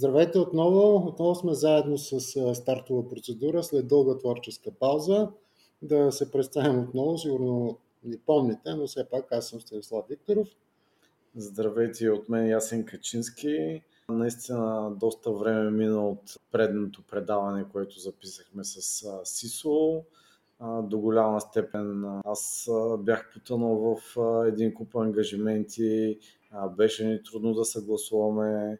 Здравейте 0.00 0.38
отново. 0.38 0.96
Отново 1.08 1.34
сме 1.34 1.54
заедно 1.54 1.98
с 1.98 2.20
стартова 2.54 3.08
процедура 3.08 3.62
след 3.62 3.88
дълга 3.88 4.18
творческа 4.18 4.70
пауза. 4.70 5.28
Да 5.82 6.12
се 6.12 6.30
представим 6.30 6.82
отново, 6.82 7.18
сигурно 7.18 7.78
ни 8.04 8.18
помните, 8.26 8.74
но 8.74 8.86
все 8.86 9.08
пак 9.10 9.32
аз 9.32 9.48
съм 9.48 9.60
Станислав 9.60 10.04
Викторов. 10.08 10.48
Здравейте 11.36 12.10
от 12.10 12.28
мен 12.28 12.48
Ясен 12.48 12.84
Качински. 12.84 13.82
Наистина 14.08 14.92
доста 15.00 15.32
време 15.32 15.70
мина 15.70 16.08
от 16.08 16.36
предното 16.52 17.02
предаване, 17.10 17.64
което 17.72 18.00
записахме 18.00 18.64
с 18.64 19.04
Сисо. 19.24 20.02
До 20.82 20.98
голяма 20.98 21.40
степен 21.40 22.04
аз 22.24 22.70
бях 22.98 23.30
потънал 23.34 23.76
в 23.76 24.16
един 24.46 24.74
куп 24.74 24.96
ангажименти. 24.96 26.18
Беше 26.76 27.06
ни 27.06 27.22
трудно 27.22 27.54
да 27.54 27.64
съгласуваме 27.64 28.78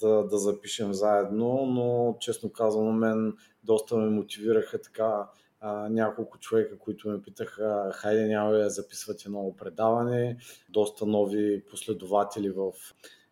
да, 0.00 0.24
да 0.24 0.38
запишем 0.38 0.92
заедно, 0.92 1.66
но 1.66 2.16
честно 2.20 2.52
казано 2.52 2.92
мен 2.92 3.36
доста 3.64 3.96
ме 3.96 4.10
мотивираха 4.10 4.80
така 4.80 5.28
а, 5.60 5.88
няколко 5.88 6.38
човека, 6.38 6.78
които 6.78 7.08
ме 7.08 7.22
питаха, 7.22 7.90
хайде 7.94 8.26
няма 8.26 8.52
да 8.52 8.70
записвате 8.70 9.28
ново 9.28 9.56
предаване, 9.56 10.36
доста 10.68 11.06
нови 11.06 11.64
последователи 11.64 12.50
в, 12.50 12.72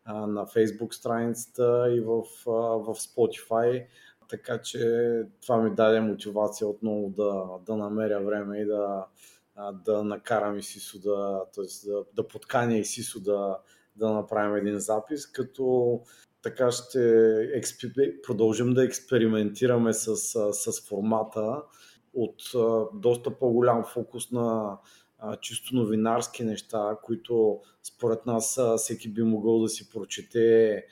а, 0.04 0.26
на 0.26 0.46
Facebook 0.46 0.94
страницата 0.94 1.86
и 1.90 2.00
в, 2.00 2.22
а, 2.46 2.50
в 2.50 2.94
Spotify. 2.94 3.86
Така 4.28 4.60
че 4.60 5.22
това 5.42 5.62
ми 5.62 5.74
даде 5.74 6.00
мотивация 6.00 6.68
отново 6.68 7.08
да, 7.08 7.44
да 7.66 7.76
намеря 7.76 8.20
време 8.20 8.58
и 8.58 8.66
да, 8.66 9.06
да 9.72 10.04
накарам 10.04 10.58
Исисо 10.58 10.98
да, 10.98 11.44
т.е. 11.54 11.90
да, 11.90 12.04
да 12.14 12.28
подканя 12.28 12.76
Исисо 12.78 13.20
да, 13.20 13.58
да 13.96 14.12
направим 14.12 14.56
един 14.56 14.78
запис, 14.78 15.26
като 15.26 16.00
така 16.42 16.70
ще 16.70 17.00
експи... 17.54 17.92
продължим 18.22 18.74
да 18.74 18.84
експериментираме 18.84 19.92
с, 19.92 20.16
с 20.52 20.88
формата 20.88 21.62
от 22.14 22.42
доста 22.94 23.38
по-голям 23.38 23.84
фокус 23.84 24.30
на 24.30 24.78
чисто 25.40 25.76
новинарски 25.76 26.44
неща, 26.44 26.96
които 27.02 27.60
според 27.82 28.26
нас 28.26 28.60
всеки 28.76 29.08
би 29.08 29.22
могъл 29.22 29.60
да 29.60 29.68
си 29.68 29.90
прочете 29.90 30.84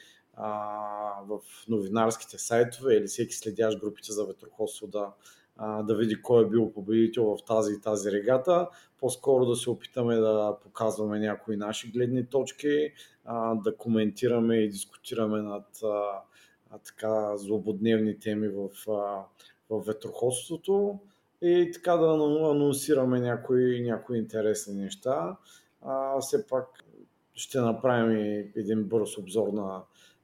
в 1.29 1.41
новинарските 1.69 2.39
сайтове 2.39 2.95
или 2.95 3.07
всеки 3.07 3.35
следящ 3.35 3.81
групите 3.81 4.13
за 4.13 4.25
ветроходство 4.25 4.87
да, 4.87 5.13
да 5.61 5.95
види 5.95 6.23
кой 6.23 6.45
е 6.45 6.49
бил 6.49 6.73
победител 6.73 7.25
в 7.25 7.45
тази 7.45 7.75
и 7.75 7.81
тази 7.81 8.13
регата. 8.13 8.69
По-скоро 9.01 9.47
да 9.47 9.57
се 9.57 9.71
опитаме 9.71 10.17
да 10.17 10.57
показваме 10.63 11.19
някои 11.19 11.57
наши 11.57 11.91
гледни 11.91 12.27
точки, 12.27 12.93
да 13.55 13.77
коментираме 13.79 14.57
и 14.57 14.69
дискутираме 14.69 15.43
над 15.43 15.67
така 16.85 17.37
злободневни 17.37 18.19
теми 18.19 18.49
в, 18.49 18.69
в 19.71 19.81
ветроходството 19.87 20.99
и 21.43 21.71
така 21.75 21.97
да 21.97 22.13
анонсираме 22.51 23.21
някои, 23.21 23.83
някои 23.83 24.19
интересни 24.19 24.75
неща. 24.75 25.37
А, 25.83 26.21
все 26.21 26.47
пак 26.47 26.85
ще 27.35 27.61
направим 27.61 28.19
един 28.57 28.85
бърз 28.85 29.19
обзор 29.19 29.49
на, 29.49 29.83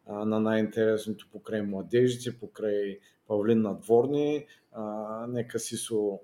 на 0.09 0.41
най-интересното 0.41 1.29
покрай 1.33 1.63
младежите, 1.63 2.39
покрай 2.39 2.99
Павлин 3.27 3.63
Надворни. 3.63 4.47
А, 4.73 5.27
нека 5.29 5.59
Сисо 5.59 6.21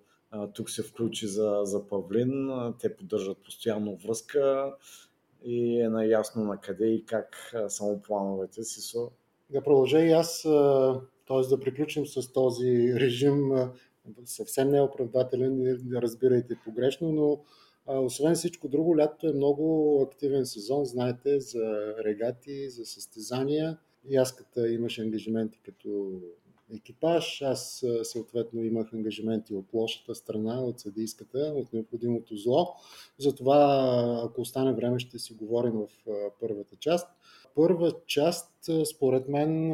тук 0.54 0.70
се 0.70 0.82
включи 0.82 1.26
за, 1.26 1.60
за 1.62 1.88
Павлин. 1.88 2.50
Те 2.80 2.96
поддържат 2.96 3.38
постоянно 3.44 3.96
връзка 3.96 4.74
и 5.44 5.80
е 5.80 5.88
наясно 5.88 6.44
на 6.44 6.60
къде 6.60 6.86
и 6.86 7.04
как 7.04 7.54
са 7.68 7.84
му 7.84 8.02
плановете 8.02 8.64
си. 8.64 8.98
Да 9.50 9.62
продължа 9.62 10.00
и 10.00 10.12
аз, 10.12 10.42
т.е. 11.26 11.48
да 11.48 11.60
приключим 11.60 12.06
с 12.06 12.32
този 12.32 12.94
режим, 12.94 13.50
съвсем 14.24 14.68
неоправдателен, 14.68 15.78
не 15.84 16.02
разбирайте 16.02 16.58
погрешно, 16.64 17.12
но 17.12 17.40
освен 17.88 18.34
всичко 18.34 18.68
друго, 18.68 18.98
лятото 18.98 19.26
е 19.26 19.32
много 19.32 20.00
активен 20.02 20.46
сезон, 20.46 20.84
знаете, 20.84 21.40
за 21.40 21.94
регати, 22.04 22.70
за 22.70 22.86
състезания. 22.86 23.78
И 24.08 24.16
аз 24.16 24.36
като 24.36 24.60
ангажименти 25.00 25.60
като 25.64 26.10
екипаж. 26.74 27.42
Аз 27.42 27.84
съответно 28.02 28.64
имах 28.64 28.92
ангажименти 28.92 29.54
от 29.54 29.72
лошата 29.74 30.14
страна, 30.14 30.60
от 30.60 30.80
съдийската, 30.80 31.52
от 31.56 31.72
необходимото 31.72 32.36
зло. 32.36 32.74
Затова, 33.18 34.22
ако 34.24 34.40
остане 34.40 34.72
време, 34.72 34.98
ще 34.98 35.18
си 35.18 35.34
говорим 35.34 35.72
в 35.72 35.88
първата 36.40 36.76
част. 36.76 37.08
Първа 37.54 37.92
част, 38.06 38.70
според 38.94 39.28
мен, 39.28 39.72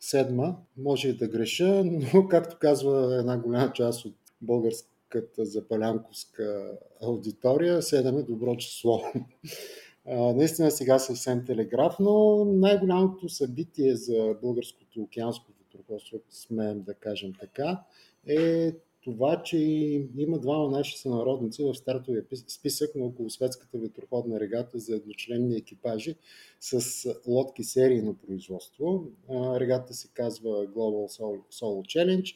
седма, 0.00 0.56
може 0.76 1.08
и 1.08 1.16
да 1.16 1.28
греша, 1.28 1.84
но 1.84 2.28
както 2.30 2.56
казва 2.60 3.16
една 3.18 3.38
голяма 3.38 3.72
част 3.72 4.04
от 4.04 4.14
българската 5.14 5.44
запалянковска 5.44 6.78
аудитория, 7.02 7.82
седем 7.82 8.18
е 8.18 8.22
добро 8.22 8.56
число. 8.56 9.02
Наистина 10.06 10.70
сега 10.70 10.98
съвсем 10.98 11.44
телеграфно. 11.46 12.44
Най-голямото 12.44 13.28
събитие 13.28 13.96
за 13.96 14.36
българското 14.42 15.00
океанско 15.00 15.46
ветроходство, 15.58 16.18
смеем 16.30 16.82
да 16.82 16.94
кажем 16.94 17.32
така, 17.40 17.80
е 18.26 18.72
това, 19.04 19.42
че 19.42 19.58
има 20.16 20.38
двама 20.38 20.70
наши 20.70 20.98
сънародници 20.98 21.62
в 21.62 21.74
стартовия 21.74 22.24
списък 22.48 22.94
на 22.94 23.04
околосветската 23.04 23.78
ветроходна 23.78 24.40
регата 24.40 24.78
за 24.78 24.96
едночленни 24.96 25.56
екипажи 25.56 26.16
с 26.60 27.08
лодки 27.26 27.64
серийно 27.64 28.14
производство. 28.14 29.04
Регата 29.30 29.94
се 29.94 30.08
казва 30.14 30.66
Global 30.66 31.20
Solo 31.50 31.82
Challenge. 31.82 32.34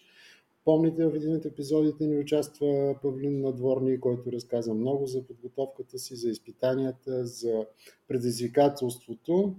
Помните, 0.69 1.07
в 1.07 1.15
един 1.15 1.35
от 1.35 1.45
епизодите 1.45 2.07
ни 2.07 2.19
участва 2.19 2.97
Павлин 3.03 3.41
Надворни, 3.41 4.01
който 4.01 4.33
разказа 4.33 4.75
много 4.75 5.07
за 5.07 5.27
подготовката 5.27 5.99
си, 5.99 6.17
за 6.17 6.29
изпитанията, 6.29 7.27
за 7.27 7.67
предизвикателството. 8.09 9.55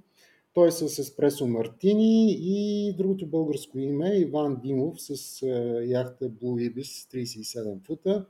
Той 0.53 0.67
е 0.67 0.71
с 0.71 0.99
Еспресо 0.99 1.47
Мартини 1.47 2.31
и 2.31 2.93
другото 2.97 3.27
българско 3.27 3.79
име 3.79 4.09
е 4.09 4.19
Иван 4.19 4.59
Димов 4.63 5.01
с 5.01 5.45
яхта 5.85 6.29
Blue 6.29 6.73
Ibis 6.73 7.13
37 7.13 7.85
фута. 7.85 8.25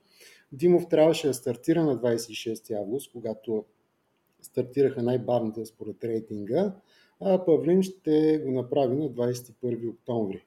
Димов 0.52 0.90
трябваше 0.90 1.28
да 1.28 1.34
стартира 1.34 1.84
на 1.84 1.98
26 1.98 2.80
август, 2.80 3.12
когато 3.12 3.66
стартираха 4.42 5.04
най-бавните 5.04 5.66
според 5.66 6.04
рейтинга, 6.04 6.76
а 7.20 7.46
Павлин 7.46 7.84
ще 7.84 8.42
го 8.46 8.52
направи 8.52 8.96
на 8.96 9.10
21 9.10 9.90
октомври. 9.90 10.46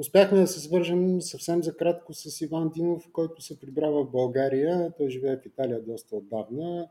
Успяхме 0.00 0.40
да 0.40 0.46
се 0.46 0.60
свържем 0.60 1.20
съвсем 1.20 1.62
за 1.62 1.76
кратко 1.76 2.14
с 2.14 2.40
Иван 2.40 2.70
Димов, 2.74 3.08
който 3.12 3.42
се 3.42 3.60
прибрава 3.60 4.04
в 4.04 4.10
България. 4.10 4.92
Той 4.98 5.10
живее 5.10 5.36
в 5.36 5.46
Италия 5.46 5.82
доста 5.82 6.16
отдавна. 6.16 6.88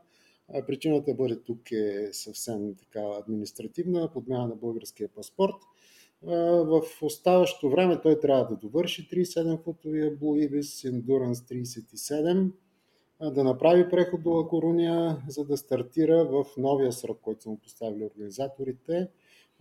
Причината 0.66 1.10
да 1.10 1.14
бъде 1.14 1.36
тук 1.36 1.72
е 1.72 2.08
съвсем 2.12 2.74
така 2.74 3.00
административна, 3.00 4.12
подмяна 4.12 4.48
на 4.48 4.54
българския 4.54 5.08
паспорт. 5.08 5.54
В 6.22 6.82
оставащото 7.02 7.70
време 7.70 8.00
той 8.00 8.20
трябва 8.20 8.44
да 8.44 8.56
довърши 8.56 9.08
37-футовия 9.08 10.18
Blue 10.18 10.50
Ibis 10.50 10.90
Endurance 10.90 11.72
37, 12.12 12.50
да 13.34 13.44
направи 13.44 13.90
преход 13.90 14.22
до 14.22 14.30
Лакоруния, 14.30 15.22
за 15.28 15.44
да 15.44 15.56
стартира 15.56 16.24
в 16.24 16.46
новия 16.56 16.92
срок, 16.92 17.18
който 17.22 17.42
са 17.42 17.50
му 17.50 17.58
поставили 17.58 18.04
организаторите, 18.04 19.08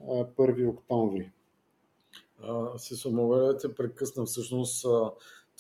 1 0.02 0.70
октомври 0.70 1.32
да 2.42 3.58
те 3.58 3.76
прекъсна. 3.76 4.26
Всъщност 4.26 4.86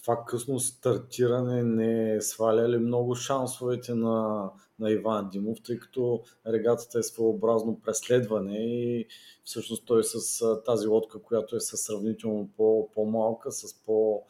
това 0.01 0.23
късно 0.27 0.59
стартиране 0.59 1.63
не 1.63 2.15
е 2.15 2.21
сваля 2.21 2.69
ли 2.69 2.77
много 2.77 3.15
шансовете 3.15 3.93
на, 3.93 4.49
на 4.79 4.91
Иван 4.91 5.29
Димов, 5.29 5.57
тъй 5.65 5.79
като 5.79 6.21
регатата 6.47 6.99
е 6.99 7.03
своеобразно 7.03 7.79
преследване 7.79 8.57
и 8.57 9.07
всъщност 9.43 9.85
той 9.85 10.03
с 10.03 10.45
тази 10.65 10.87
лодка, 10.87 11.21
която 11.21 11.55
е 11.55 11.59
със 11.59 11.81
сравнително 11.81 12.49
по, 12.57 12.89
по-малка, 12.93 13.51
с 13.51 13.83
по- 13.85 14.23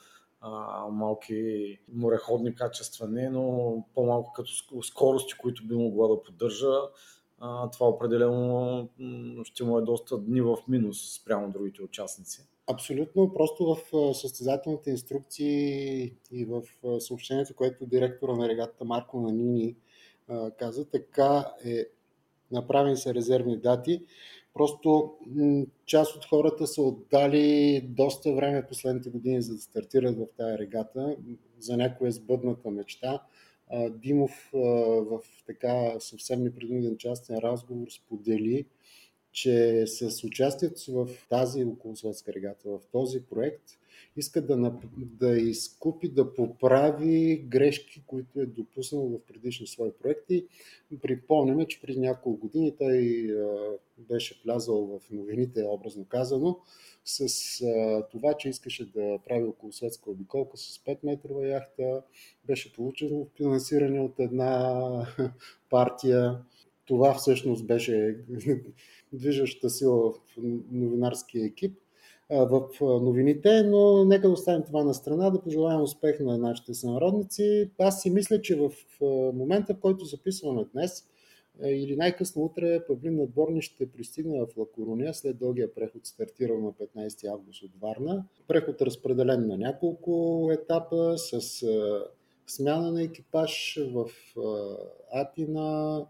малки 0.91 1.77
мореходни 1.93 2.55
качества 2.55 3.07
не, 3.07 3.29
но 3.29 3.75
по-малко 3.93 4.33
като 4.33 4.51
скорости, 4.83 5.33
които 5.33 5.67
би 5.67 5.75
могла 5.75 6.07
да 6.07 6.23
поддържа, 6.23 6.73
това 7.73 7.87
определено 7.87 8.89
ще 9.43 9.63
му 9.63 9.77
е 9.77 9.81
доста 9.81 10.17
дни 10.17 10.41
в 10.41 10.57
минус 10.67 11.13
спрямо 11.13 11.51
другите 11.51 11.81
участници. 11.83 12.47
Абсолютно. 12.71 13.33
Просто 13.33 13.65
в 13.65 14.13
състезателните 14.13 14.89
инструкции 14.89 16.13
и 16.31 16.45
в 16.45 16.61
съобщението, 16.99 17.55
което 17.55 17.85
директора 17.85 18.35
на 18.35 18.49
регата 18.49 18.85
Марко 18.85 19.21
Нанини 19.21 19.75
каза, 20.57 20.85
така 20.85 21.53
е 21.65 21.85
направени 22.51 22.97
са 22.97 23.13
резервни 23.13 23.57
дати. 23.57 24.05
Просто 24.53 25.17
част 25.85 26.15
от 26.15 26.25
хората 26.25 26.67
са 26.67 26.81
отдали 26.81 27.81
доста 27.89 28.33
време 28.33 28.67
последните 28.67 29.09
години, 29.09 29.41
за 29.41 29.53
да 29.53 29.61
стартират 29.61 30.17
в 30.17 30.25
тази 30.37 30.57
регата. 30.57 31.15
За 31.59 31.77
някоя 31.77 32.11
сбъдната 32.11 32.71
мечта. 32.71 33.23
Димов 33.89 34.49
в 34.53 35.19
така 35.45 35.99
съвсем 35.99 36.43
непредвиден 36.43 36.97
частен 36.97 37.37
разговор 37.37 37.87
сподели, 37.89 38.65
че 39.31 39.83
с 39.87 40.23
участието 40.23 40.79
си 40.79 40.91
в 40.91 41.09
тази 41.29 41.63
околосветска 41.65 42.33
регата, 42.33 42.69
в 42.69 42.79
този 42.91 43.23
проект, 43.23 43.63
иска 44.17 44.41
да, 44.41 44.73
да 44.97 45.37
изкупи, 45.37 46.09
да 46.09 46.33
поправи 46.33 47.45
грешки, 47.47 48.03
които 48.07 48.39
е 48.39 48.45
допуснал 48.45 49.07
в 49.07 49.19
предишни 49.27 49.67
свои 49.67 49.91
проекти. 49.91 50.45
Припомняме, 51.01 51.65
че 51.65 51.81
преди 51.81 51.99
няколко 51.99 52.39
години 52.39 52.75
той 52.77 53.27
беше 53.97 54.41
влязал 54.45 54.85
в 54.99 55.11
новините, 55.11 55.65
образно 55.67 56.05
казано, 56.05 56.59
с 57.05 57.27
това, 58.11 58.33
че 58.33 58.49
искаше 58.49 58.91
да 58.91 59.19
прави 59.27 59.43
околосветска 59.43 60.11
обиколка 60.11 60.57
с 60.57 60.77
5 60.77 60.97
метрова 61.03 61.47
яхта. 61.47 62.01
Беше 62.45 62.73
получено 62.73 63.27
финансиране 63.37 63.99
от 63.99 64.19
една 64.19 65.07
партия. 65.69 66.37
Това 66.85 67.13
всъщност 67.13 67.67
беше 67.67 68.17
движеща 69.13 69.69
сила 69.69 70.11
в 70.11 70.19
новинарския 70.71 71.45
екип 71.45 71.77
в 72.31 72.61
новините, 72.81 73.63
но 73.63 74.05
нека 74.05 74.27
да 74.27 74.33
оставим 74.33 74.63
това 74.63 74.83
на 74.83 74.93
страна, 74.93 75.29
да 75.29 75.41
пожелаем 75.41 75.81
успех 75.81 76.19
на 76.19 76.37
нашите 76.37 76.73
сънародници. 76.73 77.71
Аз 77.79 78.01
си 78.01 78.09
мисля, 78.09 78.41
че 78.41 78.55
в 78.55 78.71
момента, 79.33 79.73
в 79.73 79.79
който 79.79 80.05
записваме 80.05 80.65
днес, 80.73 81.07
или 81.63 81.95
най-късно 81.95 82.43
утре 82.43 82.85
Павлин 82.87 83.15
Надборни 83.15 83.61
ще 83.61 83.91
пристигне 83.91 84.41
в 84.41 84.57
Лакорония 84.57 85.13
след 85.13 85.37
дългия 85.37 85.73
преход, 85.73 86.05
стартирал 86.05 86.59
на 86.59 86.71
15 86.71 87.31
август 87.31 87.63
от 87.63 87.71
Варна. 87.81 88.25
Преход 88.47 88.81
разпределен 88.81 89.47
на 89.47 89.57
няколко 89.57 90.49
етапа 90.53 91.17
с 91.17 91.41
смяна 92.47 92.91
на 92.91 93.03
екипаж 93.03 93.79
в 93.93 94.09
Атина, 95.11 96.05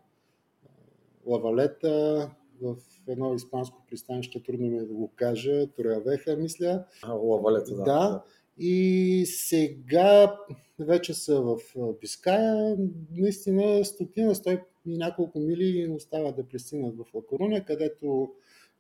Лавалета, 1.26 2.30
в 2.62 2.76
едно 3.08 3.36
испанско 3.36 3.84
пристанище, 3.90 4.44
трудно 4.44 4.68
ми 4.68 4.78
е 4.78 4.82
да 4.82 4.94
го 4.94 5.12
кажа, 5.16 5.68
Троявеха, 5.68 6.38
мисля. 6.38 6.86
А, 7.04 7.14
Лавалета, 7.14 7.76
да. 7.76 7.84
да. 7.84 8.24
И 8.58 9.24
сега 9.26 10.38
вече 10.80 11.14
са 11.14 11.42
в 11.42 11.58
Биская. 12.02 12.78
Наистина 13.12 13.86
стотина, 13.86 14.36
стой 14.36 14.62
и 14.86 14.98
няколко 14.98 15.40
мили 15.40 15.90
остават 15.92 16.36
да 16.36 16.48
пристигнат 16.48 16.96
в 16.98 17.14
Лакоруня, 17.14 17.66
където 17.66 18.32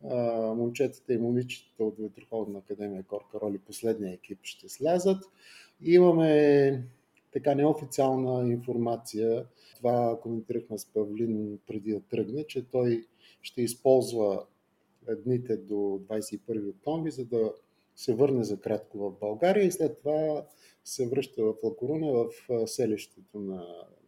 а, 0.10 0.16
момчетата 0.54 1.14
и 1.14 1.18
момичетата 1.18 1.84
от 1.84 1.96
Ветроходна 2.00 2.60
академия 2.60 3.04
Корка 3.04 3.40
Роли, 3.42 3.58
последния 3.58 4.14
екип, 4.14 4.40
ще 4.44 4.70
слязат. 4.70 5.24
Имаме 5.82 6.84
така 7.34 7.56
неофициална 7.56 8.54
информация. 8.54 9.46
Това 9.78 10.20
коментирахме 10.22 10.78
с 10.78 10.86
Павлин 10.86 11.60
преди 11.68 11.92
да 11.92 12.00
тръгне, 12.00 12.44
че 12.48 12.70
той 12.72 13.06
ще 13.41 13.62
използва 13.62 14.45
дните 15.25 15.57
до 15.57 15.75
21 15.75 16.69
октомври, 16.69 17.12
за 17.12 17.25
да 17.25 17.53
се 17.95 18.13
върне 18.13 18.44
за 18.44 18.59
кратко 18.59 18.97
в 18.97 19.19
България 19.19 19.65
и 19.65 19.71
след 19.71 19.97
това 19.97 20.45
се 20.86 21.07
връща 21.07 21.44
в 21.44 21.56
Лакоруна 21.63 22.12
в 22.13 22.68
селището 22.68 23.39
на 23.39 23.65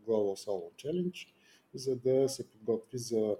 Global 0.07 0.47
Solo 0.47 0.71
Challenge, 0.75 1.27
за 1.73 1.95
да 1.95 2.29
се 2.29 2.49
подготви 2.49 2.97
за, 2.97 3.37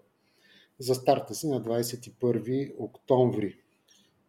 за 0.80 0.96
старта 0.96 1.36
си 1.36 1.48
на 1.48 1.62
21 1.62 2.74
октомври. 2.78 3.58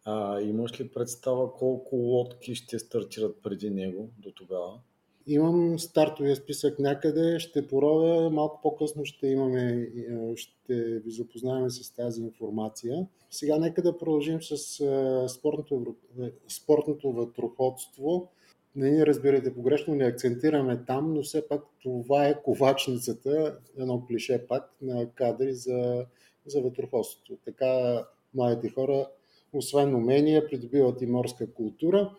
А, 0.05 0.41
имаш 0.41 0.81
ли 0.81 0.89
представа 0.89 1.53
колко 1.53 1.97
лодки 1.97 2.55
ще 2.55 2.79
стартират 2.79 3.43
преди 3.43 3.71
него 3.71 4.11
до 4.19 4.33
тогава? 4.33 4.81
Имам 5.27 5.79
стартовия 5.79 6.37
списък 6.37 6.79
някъде, 6.79 7.39
ще 7.39 7.67
поровя, 7.67 8.31
малко 8.31 8.61
по-късно 8.63 9.05
ще 9.05 9.27
имаме, 9.27 9.89
е, 9.97 10.37
ще 10.37 10.99
ви 10.99 11.11
запознаем 11.11 11.71
с 11.71 11.95
тази 11.95 12.23
информация. 12.23 13.07
Сега 13.31 13.59
нека 13.59 13.83
да 13.83 13.99
продължим 13.99 14.43
с 14.43 14.81
е, 14.81 15.29
спортното, 15.29 15.95
е, 16.23 16.33
спортното 16.49 17.13
вътроходство. 17.13 18.29
Не 18.77 18.91
ни 18.91 19.07
разбирайте 19.07 19.55
погрешно, 19.55 19.95
не 19.95 20.05
акцентираме 20.05 20.85
там, 20.87 21.15
но 21.15 21.23
все 21.23 21.49
пак 21.49 21.63
това 21.83 22.27
е 22.27 22.43
ковачницата, 22.43 23.59
едно 23.79 24.07
клише 24.07 24.47
пак, 24.49 24.73
на 24.83 25.11
кадри 25.11 25.55
за, 25.55 26.07
за 26.47 26.61
вътроходството. 26.61 27.39
Така 27.45 28.03
младите 28.35 28.69
хора, 28.69 29.09
освен 29.53 29.95
умения, 29.95 30.49
придобиват 30.49 31.03
и 31.03 31.07
морска 31.07 31.53
култура. 31.53 32.11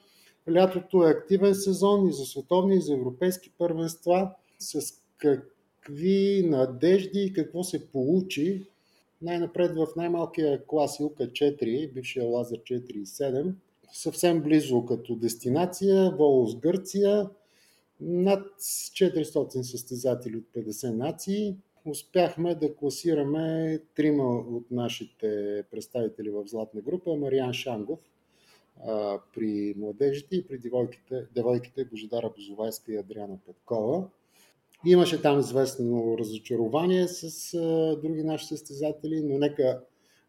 Лятото 0.52 1.04
е 1.04 1.12
активен 1.12 1.56
сезон 1.56 2.08
и 2.08 2.14
за 2.14 2.26
световни, 2.26 2.76
и 2.76 2.82
за 2.82 2.94
европейски 2.94 3.52
първенства. 3.58 4.32
С 4.60 4.94
какви 5.18 6.44
надежди 6.46 7.24
и 7.24 7.34
какво 7.34 7.64
се 7.64 7.88
получи. 7.88 8.66
Най-напред 9.22 9.76
в 9.76 9.88
най-малкия 9.96 10.66
клас 10.66 11.00
Илка 11.00 11.24
4, 11.24 11.94
бившия 11.94 12.26
Лазар 12.26 12.58
4 12.58 12.92
и 12.92 13.06
7, 13.06 13.54
съвсем 13.94 14.42
близо 14.42 14.86
като 14.86 15.16
дестинация, 15.16 16.12
Волос 16.12 16.56
Гърция, 16.56 17.30
над 18.02 18.46
400 18.60 19.62
състезатели 19.62 20.38
от 20.38 20.44
50 20.56 20.92
нации. 20.92 21.56
Успяхме 21.86 22.56
да 22.56 22.76
класираме 22.76 23.80
трима 23.96 24.24
от 24.34 24.72
нашите 24.72 25.64
представители 25.72 26.30
в 26.30 26.44
златна 26.48 26.82
група. 26.82 27.16
Мариан 27.16 27.54
Шангов, 27.54 28.00
при 29.34 29.74
младежите 29.78 30.36
и 30.36 30.48
при 30.48 30.58
девойките, 30.58 31.26
девойките 31.36 31.86
Божидара 31.86 32.30
Бозовайска 32.36 32.94
и 32.94 32.98
Адриана 32.98 33.38
Петкова. 33.46 34.08
Имаше 34.86 35.22
там 35.22 35.40
известно 35.40 36.18
разочарование 36.20 37.08
с 37.08 37.54
а, 37.54 37.98
други 38.02 38.24
наши 38.24 38.46
състезатели, 38.46 39.22
но 39.24 39.38
нека, 39.38 39.82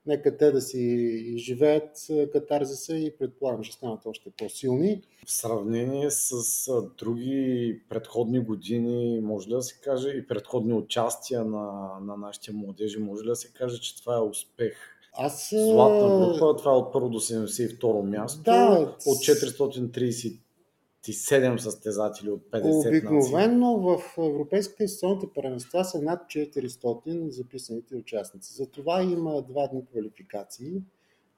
нека 0.07 0.37
те 0.37 0.51
да 0.51 0.61
си 0.61 0.81
изживеят 1.27 2.07
катарзиса 2.33 2.97
и 2.97 3.17
предполагам, 3.19 3.63
че 3.63 3.73
станат 3.73 4.07
още 4.07 4.31
по-силни. 4.39 5.03
В 5.27 5.33
сравнение 5.33 6.11
с 6.11 6.33
а, 6.69 6.83
други 6.99 7.81
предходни 7.89 8.41
години, 8.41 9.21
може 9.21 9.49
ли 9.49 9.53
да 9.53 9.63
се 9.63 9.81
каже, 9.81 10.09
и 10.09 10.27
предходни 10.27 10.73
участия 10.73 11.45
на, 11.45 11.99
на 12.01 12.17
нашите 12.17 12.53
младежи, 12.53 12.99
може 12.99 13.25
ли 13.25 13.29
да 13.29 13.37
се 13.37 13.53
каже, 13.53 13.81
че 13.81 14.03
това 14.03 14.17
е 14.17 14.21
успех? 14.21 14.94
Аз... 15.15 15.55
Златна 15.57 16.09
група, 16.09 16.57
това 16.57 16.73
е 16.73 16.75
от 16.75 16.93
първо 16.93 17.09
до 17.09 17.21
72 17.21 18.03
място. 18.03 18.43
Да. 18.43 18.97
От 19.07 19.19
437 19.19 21.57
състезатели 21.57 22.31
от 22.31 22.43
50 22.51 22.89
Обикновено 22.89 23.79
в 23.79 24.19
европейските 24.19 24.83
институционните 24.83 25.27
първенства 25.35 25.85
са 25.85 26.03
над 26.03 26.23
400 26.23 27.29
записаните 27.29 27.97
участници. 27.97 28.55
Затова 28.55 29.03
има 29.03 29.43
два 29.43 29.69
дни 29.69 29.87
квалификации. 29.87 30.83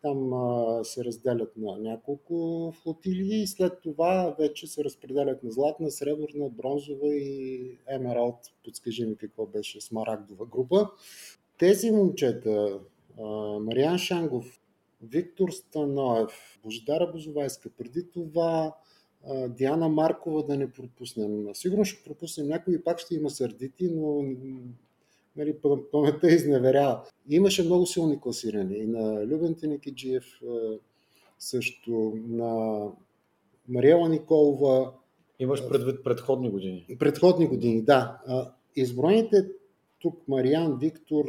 Там 0.03 0.33
а, 0.33 0.85
се 0.85 1.05
разделят 1.05 1.57
на 1.57 1.79
няколко 1.79 2.73
флотилии 2.83 3.43
и 3.43 3.47
след 3.47 3.73
това 3.83 4.35
вече 4.39 4.67
се 4.67 4.85
разпределят 4.85 5.43
на 5.43 5.51
златна, 5.51 5.91
сребърна, 5.91 6.49
бронзова 6.49 7.15
и 7.15 7.71
емералд. 7.89 8.39
Подскажи 8.65 9.07
ми 9.07 9.17
какво 9.17 9.47
беше 9.47 9.81
смарагдова 9.81 10.47
група. 10.47 10.91
Тези 11.59 11.91
момчета, 11.91 12.81
Мариан 13.61 13.99
Шангов, 13.99 14.61
Виктор 15.03 15.51
Станоев, 15.51 16.59
Божидара 16.65 17.13
Бозовайска, 17.13 17.71
преди 17.79 18.11
това 18.11 18.75
Диана 19.49 19.89
Маркова 19.89 20.47
да 20.47 20.57
не 20.57 20.73
пропуснем. 20.73 21.47
Сигурно 21.55 21.85
ще 21.85 22.05
пропуснем 22.05 22.49
някои, 22.49 22.85
пак 22.85 22.99
ще 22.99 23.15
има 23.15 23.31
сърдити, 23.31 23.89
но 23.89 24.25
нали, 25.37 25.57
паметта 25.93 26.31
изневерява. 26.31 27.03
Имаше 27.31 27.65
много 27.65 27.87
силни 27.87 28.21
класирани 28.21 28.79
и 28.79 28.87
на 28.87 29.27
Любен 29.27 29.55
Тенекиджиев, 29.55 30.41
също 31.39 32.13
на 32.29 32.83
Мариела 33.69 34.09
Николова. 34.09 34.93
Имаш 35.39 35.69
предвид 35.69 36.05
предходни 36.05 36.51
години? 36.51 36.87
Предходни 36.99 37.47
години, 37.47 37.83
да. 37.83 38.21
Изброените 38.77 39.37
тук 39.99 40.29
Мариан, 40.29 40.79
Виктор, 40.79 41.25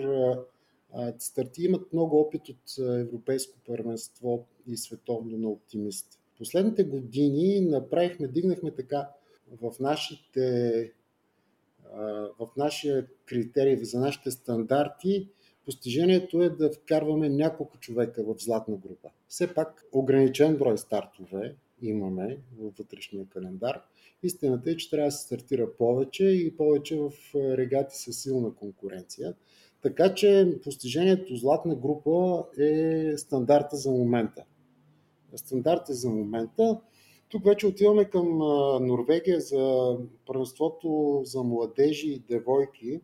Старти 1.20 1.64
имат 1.64 1.94
много 1.94 2.20
опит 2.20 2.50
от 2.50 2.78
европейско 2.78 3.60
първенство 3.66 4.46
и 4.68 4.78
световно 4.78 5.38
на 5.38 5.50
оптимист. 5.50 6.20
Последните 6.38 6.84
години 6.84 7.60
направихме, 7.60 8.28
дигнахме 8.28 8.72
така 8.72 9.10
в 9.62 9.74
нашите 9.80 10.94
в 12.40 12.50
нашия 12.58 13.08
критерий, 13.26 13.78
за 13.78 14.00
нашите 14.00 14.32
стандарти, 14.32 15.30
постижението 15.66 16.42
е 16.42 16.50
да 16.50 16.72
вкарваме 16.72 17.30
няколко 17.30 17.78
човека 17.78 18.24
в 18.24 18.36
златна 18.40 18.78
група. 18.78 19.10
Все 19.28 19.54
пак 19.54 19.86
ограничен 19.92 20.58
брой 20.58 20.78
стартове 20.78 21.56
имаме 21.82 22.38
във 22.58 22.78
вътрешния 22.78 23.26
календар. 23.30 23.82
Истината 24.24 24.72
е, 24.72 24.78
че 24.78 24.90
трябва 24.90 25.08
да 25.08 25.12
се 25.12 25.24
стартира 25.24 25.76
повече 25.78 26.26
и 26.26 26.58
повече 26.58 26.98
в 26.98 27.12
регати 27.36 27.98
с 27.98 28.14
силна 28.14 28.56
конкуренция. 28.56 29.34
Така 29.88 30.14
че 30.14 30.58
постижението 30.64 31.36
златна 31.36 31.76
група 31.76 32.44
е 32.60 33.18
стандарта 33.18 33.76
за 33.76 33.92
момента. 33.92 34.44
Стандарта 35.36 35.94
за 35.94 36.10
момента. 36.10 36.82
Тук 37.30 37.46
вече 37.46 37.68
отиваме 37.68 38.06
към 38.06 38.38
Норвегия 38.88 39.42
за 39.42 39.98
първенството 40.26 41.22
за 41.24 41.44
младежи 41.44 42.08
и 42.08 42.20
девойки 42.20 43.02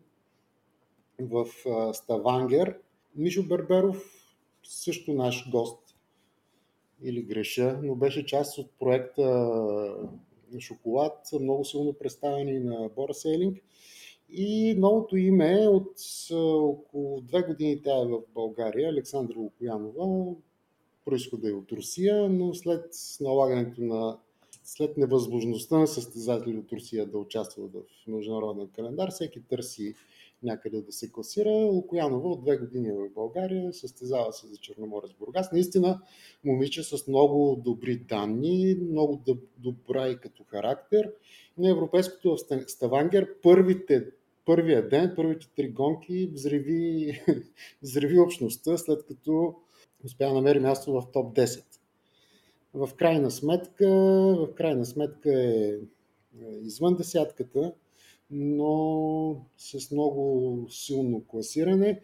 в 1.20 1.46
Ставангер. 1.92 2.78
Мишо 3.16 3.42
Берберов 3.42 4.04
също 4.62 5.12
наш 5.12 5.50
гост 5.50 5.96
или 7.02 7.22
греша, 7.22 7.80
но 7.82 7.94
беше 7.94 8.26
част 8.26 8.58
от 8.58 8.70
проекта 8.78 9.56
Шоколад, 10.60 11.28
много 11.40 11.64
силно 11.64 11.92
представени 11.92 12.58
на 12.58 12.88
Бора 12.96 13.14
Сейлинг. 13.14 13.58
И 14.28 14.74
новото 14.78 15.16
име 15.16 15.62
е 15.62 15.68
от 15.68 15.92
около 16.32 17.20
две 17.20 17.42
години 17.42 17.82
тя 17.82 18.02
е 18.02 18.06
в 18.06 18.20
България, 18.34 18.90
Александра 18.90 19.38
Лукоянова, 19.38 20.34
происхода 21.04 21.48
е 21.48 21.52
от 21.52 21.72
Русия, 21.72 22.28
но 22.28 22.54
след 22.54 22.94
налагането 23.20 23.82
на 23.82 24.18
след 24.64 24.96
невъзможността 24.96 25.78
на 25.78 25.86
състезатели 25.86 26.58
от 26.58 26.72
Русия 26.72 27.06
да 27.06 27.18
участват 27.18 27.72
в 27.72 28.06
международен 28.06 28.68
календар, 28.68 29.10
всеки 29.10 29.40
търси 29.40 29.94
някъде 30.42 30.80
да 30.80 30.92
се 30.92 31.12
класира. 31.12 31.50
Лукоянова 31.50 32.28
от 32.28 32.42
две 32.42 32.56
години 32.56 32.92
в 32.92 33.14
България 33.14 33.72
състезава 33.72 34.32
се 34.32 34.46
за 34.46 34.56
Черноморец 34.56 35.10
Бургас. 35.18 35.52
Наистина 35.52 36.00
момиче 36.44 36.82
с 36.82 37.08
много 37.08 37.60
добри 37.64 37.96
данни, 37.96 38.76
много 38.90 39.22
добра 39.58 40.08
и 40.08 40.16
като 40.16 40.44
характер. 40.44 41.12
На 41.58 41.70
европейското 41.70 42.36
в 42.36 42.38
Ставангер 42.66 43.34
първите 43.42 44.06
първия 44.44 44.88
ден, 44.88 45.12
първите 45.16 45.46
три 45.56 45.68
гонки 45.68 46.26
взриви, 46.26 47.20
взриви 47.82 48.18
общността, 48.18 48.76
след 48.76 49.06
като 49.06 49.54
успя 50.04 50.28
да 50.28 50.34
намери 50.34 50.60
място 50.60 50.92
в 50.92 51.12
топ 51.12 51.36
10. 51.36 51.64
В 52.74 52.90
крайна 52.96 53.30
сметка, 53.30 53.88
в 54.38 54.48
крайна 54.54 54.86
сметка 54.86 55.42
е, 55.42 55.78
е 56.42 56.50
извън 56.62 56.96
десятката, 56.96 57.72
но 58.30 59.46
с 59.56 59.90
много 59.90 60.66
силно 60.70 61.24
класиране. 61.24 62.00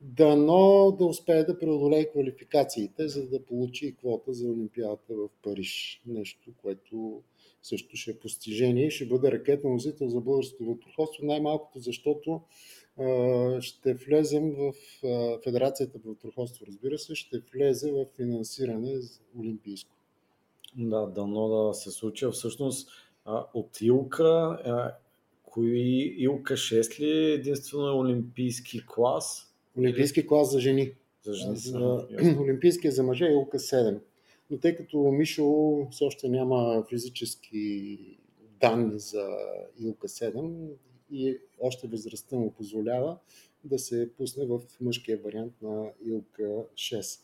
Дано 0.00 0.96
да 0.98 1.04
успее 1.04 1.44
да 1.44 1.58
преодолее 1.58 2.10
квалификациите, 2.10 3.08
за 3.08 3.28
да 3.28 3.44
получи 3.44 3.96
квота 3.96 4.32
за 4.32 4.46
Олимпиадата 4.46 5.14
в 5.14 5.28
Париж. 5.42 6.02
Нещо, 6.06 6.50
което 6.62 7.22
също 7.62 7.96
ще 7.96 8.10
е 8.10 8.18
постижение 8.18 8.86
и 8.86 8.90
ще 8.90 9.06
бъде 9.06 9.32
ракетен 9.32 9.72
носител 9.72 10.08
за 10.08 10.20
българското 10.20 10.64
върховство, 10.64 11.24
най-малкото 11.26 11.78
защото 11.78 12.40
ще 13.60 13.94
влезем 13.94 14.54
в 14.54 14.72
Федерацията 15.44 15.98
по 15.98 16.14
върховство, 16.24 16.66
разбира 16.66 16.98
се, 16.98 17.14
ще 17.14 17.42
влезе 17.54 17.92
в 17.92 18.06
финансиране 18.16 18.92
олимпийско. 19.38 19.90
Да, 20.76 21.06
дано 21.06 21.48
да 21.48 21.74
се 21.74 21.90
случи. 21.90 22.26
Всъщност 22.32 22.88
от 23.54 23.80
Илка, 23.80 24.58
кои 25.42 26.14
Илка 26.18 26.54
6 26.54 27.00
ли 27.00 27.10
е 27.10 27.32
единствено 27.32 27.88
е 27.88 27.94
олимпийски 27.94 28.86
клас? 28.86 29.54
Олимпийски 29.78 30.26
клас 30.26 30.52
за 30.52 30.60
жени. 30.60 30.92
За 31.22 31.34
жени. 31.34 31.56
За, 31.56 32.06
олимпийски 32.40 32.90
за 32.90 33.02
мъже 33.02 33.24
е 33.24 33.32
Илка 33.32 33.58
7. 33.58 33.98
Но 34.50 34.58
тъй 34.58 34.76
като 34.76 34.98
Мишо 34.98 35.86
все 35.90 36.04
още 36.04 36.28
няма 36.28 36.84
физически 36.88 37.98
данни 38.60 38.98
за 38.98 39.28
Илка 39.78 40.08
7 40.08 40.68
и 41.10 41.38
още 41.60 41.86
възрастта 41.86 42.36
му 42.36 42.52
позволява 42.52 43.18
да 43.64 43.78
се 43.78 44.10
пусне 44.16 44.46
в 44.46 44.60
мъжкия 44.80 45.18
вариант 45.24 45.52
на 45.62 45.90
Илка 46.06 46.64
6. 46.74 47.20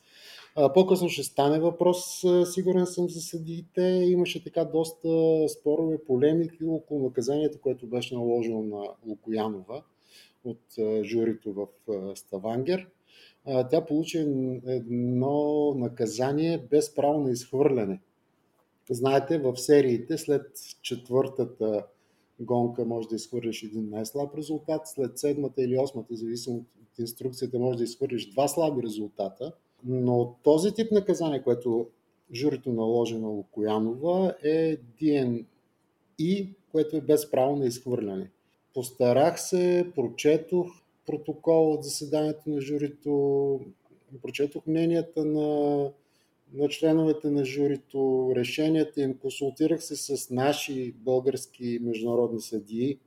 По-късно 0.75 1.09
ще 1.09 1.23
стане 1.23 1.61
въпрос, 1.61 2.25
сигурен 2.52 2.87
съм 2.87 3.09
за 3.09 3.20
съдиите. 3.20 3.82
Имаше 3.82 4.44
така 4.44 4.64
доста 4.64 5.44
спорове, 5.49 5.99
полемики 6.06 6.64
около 6.64 7.02
наказанието, 7.02 7.61
което 7.61 7.87
беше 7.87 8.14
наложено 8.14 8.62
на 8.62 8.85
Лукоянова 9.06 9.82
от 10.44 10.62
журито 11.04 11.52
в 11.52 11.66
Ставангер. 12.16 12.87
Тя 13.70 13.85
получи 13.87 14.18
едно 14.66 15.75
наказание 15.75 16.59
без 16.70 16.94
право 16.94 17.20
на 17.20 17.30
изхвърляне. 17.30 18.00
Знаете, 18.90 19.38
в 19.38 19.56
сериите 19.56 20.18
след 20.18 20.47
четвъртата 20.82 21.87
гонка 22.40 22.85
може 22.85 23.09
да 23.09 23.16
изхвърлиш 23.16 23.62
един 23.62 23.88
най-слаб 23.90 24.35
резултат, 24.35 24.88
след 24.88 25.18
седмата 25.18 25.62
или 25.62 25.78
осмата, 25.78 26.16
зависимо 26.16 26.56
от 26.56 26.99
инструкцията, 26.99 27.59
може 27.59 27.78
да 27.78 27.85
изхвърлиш 27.85 28.30
два 28.30 28.49
слаби 28.49 28.82
резултата. 28.82 29.52
Но 29.85 30.35
този 30.42 30.75
тип 30.75 30.92
наказание, 30.92 31.42
което 31.42 31.87
журито 32.35 32.73
наложи 32.73 33.18
на 33.18 33.28
Лукоянова 33.28 34.35
е 34.42 34.76
DNI, 34.76 36.54
което 36.73 36.97
е 36.97 37.00
без 37.00 37.30
право 37.30 37.56
на 37.56 37.66
изхвърляне. 37.66 38.30
Постарах 38.75 39.40
се, 39.40 39.92
прочетох 39.94 40.66
протокол 41.06 41.73
от 41.73 41.85
заседанието 41.85 42.50
на 42.50 42.61
журито, 42.61 43.61
прочетох 44.23 44.66
мненията 44.66 45.25
на, 45.25 45.90
на 46.54 46.69
членовете 46.69 47.30
на 47.30 47.45
журито, 47.45 48.33
решенията 48.37 49.02
им, 49.02 49.19
консултирах 49.19 49.83
се 49.83 49.97
с 49.97 50.30
наши 50.30 50.92
български 50.92 51.78
международни 51.83 52.40
съдии, 52.40 52.99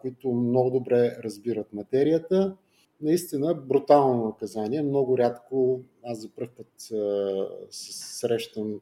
които 0.00 0.32
много 0.32 0.70
добре 0.70 1.16
разбират 1.24 1.72
материята 1.72 2.56
наистина 3.00 3.54
брутално 3.54 4.24
наказание. 4.24 4.82
Много 4.82 5.18
рядко 5.18 5.80
аз 6.02 6.18
за 6.18 6.28
първ 6.28 6.48
път 6.56 6.92
срещам 7.70 8.80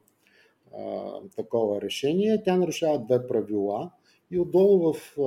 такова 1.35 1.81
решение. 1.81 2.43
Тя 2.45 2.57
нарушава 2.57 2.99
две 2.99 3.27
правила 3.27 3.91
и 4.31 4.39
отдолу 4.39 4.93
в 4.93 5.17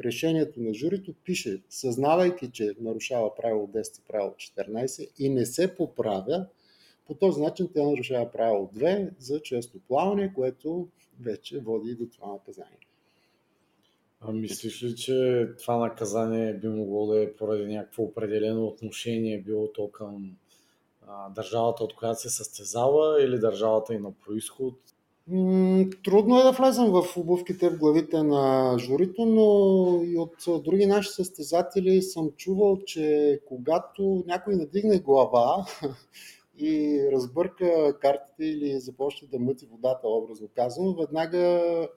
решението 0.00 0.60
на 0.60 0.74
журито 0.74 1.14
пише, 1.24 1.62
съзнавайки, 1.70 2.50
че 2.52 2.74
нарушава 2.80 3.34
правило 3.34 3.66
10 3.66 3.98
и 3.98 4.02
правило 4.08 4.30
14 4.30 5.08
и 5.18 5.28
не 5.28 5.46
се 5.46 5.74
поправя, 5.74 6.46
по 7.06 7.14
този 7.14 7.40
начин 7.40 7.68
тя 7.74 7.82
нарушава 7.82 8.30
правило 8.32 8.70
2 8.74 9.10
за 9.18 9.42
често 9.42 9.78
плаване, 9.88 10.34
което 10.34 10.88
вече 11.20 11.60
води 11.60 11.94
до 11.94 12.06
това 12.06 12.32
наказание. 12.32 12.78
А 14.20 14.32
мислиш 14.32 14.82
ли, 14.82 14.96
че 14.96 15.48
това 15.60 15.76
наказание 15.76 16.54
би 16.54 16.68
могло 16.68 17.06
да 17.06 17.22
е 17.22 17.32
поради 17.32 17.66
някакво 17.66 18.02
определено 18.02 18.66
отношение, 18.66 19.42
било 19.42 19.72
то 19.72 19.90
към 19.90 20.36
а, 21.06 21.30
държавата, 21.30 21.84
от 21.84 21.94
която 21.94 22.20
се 22.20 22.30
състезава 22.30 23.22
или 23.22 23.38
държавата 23.38 23.94
и 23.94 23.98
на 23.98 24.12
происход? 24.12 24.74
Трудно 26.04 26.40
е 26.40 26.42
да 26.42 26.52
влезем 26.52 26.90
в 26.90 27.16
обувките 27.16 27.70
в 27.70 27.78
главите 27.78 28.22
на 28.22 28.76
журито, 28.78 29.24
но 29.24 30.00
и 30.04 30.18
от 30.18 30.62
други 30.64 30.86
наши 30.86 31.10
състезатели 31.10 32.02
съм 32.02 32.30
чувал, 32.36 32.78
че 32.86 33.40
когато 33.46 34.24
някой 34.26 34.56
надигне 34.56 34.98
глава 34.98 35.66
и 36.58 37.00
разбърка 37.12 37.98
картите 38.00 38.44
или 38.44 38.80
започне 38.80 39.28
да 39.28 39.38
мъти 39.38 39.66
водата, 39.66 40.08
образно 40.08 40.48
казано, 40.54 40.94
веднага 40.94 41.88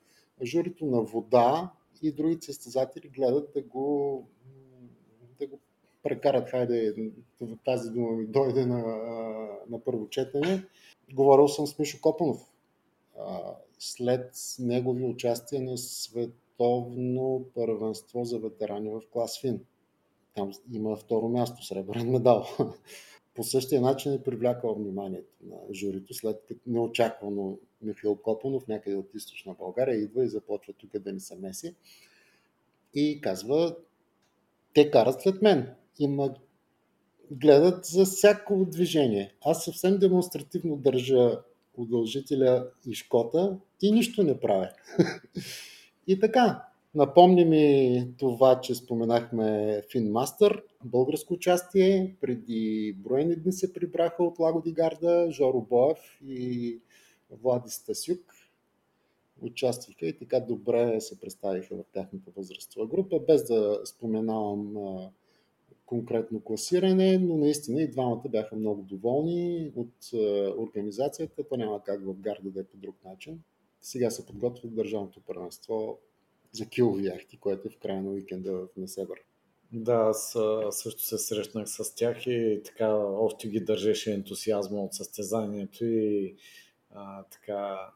журито 0.43 0.85
на 0.85 1.01
вода 1.01 1.71
и 2.01 2.11
другите 2.11 2.45
състезатели 2.45 3.09
гледат 3.09 3.51
да 3.53 3.61
го, 3.61 4.25
да 5.39 5.47
го 5.47 5.59
прекарат, 6.03 6.49
хайде 6.49 6.95
тази 7.65 7.91
дума 7.91 8.11
ми 8.11 8.25
дойде 8.25 8.65
на, 8.65 8.83
на 9.69 9.83
първо 9.83 10.09
четене. 10.09 10.63
Говорил 11.13 11.47
съм 11.47 11.67
с 11.67 11.79
Мишо 11.79 12.01
Копанов. 12.01 12.51
След 13.79 14.31
негови 14.59 15.03
участие 15.03 15.59
на 15.59 15.77
световно 15.77 17.45
първенство 17.55 18.23
за 18.23 18.39
ветерани 18.39 18.89
в 18.89 19.01
клас 19.11 19.41
Фин. 19.41 19.65
Там 20.35 20.51
има 20.73 20.95
второ 20.95 21.29
място, 21.29 21.65
сребърен 21.65 22.11
медал. 22.11 22.45
По 23.36 23.43
същия 23.43 23.81
начин 23.81 24.13
е 24.13 24.24
привлякал 24.24 24.75
вниманието 24.75 25.33
на 25.43 25.74
журито, 25.74 26.13
след 26.13 26.43
като 26.48 26.62
неочаквано 26.67 27.57
Михаил 27.81 28.15
Копанов, 28.15 28.67
някъде 28.67 28.95
от 28.95 29.13
източна 29.15 29.55
България, 29.59 29.95
идва 29.95 30.24
и 30.24 30.29
започва 30.29 30.74
тук 30.74 30.98
да 30.98 31.13
ни 31.13 31.19
се 31.19 31.36
меси. 31.36 31.75
И 32.93 33.21
казва, 33.21 33.75
те 34.74 34.91
карат 34.91 35.21
след 35.21 35.41
мен. 35.41 35.75
Има 36.00 36.36
гледат 37.31 37.86
за 37.86 38.05
всяко 38.05 38.65
движение. 38.65 39.33
Аз 39.41 39.65
съвсем 39.65 39.98
демонстративно 39.98 40.75
държа 40.75 41.39
удължителя 41.77 42.67
и 42.86 42.93
шкота 42.93 43.57
и 43.81 43.91
нищо 43.91 44.24
не 44.24 44.39
правя. 44.39 44.69
и 46.07 46.19
така, 46.19 46.68
напомни 46.96 47.46
ми 47.46 48.08
това, 48.17 48.62
че 48.62 48.75
споменахме 48.75 49.81
Финмастър, 49.91 50.63
българско 50.86 51.34
участие. 51.34 52.15
Преди 52.22 52.96
броени 52.98 53.36
дни 53.36 53.51
се 53.51 53.74
прибраха 53.74 54.24
от 54.24 54.39
Лагоди 54.39 54.72
Гарда 54.72 55.27
Жоро 55.31 55.62
Боев 55.62 56.19
и 56.27 56.79
Влади 57.31 57.69
Стасюк 57.69 58.34
участваха 59.41 60.05
и 60.05 60.17
така 60.17 60.39
добре 60.39 61.01
се 61.01 61.19
представиха 61.19 61.75
в 61.75 61.84
тяхната 61.93 62.31
възрастова 62.38 62.88
група, 62.88 63.19
без 63.19 63.48
да 63.48 63.81
споменавам 63.86 64.75
конкретно 65.86 66.41
класиране, 66.41 67.17
но 67.17 67.38
наистина 67.38 67.81
и 67.81 67.91
двамата 67.91 68.24
бяха 68.29 68.55
много 68.55 68.81
доволни 68.81 69.72
от 69.75 70.13
организацията, 70.58 71.43
то 71.43 71.58
няма 71.58 71.84
как 71.84 72.05
в 72.05 72.13
гарда 72.13 72.50
да 72.50 72.60
е 72.60 72.63
по 72.63 72.77
друг 72.77 72.96
начин. 73.05 73.41
Сега 73.81 74.10
се 74.10 74.25
подготвят 74.25 74.75
държавното 74.75 75.22
първенство 75.22 76.00
за 76.51 76.65
килови 76.65 77.05
яхти, 77.05 77.37
което 77.37 77.67
е 77.67 77.71
в 77.71 77.77
края 77.77 78.01
на 78.01 78.09
уикенда 78.09 78.51
в 78.51 78.67
Несебър. 78.77 79.19
Да, 79.71 79.93
аз 79.93 80.37
също 80.69 81.01
се 81.01 81.17
срещнах 81.17 81.69
с 81.69 81.95
тях 81.95 82.27
и 82.27 82.61
така 82.65 82.95
още 82.95 83.47
ги 83.47 83.59
държеше 83.59 84.13
ентусиазма 84.13 84.81
от 84.81 84.93
състезанието 84.93 85.85
и 85.85 86.35
а, 86.91 87.23
така 87.23 87.91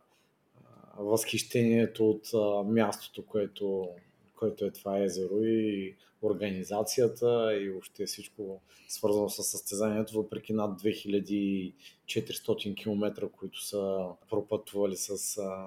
а, 0.65 1.03
възхищението 1.03 2.09
от 2.09 2.29
а, 2.33 2.63
мястото, 2.63 3.25
което, 3.25 3.89
което 4.43 4.65
е 4.65 4.71
това 4.71 5.03
езеро 5.03 5.43
и 5.43 5.95
организацията 6.21 7.59
и 7.61 7.69
въобще 7.69 8.05
всичко 8.05 8.61
свързано 8.87 9.29
с 9.29 9.43
състезанието, 9.43 10.13
въпреки 10.13 10.53
над 10.53 10.81
2400 10.81 12.75
км, 12.75 13.29
които 13.29 13.65
са 13.65 14.05
пропътвали 14.29 14.95
с, 14.95 15.17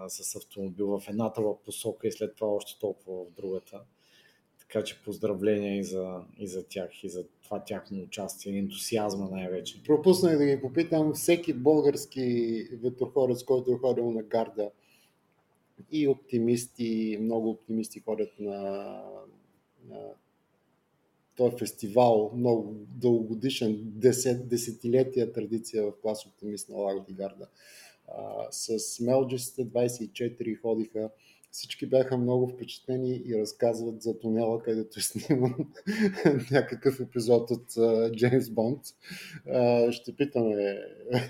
с 0.09 0.37
автомобил 0.37 0.99
в 0.99 1.09
едната 1.09 1.42
посока 1.64 2.09
и 2.09 2.12
след 2.12 2.35
това 2.35 2.49
още 2.49 2.80
толкова 2.80 3.25
в 3.25 3.30
другата. 3.30 3.80
Така 4.59 4.85
че 4.85 5.02
поздравления 5.04 5.78
и 5.78 5.85
за, 5.85 6.21
и 6.38 6.47
за 6.47 6.66
тях, 6.68 7.04
и 7.04 7.09
за 7.09 7.25
това 7.45 7.64
тяхно 7.64 8.02
участие, 8.02 8.59
ентусиазма 8.59 9.28
най-вече. 9.30 9.83
Пропуснах 9.83 10.38
да 10.38 10.47
ги 10.47 10.61
попитам 10.61 11.12
всеки 11.14 11.52
български 11.52 12.68
ветроходец, 12.83 13.45
който 13.45 13.73
е 13.73 13.78
ходил 13.78 14.11
на 14.11 14.23
гарда 14.23 14.71
и 15.90 16.09
оптимисти, 16.09 17.18
много 17.21 17.50
оптимисти 17.50 18.00
ходят 18.00 18.40
на, 18.40 18.54
на 19.88 19.99
този 21.37 21.56
фестивал, 21.59 22.33
много 22.37 22.75
дългогодишен, 22.88 23.80
десет, 23.85 24.49
десетилетия 24.49 25.33
традиция 25.33 25.83
в 25.83 25.92
клас 26.02 26.26
оптимист 26.26 26.68
на 26.68 26.76
Лаго 26.76 27.04
Гарда. 27.11 27.49
с 28.50 29.00
мелджистите 29.00 29.66
24 29.66 30.61
ходиха 30.61 31.11
всички 31.56 31.87
бяха 31.87 32.16
много 32.16 32.49
впечатлени 32.49 33.23
и 33.26 33.38
разказват 33.38 34.02
за 34.02 34.18
тунела, 34.18 34.62
където 34.62 34.99
е 34.99 35.02
сниман 35.02 35.54
някакъв 36.50 37.00
епизод 37.00 37.50
от 37.50 37.66
Джеймс 38.16 38.50
Бонд. 38.50 38.83
Ще 39.90 40.16
питаме 40.16 40.80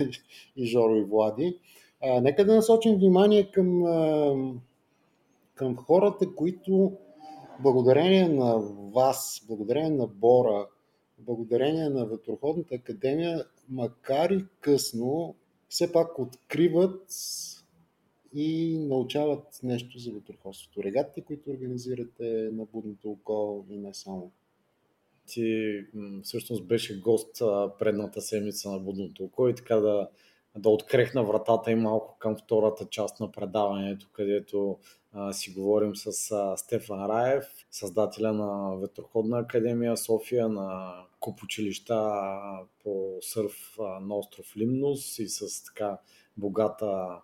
и 0.56 0.66
Жоро 0.66 0.96
и 0.96 1.04
Влади. 1.04 1.58
Нека 2.02 2.44
да 2.44 2.54
насочим 2.54 2.94
внимание 2.96 3.50
към, 3.50 3.82
към 5.54 5.76
хората, 5.76 6.34
които 6.34 6.92
благодарение 7.60 8.28
на 8.28 8.56
вас, 8.94 9.44
благодарение 9.48 9.90
на 9.90 10.06
Бора, 10.06 10.66
благодарение 11.18 11.88
на 11.88 12.06
Ветроходната 12.06 12.74
академия, 12.74 13.44
макар 13.68 14.30
и 14.30 14.44
късно, 14.60 15.34
все 15.68 15.92
пак 15.92 16.18
откриват 16.18 17.06
и 18.34 18.78
научават 18.78 19.60
нещо 19.62 19.98
за 19.98 20.12
ветроходството. 20.12 20.82
Регатите, 20.82 21.20
които 21.20 21.50
организирате 21.50 22.50
на 22.52 22.64
Будното 22.64 23.10
око 23.10 23.64
и 23.70 23.76
не 23.76 23.94
само. 23.94 24.30
Ти 25.26 25.80
всъщност 26.22 26.64
беше 26.64 27.00
гост 27.00 27.42
предната 27.78 28.20
седмица 28.20 28.70
на 28.70 28.78
Будното 28.78 29.24
око 29.24 29.48
и 29.48 29.54
така 29.54 29.76
да, 29.76 30.08
да 30.56 30.68
открехна 30.68 31.24
вратата 31.24 31.70
и 31.70 31.74
малко 31.74 32.16
към 32.18 32.36
втората 32.36 32.86
част 32.90 33.20
на 33.20 33.32
предаването, 33.32 34.08
където 34.12 34.78
а, 35.12 35.32
си 35.32 35.52
говорим 35.52 35.96
с 35.96 36.30
а, 36.30 36.56
Стефан 36.56 37.06
Раев, 37.06 37.44
създателя 37.70 38.32
на 38.32 38.76
Ветроходна 38.76 39.38
академия 39.38 39.96
София, 39.96 40.48
на 40.48 40.94
куп 41.20 41.42
училища 41.42 42.20
по 42.84 43.18
сърф 43.20 43.76
а, 43.80 44.00
на 44.00 44.16
остров 44.16 44.56
Лимнус 44.56 45.18
и 45.18 45.28
с 45.28 45.64
така 45.64 45.98
богата 46.36 47.20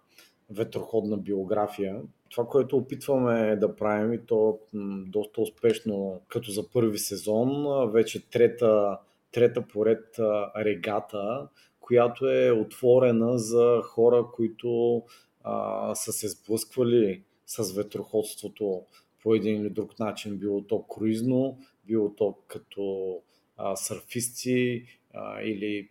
ветроходна 0.50 1.16
биография. 1.16 2.02
Това, 2.30 2.46
което 2.46 2.76
опитваме 2.76 3.56
да 3.56 3.76
правим 3.76 4.12
и 4.12 4.26
то 4.26 4.58
доста 5.06 5.40
успешно, 5.40 6.21
като 6.28 6.50
за 6.50 6.71
първи 6.71 6.99
сезон, 6.99 7.66
вече 7.90 8.30
трета, 8.30 8.99
трета 9.32 9.62
поред 9.62 10.04
регата, 10.56 11.49
която 11.93 12.31
е 12.31 12.50
отворена 12.50 13.39
за 13.39 13.81
хора, 13.85 14.26
които 14.35 15.02
а, 15.45 15.95
са 15.95 16.13
се 16.13 16.28
сблъсквали 16.28 17.23
с 17.47 17.73
ветроходството 17.73 18.83
по 19.23 19.35
един 19.35 19.61
или 19.61 19.71
друг 19.71 19.99
начин, 19.99 20.39
било 20.39 20.63
то 20.63 20.83
круизно, 20.83 21.59
било 21.87 22.15
то 22.15 22.35
като 22.47 23.19
а, 23.57 23.76
сърфисти 23.76 24.85
а, 25.15 25.43
или 25.43 25.89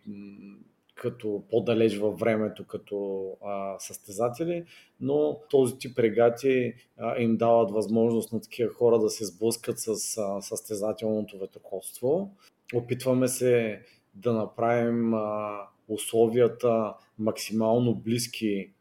като 0.94 1.42
по-далеч 1.50 1.96
във 1.96 2.18
времето 2.18 2.66
като 2.66 3.26
а, 3.44 3.78
състезатели, 3.78 4.64
но 5.00 5.40
този 5.50 5.78
тип 5.78 5.98
регати 5.98 6.74
а, 6.98 7.20
им 7.20 7.36
дават 7.36 7.70
възможност 7.70 8.32
на 8.32 8.40
такива 8.40 8.72
хора 8.72 8.98
да 8.98 9.10
се 9.10 9.24
сблъскат 9.24 9.78
с 9.78 9.88
а, 10.18 10.40
състезателното 10.40 11.38
ветроходство. 11.38 12.36
Опитваме 12.74 13.28
се 13.28 13.82
да 14.14 14.32
направим 14.32 15.14
а, 15.14 15.60
условията 15.88 16.94
максимално 17.18 17.94
близки 17.94 18.72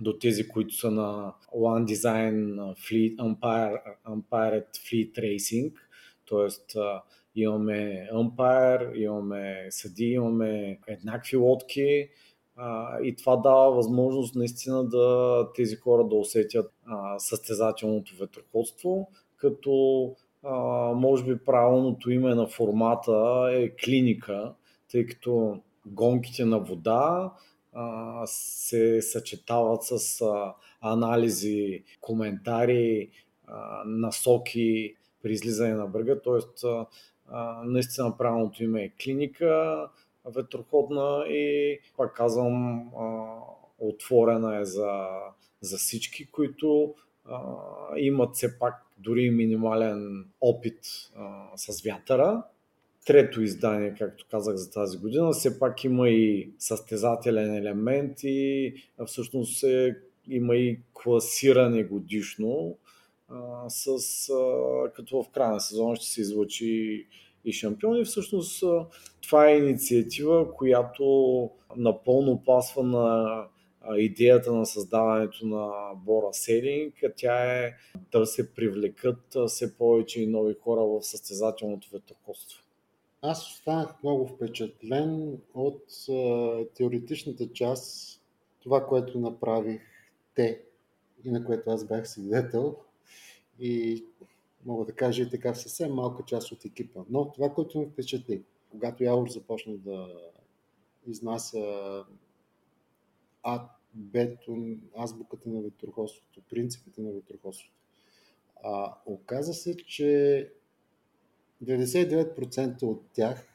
до 0.00 0.18
тези, 0.18 0.48
които 0.48 0.74
са 0.74 0.90
на 0.90 1.34
One 1.56 1.94
Design 1.94 2.54
Fleet, 2.74 3.16
Empire, 3.16 3.80
Empire 4.06 4.64
Fleet 4.76 5.18
Racing, 5.18 5.72
т.е 6.28 6.48
имаме 7.36 8.08
умпайр, 8.14 8.90
имаме 8.94 9.66
съди, 9.70 10.04
имаме 10.04 10.78
еднакви 10.86 11.36
лодки 11.36 12.08
и 13.02 13.16
това 13.18 13.36
дава 13.36 13.72
възможност 13.72 14.34
наистина 14.34 14.88
да 14.88 15.48
тези 15.54 15.76
хора 15.76 16.08
да 16.08 16.14
усетят 16.14 16.72
състезателното 17.18 18.16
ветроходство, 18.20 19.08
като 19.36 20.14
може 20.94 21.24
би 21.24 21.44
правилното 21.44 22.10
име 22.10 22.34
на 22.34 22.46
формата 22.46 23.48
е 23.52 23.70
клиника, 23.70 24.54
тъй 24.90 25.06
като 25.06 25.58
гонките 25.86 26.44
на 26.44 26.58
вода 26.58 27.32
а, 27.72 28.22
се 28.26 29.02
съчетават 29.02 29.82
с 29.82 30.20
а, 30.20 30.54
анализи, 30.80 31.84
коментари, 32.00 33.10
а, 33.46 33.82
насоки 33.86 34.94
при 35.22 35.32
излизане 35.32 35.74
на 35.74 35.86
брега, 35.86 36.20
т.е 36.20 36.68
а, 37.28 37.62
наистина 37.64 38.16
правилното 38.18 38.64
име 38.64 38.82
е 38.82 38.92
клиника 39.04 39.88
ветроходна 40.24 41.24
и, 41.28 41.78
пак 41.96 42.16
казвам, 42.16 42.78
а, 42.98 43.38
отворена 43.78 44.60
е 44.60 44.64
за, 44.64 45.06
за 45.60 45.76
всички, 45.76 46.30
които 46.30 46.94
а, 47.24 47.40
имат 47.96 48.34
все 48.34 48.58
пак 48.58 48.86
дори 48.98 49.30
минимален 49.30 50.28
опит 50.40 50.80
а, 51.16 51.46
с 51.56 51.82
вятъра. 51.82 52.42
Трето 53.06 53.42
издание, 53.42 53.94
както 53.98 54.26
казах 54.30 54.56
за 54.56 54.70
тази 54.70 54.98
година, 54.98 55.32
все 55.32 55.58
пак 55.58 55.84
има 55.84 56.08
и 56.08 56.50
състезателен 56.58 57.54
елемент 57.54 58.22
и 58.22 58.74
всъщност 59.06 59.62
е, 59.62 59.96
има 60.28 60.56
и 60.56 60.80
класиране 60.92 61.84
годишно 61.84 62.78
а, 63.28 63.64
с, 63.68 63.88
а, 64.30 64.92
като 64.92 65.22
в 65.22 65.30
края 65.30 65.52
на 65.52 65.60
сезона 65.60 65.96
ще 65.96 66.06
се 66.06 66.20
излъчи 66.20 67.06
и 67.44 67.52
шампиони. 67.52 68.04
Всъщност 68.04 68.64
това 69.22 69.48
е 69.48 69.58
инициатива, 69.58 70.54
която 70.54 71.50
напълно 71.76 72.42
пасва 72.44 72.82
на 72.82 73.44
идеята 73.96 74.52
на 74.52 74.66
създаването 74.66 75.46
на 75.46 75.94
Бора 75.96 76.32
Сейлинг. 76.32 76.94
Тя 77.16 77.64
е 77.64 77.74
да 78.12 78.26
се 78.26 78.54
привлекат 78.54 79.36
все 79.46 79.78
повече 79.78 80.22
и 80.22 80.26
нови 80.26 80.54
хора 80.62 80.80
в 80.80 81.02
състезателното 81.02 81.88
ветроходство. 81.92 82.65
Аз 83.22 83.48
останах 83.48 84.02
много 84.02 84.26
впечатлен 84.26 85.38
от 85.54 85.84
теоретичната 86.74 87.52
част, 87.52 88.20
това, 88.60 88.86
което 88.86 89.20
направих 89.20 89.80
те 90.34 90.62
и 91.24 91.30
на 91.30 91.44
което 91.44 91.70
аз 91.70 91.84
бях 91.84 92.08
свидетел. 92.08 92.76
И 93.58 94.04
мога 94.64 94.84
да 94.84 94.92
кажа 94.92 95.22
и 95.22 95.30
така 95.30 95.54
съвсем 95.54 95.92
малка 95.92 96.22
част 96.26 96.52
от 96.52 96.64
екипа. 96.64 97.00
Но 97.10 97.32
това, 97.32 97.54
което 97.54 97.78
ме 97.78 97.86
впечатли, 97.86 98.42
когато 98.70 99.04
Явор 99.04 99.28
започна 99.28 99.76
да 99.76 100.08
изнася 101.06 102.04
А, 103.42 103.68
бето, 103.94 104.76
азбуката 104.96 105.48
на 105.48 105.62
ветроходството, 105.62 106.42
принципите 106.50 107.00
на 107.00 107.12
ветроходството, 107.12 107.74
а, 108.64 108.94
оказа 109.06 109.54
се, 109.54 109.76
че 109.76 110.52
99% 111.64 112.82
от 112.82 113.02
тях 113.12 113.48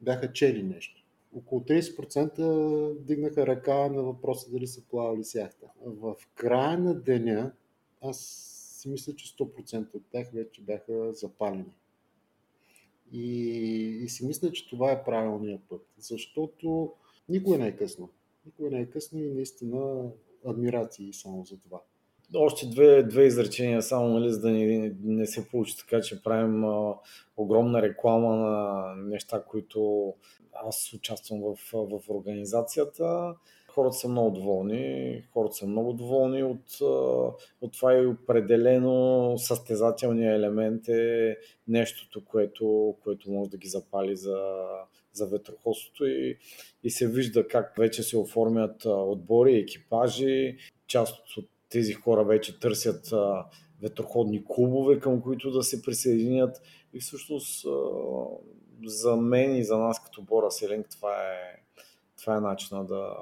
бяха 0.00 0.32
чели 0.32 0.62
нещо. 0.62 1.04
Около 1.36 1.60
30% 1.60 2.98
дигнаха 2.98 3.46
ръка 3.46 3.88
на 3.88 4.02
въпроса 4.02 4.50
дали 4.50 4.66
са 4.66 4.82
плавали 4.90 5.24
с 5.24 5.34
яхта. 5.34 5.66
В 5.86 6.16
края 6.34 6.78
на 6.78 6.94
деня 6.94 7.52
аз 8.00 8.18
си 8.80 8.88
мисля, 8.88 9.16
че 9.16 9.36
100% 9.36 9.94
от 9.94 10.02
тях 10.10 10.30
вече 10.32 10.62
бяха 10.62 11.12
запалени. 11.12 11.74
И, 13.12 13.38
и 14.04 14.08
си 14.08 14.26
мисля, 14.26 14.52
че 14.52 14.68
това 14.68 14.92
е 14.92 15.04
правилният 15.04 15.60
път, 15.68 15.86
защото 15.98 16.92
никой 17.28 17.58
не 17.58 17.68
е 17.68 17.76
късно. 17.76 18.10
Никой 18.46 18.70
не 18.70 18.80
е 18.80 18.90
късно 18.90 19.18
и 19.18 19.30
наистина 19.30 20.10
адмирации 20.44 21.12
само 21.12 21.44
за 21.44 21.58
това. 21.58 21.80
Още 22.34 22.66
две, 22.66 23.02
две 23.02 23.24
изречения 23.24 23.82
само, 23.82 24.08
нали, 24.08 24.30
за 24.30 24.40
да 24.40 24.50
не, 24.50 24.92
не 25.04 25.26
се 25.26 25.48
получи 25.48 25.76
така, 25.76 26.00
че 26.00 26.22
правим 26.22 26.64
а, 26.64 26.94
огромна 27.36 27.82
реклама 27.82 28.36
на 28.36 28.94
неща, 28.96 29.42
които 29.42 30.14
аз 30.52 30.92
участвам 30.92 31.40
в, 31.40 31.56
в 31.72 32.10
организацията. 32.10 33.34
Хората 33.68 33.96
са 33.96 34.08
много 34.08 34.30
доволни. 34.30 35.22
Хората 35.32 35.54
са 35.54 35.66
много 35.66 35.92
доволни 35.92 36.42
от, 36.42 36.80
от 37.60 37.72
това 37.72 37.94
и 37.94 38.06
определено 38.06 39.34
състезателният 39.38 40.38
елемент 40.38 40.88
е 40.88 41.36
нещото, 41.68 42.24
което, 42.24 42.96
което 43.02 43.30
може 43.30 43.50
да 43.50 43.56
ги 43.56 43.68
запали 43.68 44.16
за, 44.16 44.38
за 45.12 45.26
ветроходството 45.26 46.06
и, 46.06 46.38
и 46.84 46.90
се 46.90 47.08
вижда 47.08 47.48
как 47.48 47.74
вече 47.78 48.02
се 48.02 48.18
оформят 48.18 48.84
отбори, 48.84 49.58
екипажи. 49.58 50.56
Част 50.86 51.36
от 51.36 51.48
тези 51.70 51.92
хора 51.92 52.24
вече 52.24 52.60
търсят 52.60 53.12
ветроходни 53.82 54.44
клубове, 54.48 55.00
към 55.00 55.22
които 55.22 55.50
да 55.50 55.62
се 55.62 55.82
присъединят. 55.82 56.62
И 56.94 57.00
всъщност 57.00 57.66
за 58.84 59.16
мен 59.16 59.56
и 59.56 59.64
за 59.64 59.78
нас 59.78 60.04
като 60.04 60.22
Бора 60.22 60.50
Селинг 60.50 60.86
това 60.90 61.12
е, 61.12 61.62
това 62.20 62.36
е 62.36 62.40
начина 62.40 62.84
да, 62.84 63.16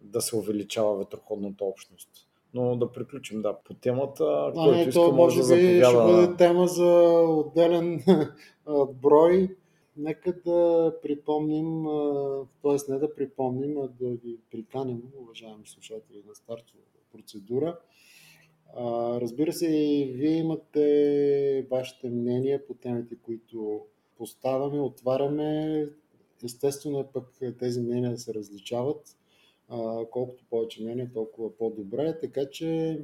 да 0.00 0.20
се 0.20 0.36
увеличава 0.36 0.96
ветроходната 0.96 1.64
общност. 1.64 2.08
Но 2.54 2.76
да 2.76 2.92
приключим, 2.92 3.42
да, 3.42 3.58
по 3.64 3.74
темата, 3.74 4.24
а, 4.24 4.52
който 4.52 4.70
не, 4.70 4.80
иска, 4.80 4.92
то 4.92 5.12
може 5.12 5.36
да 5.36 5.42
заповяда. 5.42 5.86
ще 5.86 5.96
бъде 5.96 6.36
тема 6.36 6.66
за 6.66 6.90
отделен 7.28 8.04
брой. 9.02 9.56
Нека 9.96 10.32
да 10.32 10.92
припомним, 11.02 11.84
т.е. 12.62 12.92
не 12.92 12.98
да 12.98 13.14
припомним, 13.14 13.78
а 13.78 13.88
да 14.00 14.08
ви 14.10 14.38
приканим, 14.50 15.02
уважаеми 15.18 15.66
слушатели 15.66 16.22
на 16.28 16.34
стартова 16.34 16.80
процедура. 17.12 17.78
Разбира 19.20 19.52
се, 19.52 19.66
вие 20.14 20.36
имате 20.36 21.66
вашите 21.70 22.10
мнения 22.10 22.66
по 22.66 22.74
темите, 22.74 23.16
които 23.22 23.80
поставяме, 24.16 24.80
отваряме. 24.80 25.88
Естествено 26.44 27.00
е 27.00 27.06
пък 27.12 27.40
тези 27.58 27.80
мнения 27.80 28.10
да 28.10 28.18
се 28.18 28.34
различават 28.34 29.16
а, 29.68 30.06
колкото 30.10 30.44
повече 30.50 30.82
мнение, 30.82 31.10
толкова 31.14 31.56
по-добре. 31.56 32.18
Така 32.20 32.50
че 32.50 32.98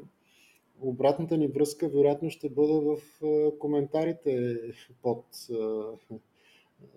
обратната 0.80 1.36
ни 1.36 1.46
връзка 1.46 1.88
вероятно 1.88 2.30
ще 2.30 2.48
бъде 2.48 2.72
в 2.72 2.96
а, 3.24 3.58
коментарите 3.58 4.60
под 5.02 5.24
а, 5.52 5.84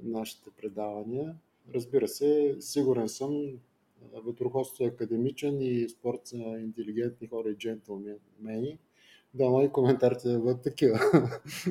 нашите 0.03 0.49
предавания. 0.57 1.35
Разбира 1.73 2.07
се, 2.07 2.55
сигурен 2.59 3.09
съм, 3.09 3.59
ветроходство 4.25 4.83
е 4.83 4.87
академичен 4.87 5.61
и 5.61 5.89
спорт 5.89 6.21
за 6.23 6.37
интелигентни 6.37 7.27
хора 7.27 7.49
и 7.49 7.57
джентлмени. 7.57 8.77
Да, 9.33 9.49
мои 9.49 9.69
коментарите 9.69 10.29
да 10.29 10.39
бъдат 10.39 10.61
такива. 10.63 10.99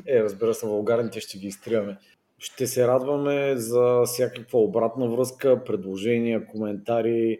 Е, 0.06 0.22
разбира 0.22 0.54
се, 0.54 0.66
вългарните 0.66 1.20
ще 1.20 1.38
ги 1.38 1.46
изтриваме. 1.46 1.98
Ще 2.38 2.66
се 2.66 2.86
радваме 2.86 3.56
за 3.56 4.02
всякаква 4.04 4.58
обратна 4.58 5.08
връзка, 5.08 5.64
предложения, 5.64 6.46
коментари, 6.46 7.38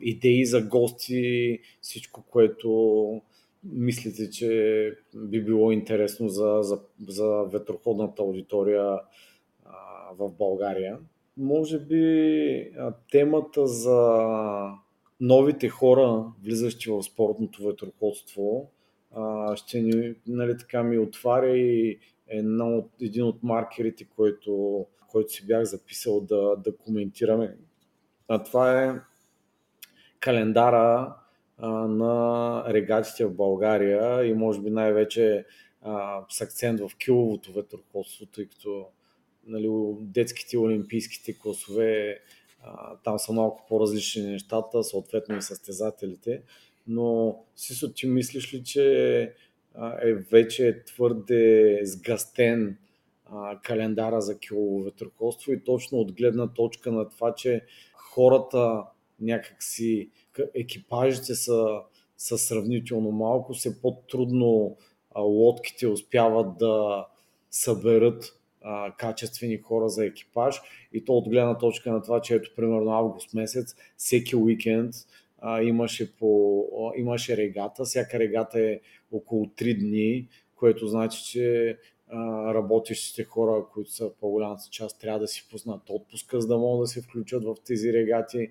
идеи 0.00 0.46
за 0.46 0.62
гости, 0.62 1.58
всичко, 1.80 2.22
което 2.22 3.22
мислите, 3.64 4.30
че 4.30 4.92
би 5.14 5.44
било 5.44 5.72
интересно 5.72 6.28
за, 6.28 6.58
за, 6.62 6.80
за 7.08 7.44
ветроходната 7.52 8.22
аудитория 8.22 8.98
в 10.18 10.30
България. 10.38 10.98
Може 11.38 11.78
би 11.78 12.72
темата 13.10 13.66
за 13.66 14.28
новите 15.20 15.68
хора, 15.68 16.24
влизащи 16.42 16.90
в 16.90 17.02
спортното 17.02 17.62
ветроходство, 17.62 18.70
ще 19.54 19.80
ни, 19.80 20.14
нали, 20.26 20.58
така 20.58 20.82
ми 20.82 20.98
отваря 20.98 21.56
и 21.56 21.98
една 22.28 22.68
от, 22.68 22.90
един 23.00 23.24
от 23.24 23.42
маркерите, 23.42 24.04
който, 24.16 24.86
който 25.10 25.32
си 25.32 25.46
бях 25.46 25.64
записал 25.64 26.20
да, 26.20 26.56
да 26.56 26.76
коментираме. 26.76 27.56
А 28.28 28.42
това 28.42 28.84
е 28.84 29.00
календара 30.20 31.16
на 31.88 32.64
регатите 32.68 33.26
в 33.26 33.34
България 33.34 34.24
и 34.24 34.34
може 34.34 34.60
би 34.60 34.70
най-вече 34.70 35.44
а, 35.82 36.24
с 36.28 36.40
акцент 36.40 36.80
в 36.80 36.90
киловото 36.98 37.52
ветроходство, 37.52 38.26
тъй 38.26 38.46
като 38.46 38.86
нали, 39.48 39.68
детските 40.00 40.58
олимпийските 40.58 41.38
класове 41.38 42.20
а, 42.62 42.96
там 42.96 43.18
са 43.18 43.32
малко 43.32 43.64
по-различни 43.68 44.22
нещата, 44.22 44.84
съответно 44.84 45.36
и 45.36 45.42
състезателите. 45.42 46.42
Но 46.86 47.38
Сисо, 47.56 47.92
ти 47.92 48.06
мислиш 48.06 48.54
ли, 48.54 48.64
че 48.64 49.22
е 50.02 50.14
вече 50.14 50.82
твърде 50.86 51.80
сгъстен 51.82 52.78
а, 53.26 53.60
календара 53.60 54.20
за 54.20 54.38
килово 54.38 54.82
ветроходство 54.82 55.52
и 55.52 55.64
точно 55.64 55.98
от 55.98 56.12
гледна 56.12 56.46
точка 56.46 56.92
на 56.92 57.08
това, 57.08 57.34
че 57.34 57.64
хората 57.94 58.84
някакси 59.20 60.10
екипажите 60.54 61.34
са, 61.34 61.80
са 62.16 62.38
сравнително 62.38 63.10
малко, 63.10 63.54
се 63.54 63.82
по-трудно 63.82 64.76
а, 65.10 65.20
лодките 65.20 65.86
успяват 65.86 66.58
да 66.58 67.06
съберат 67.50 68.38
а, 68.62 68.92
качествени 68.96 69.58
хора 69.58 69.88
за 69.88 70.06
екипаж 70.06 70.60
и 70.92 71.04
то 71.04 71.12
от 71.12 71.28
гледна 71.28 71.58
точка 71.58 71.92
на 71.92 72.02
това, 72.02 72.20
че 72.20 72.34
ето 72.34 72.50
примерно 72.56 72.90
август 72.90 73.34
месец, 73.34 73.76
всеки 73.96 74.36
уикенд 74.36 74.94
а, 75.38 75.62
имаше, 75.62 76.16
по, 76.16 76.60
а, 76.60 77.00
имаше 77.00 77.36
регата, 77.36 77.84
всяка 77.84 78.18
регата 78.18 78.60
е 78.60 78.80
около 79.12 79.46
3 79.46 79.78
дни, 79.78 80.28
което 80.56 80.86
значи, 80.86 81.24
че 81.24 81.78
работещите 82.54 83.24
хора, 83.24 83.64
които 83.72 83.92
са 83.92 84.10
по-голямата 84.20 84.62
част, 84.70 85.00
трябва 85.00 85.20
да 85.20 85.28
си 85.28 85.48
пуснат 85.50 85.82
отпуска, 85.88 86.40
за 86.40 86.48
да 86.48 86.58
могат 86.58 86.82
да 86.82 86.86
се 86.86 87.02
включат 87.02 87.44
в 87.44 87.56
тези 87.66 87.92
регати 87.92 88.50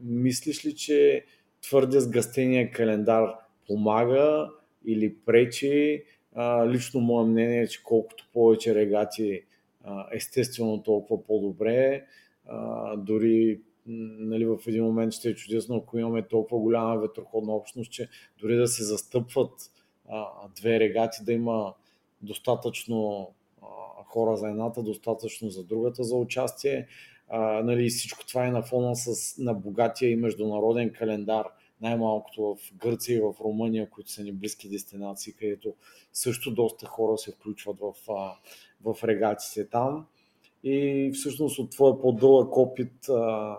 Мислиш 0.00 0.66
ли, 0.66 0.74
че 0.74 1.24
твърде 1.62 2.00
сгъстения 2.00 2.70
календар 2.70 3.34
помага 3.66 4.50
или 4.86 5.14
пречи? 5.26 6.04
Лично 6.66 7.00
мое 7.00 7.24
мнение 7.24 7.62
е, 7.62 7.68
че 7.68 7.82
колкото 7.82 8.28
повече 8.32 8.74
регати, 8.74 9.42
естествено 10.12 10.82
толкова 10.82 11.24
по-добре. 11.24 12.04
Дори 12.96 13.60
нали, 13.86 14.46
в 14.46 14.58
един 14.66 14.84
момент 14.84 15.12
ще 15.12 15.28
е 15.28 15.34
чудесно, 15.34 15.76
ако 15.76 15.98
имаме 15.98 16.22
толкова 16.22 16.60
голяма 16.60 16.96
ветроходна 16.96 17.52
общност, 17.52 17.92
че 17.92 18.08
дори 18.40 18.56
да 18.56 18.68
се 18.68 18.84
застъпват 18.84 19.52
две 20.56 20.80
регати, 20.80 21.24
да 21.24 21.32
има 21.32 21.74
достатъчно 22.22 23.30
хора 24.04 24.36
за 24.36 24.48
едната, 24.48 24.82
достатъчно 24.82 25.50
за 25.50 25.64
другата 25.64 26.04
за 26.04 26.16
участие. 26.16 26.86
Нали, 27.62 27.88
всичко 27.88 28.26
това 28.26 28.46
е 28.46 28.50
на 28.50 28.62
фона 28.62 28.96
с, 28.96 29.38
на 29.38 29.54
богатия 29.54 30.10
и 30.10 30.16
международен 30.16 30.92
календар, 30.92 31.46
най-малкото 31.80 32.42
в 32.42 32.74
Гърция 32.76 33.16
и 33.16 33.20
в 33.20 33.34
Румъния, 33.40 33.90
които 33.90 34.10
са 34.10 34.22
ни 34.22 34.32
близки 34.32 34.68
дестинации, 34.68 35.32
където 35.32 35.74
също 36.12 36.54
доста 36.54 36.86
хора 36.86 37.18
се 37.18 37.32
включват 37.32 37.76
в, 37.80 37.92
в 38.84 39.04
регатите 39.04 39.68
там. 39.68 40.06
И 40.64 41.10
всъщност 41.14 41.58
от 41.58 41.70
твоя 41.70 42.00
по-дълъг 42.00 42.56
опит 42.56 43.08
а, 43.08 43.56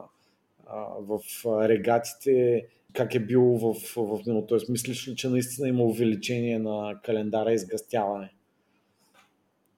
а, 0.65 0.86
в 0.99 1.19
регатите, 1.45 2.65
как 2.93 3.15
е 3.15 3.19
било 3.19 3.58
в, 3.58 3.95
в 3.95 4.25
миналото? 4.25 4.47
Тоест, 4.47 4.69
мислиш 4.69 5.08
ли, 5.08 5.15
че 5.15 5.30
наистина 5.30 5.67
има 5.67 5.84
увеличение 5.84 6.60
на 6.60 6.99
календара 7.03 7.53
и 7.53 7.58
сгъстяване? 7.58 8.34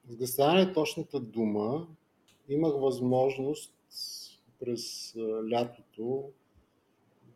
Сгъстяване 0.08 0.62
е 0.62 0.74
точната 0.74 1.20
дума. 1.20 1.88
Имах 2.50 2.74
възможност 2.74 3.74
през 4.60 5.16
лятото 5.52 6.24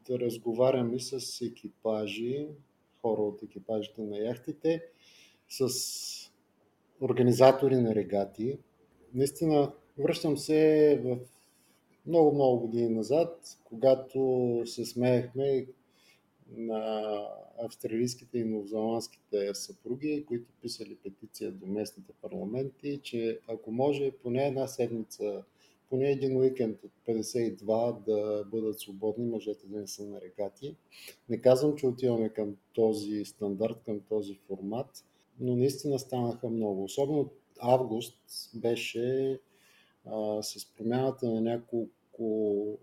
разговаряме 0.09 0.99
с 0.99 1.41
екипажи, 1.45 2.47
хора 3.01 3.21
от 3.21 3.43
екипажите 3.43 4.01
на 4.01 4.17
яхтите, 4.17 4.83
с 5.49 5.67
организатори 7.01 7.75
на 7.75 7.95
регати. 7.95 8.57
Наистина, 9.13 9.71
връщам 9.97 10.37
се 10.37 11.01
в 11.03 11.17
много-много 12.05 12.59
години 12.59 12.89
назад, 12.89 13.57
когато 13.63 14.61
се 14.65 14.85
смеехме 14.85 15.67
на 16.57 17.21
австралийските 17.59 18.37
и 18.37 18.43
новозеландските 18.43 19.53
съпруги, 19.53 20.25
които 20.27 20.51
писали 20.61 20.95
петиция 20.95 21.51
до 21.51 21.65
местните 21.67 22.13
парламенти, 22.21 22.99
че 23.03 23.39
ако 23.47 23.71
може 23.71 24.11
поне 24.11 24.47
една 24.47 24.67
седмица 24.67 25.43
поне 25.93 26.11
един 26.11 26.37
уикенд 26.37 26.83
от 26.83 26.91
52 27.07 28.05
да 28.05 28.45
бъдат 28.51 28.79
свободни, 28.79 29.25
мъжете 29.25 29.67
да 29.67 29.79
не 29.79 29.87
са 29.87 30.05
на 30.05 30.21
регати. 30.21 30.75
Не 31.29 31.41
казвам, 31.41 31.75
че 31.75 31.87
отиваме 31.87 32.29
към 32.29 32.55
този 32.73 33.25
стандарт, 33.25 33.83
към 33.85 33.99
този 33.99 34.35
формат, 34.47 35.05
но 35.39 35.55
наистина 35.55 35.99
станаха 35.99 36.49
много. 36.49 36.83
Особено 36.83 37.29
август 37.59 38.19
беше 38.55 39.39
а, 40.05 40.43
с 40.43 40.73
промяната 40.77 41.29
на 41.29 41.41
няколко 41.41 42.77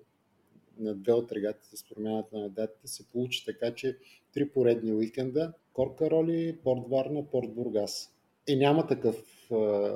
на 0.79 0.95
две 0.95 1.13
от 1.13 1.33
регатите 1.33 1.77
с 1.77 1.85
промяната 1.89 2.39
на 2.39 2.49
датите 2.49 2.89
се 2.89 3.09
получи 3.09 3.45
така, 3.45 3.75
че 3.75 3.99
три 4.35 4.49
поредни 4.49 4.93
уикенда 4.93 5.53
Корка 5.73 6.11
Роли, 6.11 6.59
Порт 6.65 6.89
Варна, 6.89 7.27
Порт 7.31 7.55
Бургас. 7.55 8.15
И 8.49 8.57
няма 8.57 8.87
такъв 8.87 9.40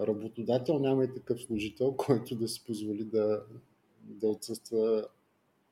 работодател, 0.07 0.79
няма 0.79 1.05
и 1.05 1.15
такъв 1.15 1.43
служител, 1.43 1.93
който 1.97 2.35
да 2.37 2.49
си 2.49 2.65
позволи 2.67 3.05
да, 3.05 3.43
да 4.03 4.29
отсъства 4.29 5.09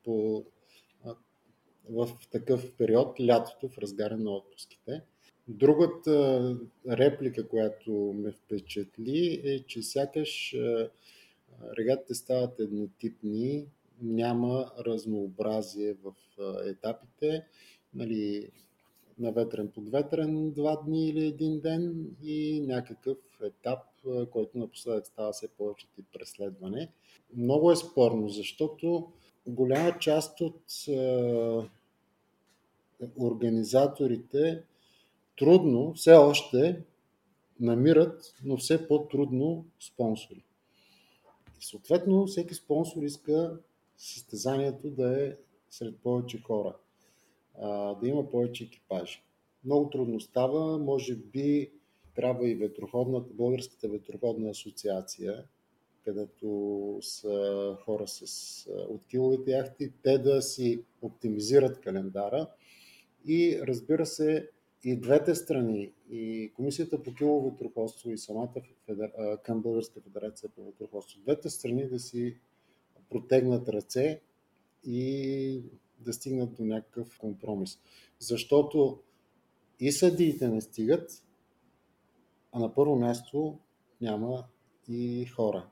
по, 0.03 0.45
в 1.89 2.09
такъв 2.31 2.71
период, 2.77 3.19
лятото, 3.19 3.69
в 3.69 3.77
разгара 3.77 4.17
на 4.17 4.31
отпуските. 4.31 5.01
Другата 5.47 6.57
реплика, 6.89 7.47
която 7.47 7.91
ме 8.15 8.31
впечатли 8.31 9.41
е, 9.43 9.59
че 9.63 9.81
сякаш 9.81 10.55
регатите 11.77 12.13
стават 12.13 12.59
еднотипни, 12.59 13.67
няма 14.01 14.71
разнообразие 14.79 15.93
в 15.93 16.13
етапите. 16.65 17.45
Нали, 17.93 18.49
на 19.19 19.31
ветрен 19.31 19.71
под 19.75 19.91
ветрен 19.91 20.51
два 20.51 20.75
дни 20.75 21.09
или 21.09 21.25
един 21.25 21.59
ден 21.59 22.15
и 22.23 22.61
някакъв 22.67 23.17
етап, 23.43 23.79
който 24.31 24.57
напоследък 24.57 25.07
става 25.07 25.31
все 25.31 25.47
повече 25.47 25.87
тип 25.95 26.05
преследване. 26.13 26.91
Много 27.35 27.71
е 27.71 27.75
спорно, 27.75 28.29
защото 28.29 29.11
голяма 29.47 29.99
част 29.99 30.41
от 30.41 30.61
организаторите 33.19 34.63
трудно, 35.37 35.93
все 35.93 36.13
още 36.13 36.83
намират, 37.59 38.35
но 38.43 38.57
все 38.57 38.87
по-трудно 38.87 39.65
спонсори. 39.79 40.43
И 41.61 41.65
съответно, 41.65 42.25
всеки 42.25 42.53
спонсор 42.53 43.01
иска 43.01 43.57
състезанието 43.97 44.89
да 44.89 45.25
е 45.25 45.35
сред 45.69 45.97
повече 45.97 46.41
хора, 46.41 46.75
да 47.61 47.99
има 48.03 48.29
повече 48.29 48.63
екипажи. 48.63 49.23
Много 49.65 49.89
трудно 49.89 50.19
става, 50.19 50.79
може 50.79 51.15
би 51.15 51.71
трябва 52.15 52.49
и 52.49 52.55
ветроходната, 52.55 53.33
Българската 53.33 53.87
ветроходна 53.87 54.49
асоциация, 54.49 55.43
където 56.03 56.97
са 57.01 57.77
хора 57.85 58.07
с 58.07 58.69
от 58.89 59.05
киловите 59.05 59.51
яхти, 59.51 59.91
те 60.03 60.17
да 60.17 60.41
си 60.41 60.83
оптимизират 61.01 61.79
календара 61.79 62.47
и 63.27 63.59
разбира 63.61 64.05
се 64.05 64.49
и 64.83 64.95
двете 64.95 65.35
страни, 65.35 65.91
и 66.11 66.51
Комисията 66.55 67.03
по 67.03 67.13
килово 67.13 67.57
и 68.07 68.17
самата 68.17 68.53
федер... 68.85 69.11
към 69.43 69.61
Българска 69.61 70.01
федерация 70.01 70.49
по 70.49 70.63
ветроходство, 70.65 71.21
двете 71.21 71.49
страни 71.49 71.87
да 71.87 71.99
си 71.99 72.37
протегнат 73.09 73.69
ръце 73.69 74.21
и 74.85 75.61
да 76.03 76.13
стигнат 76.13 76.53
до 76.53 76.63
някакъв 76.65 77.17
компромис. 77.19 77.79
Защото 78.19 78.99
и 79.79 79.91
съдиите 79.91 80.47
не 80.47 80.61
стигат, 80.61 81.23
а 82.51 82.59
на 82.59 82.73
първо 82.73 82.95
място 82.95 83.59
няма 84.01 84.45
и 84.89 85.25
хора. 85.25 85.69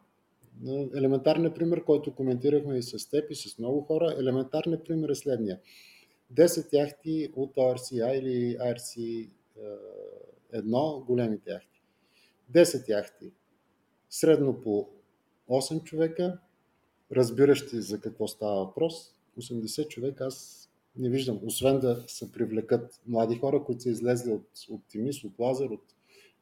Елементарният 0.95 1.55
пример, 1.55 1.83
който 1.83 2.15
коментирахме 2.15 2.77
и 2.77 2.83
с 2.83 3.09
теб 3.09 3.31
и 3.31 3.35
с 3.35 3.57
много 3.57 3.81
хора, 3.81 4.15
елементарният 4.19 4.85
пример 4.85 5.09
е 5.09 5.15
следния. 5.15 5.59
10 6.33 6.73
яхти 6.73 7.33
от 7.35 7.55
RCI 7.55 8.19
или 8.19 8.57
RC 8.57 9.29
1, 10.53 11.05
големите 11.05 11.51
яхти. 11.51 11.81
10 12.53 12.89
яхти. 12.89 13.31
Средно 14.09 14.61
по 14.61 14.89
8 15.49 15.83
човека, 15.83 16.39
разбиращи 17.11 17.81
за 17.81 18.01
какво 18.01 18.27
става 18.27 18.65
въпрос. 18.65 19.15
80 19.39 19.87
човека 19.87 20.25
аз 20.25 20.69
не 20.97 21.09
виждам, 21.09 21.39
освен 21.45 21.79
да 21.79 22.03
се 22.07 22.31
привлекат 22.31 22.99
млади 23.07 23.35
хора, 23.35 23.63
които 23.63 23.81
са 23.81 23.89
излезли 23.89 24.31
от 24.31 24.47
оптимист, 24.71 25.23
от 25.23 25.39
лазер 25.39 25.65
от... 25.65 25.81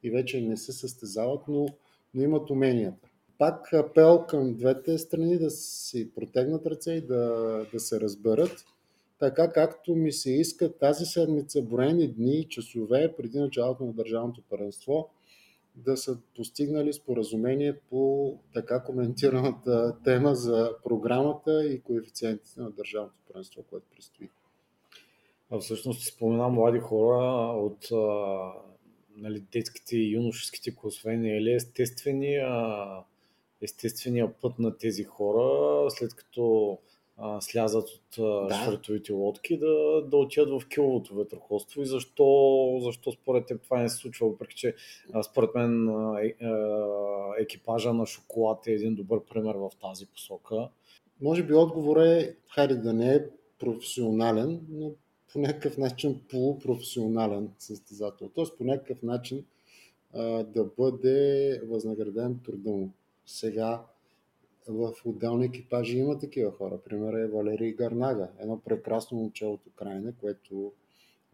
и 0.02 0.10
вече 0.10 0.40
не 0.40 0.56
се 0.56 0.72
състезават, 0.72 1.40
но, 1.48 1.66
но 2.14 2.22
имат 2.22 2.50
уменията. 2.50 3.08
Пак 3.38 3.72
апел 3.72 4.24
към 4.28 4.54
двете 4.54 4.98
страни 4.98 5.38
да 5.38 5.50
си 5.50 6.10
протегнат 6.14 6.66
ръце 6.66 6.92
и 6.92 7.00
да, 7.00 7.66
да 7.72 7.80
се 7.80 8.00
разберат, 8.00 8.64
така 9.18 9.52
както 9.52 9.94
ми 9.94 10.12
се 10.12 10.32
иска 10.32 10.72
тази 10.72 11.04
седмица, 11.04 11.62
броени 11.62 12.08
дни 12.08 12.46
часове 12.48 13.14
преди 13.16 13.38
началото 13.38 13.84
на 13.84 13.92
държавното 13.92 14.42
първенство, 14.50 15.08
да 15.84 15.96
са 15.96 16.18
постигнали 16.36 16.92
споразумение 16.92 17.76
по 17.90 18.34
така 18.54 18.82
коментираната 18.82 19.96
тема 20.04 20.34
за 20.34 20.76
програмата 20.84 21.66
и 21.66 21.80
коефициентите 21.80 22.60
на 22.60 22.70
държавното 22.70 23.20
първенство, 23.28 23.62
което 23.70 23.86
предстои. 23.94 24.28
А 25.50 25.58
всъщност 25.58 26.14
спомена 26.14 26.48
млади 26.48 26.78
хора 26.78 27.24
от 27.58 27.88
а, 27.92 28.52
нали, 29.16 29.44
детските 29.52 29.96
и 29.96 30.12
юношеските 30.12 30.74
класове, 30.74 31.16
не 31.16 31.52
е 31.52 31.54
естествения, 31.54 32.48
естествения 33.62 34.34
път 34.40 34.58
на 34.58 34.76
тези 34.76 35.04
хора, 35.04 35.90
след 35.90 36.14
като 36.14 36.78
а, 37.22 37.40
слязат 37.40 37.88
от 37.88 38.02
да. 38.48 38.60
швартовите 38.64 39.12
лодки, 39.12 39.58
да, 39.58 40.02
да 40.02 40.16
отидат 40.16 40.62
в 40.62 40.68
киловото 40.68 41.14
ветроходство 41.14 41.82
и 41.82 41.86
защо, 41.86 42.78
защо 42.82 43.12
според 43.12 43.46
теб 43.46 43.62
това 43.62 43.78
не 43.80 43.88
се 43.88 43.96
случва, 43.96 44.28
въпреки 44.28 44.56
че 44.56 44.74
според 45.30 45.54
мен 45.54 45.88
а, 45.88 46.20
е, 46.20 46.34
екипажа 47.42 47.92
на 47.92 48.06
шоколад 48.06 48.66
е 48.66 48.72
един 48.72 48.94
добър 48.94 49.20
пример 49.24 49.54
в 49.54 49.70
тази 49.80 50.06
посока. 50.06 50.68
Може 51.20 51.42
би 51.42 51.54
отговор 51.54 51.96
е, 51.96 52.36
хайде 52.48 52.74
да 52.74 52.92
не 52.92 53.14
е 53.14 53.24
професионален, 53.58 54.60
но 54.70 54.90
по 55.32 55.38
някакъв 55.38 55.78
начин 55.78 56.20
полупрофесионален 56.30 57.50
състезател. 57.58 58.30
Тоест 58.34 58.58
по 58.58 58.64
някакъв 58.64 59.02
начин 59.02 59.44
а, 60.14 60.22
да 60.44 60.64
бъде 60.78 61.60
възнаграден 61.64 62.40
труда 62.44 62.70
му. 62.70 62.90
Сега 63.26 63.82
в 64.70 64.92
отделни 65.04 65.46
екипажи 65.46 65.98
има 65.98 66.18
такива 66.18 66.50
хора. 66.50 66.78
Пример 66.84 67.12
е 67.12 67.28
Валерий 67.28 67.72
Гарнага, 67.72 68.28
едно 68.38 68.60
прекрасно 68.60 69.18
момче 69.18 69.46
от 69.46 69.66
Украина, 69.66 70.12
което 70.20 70.72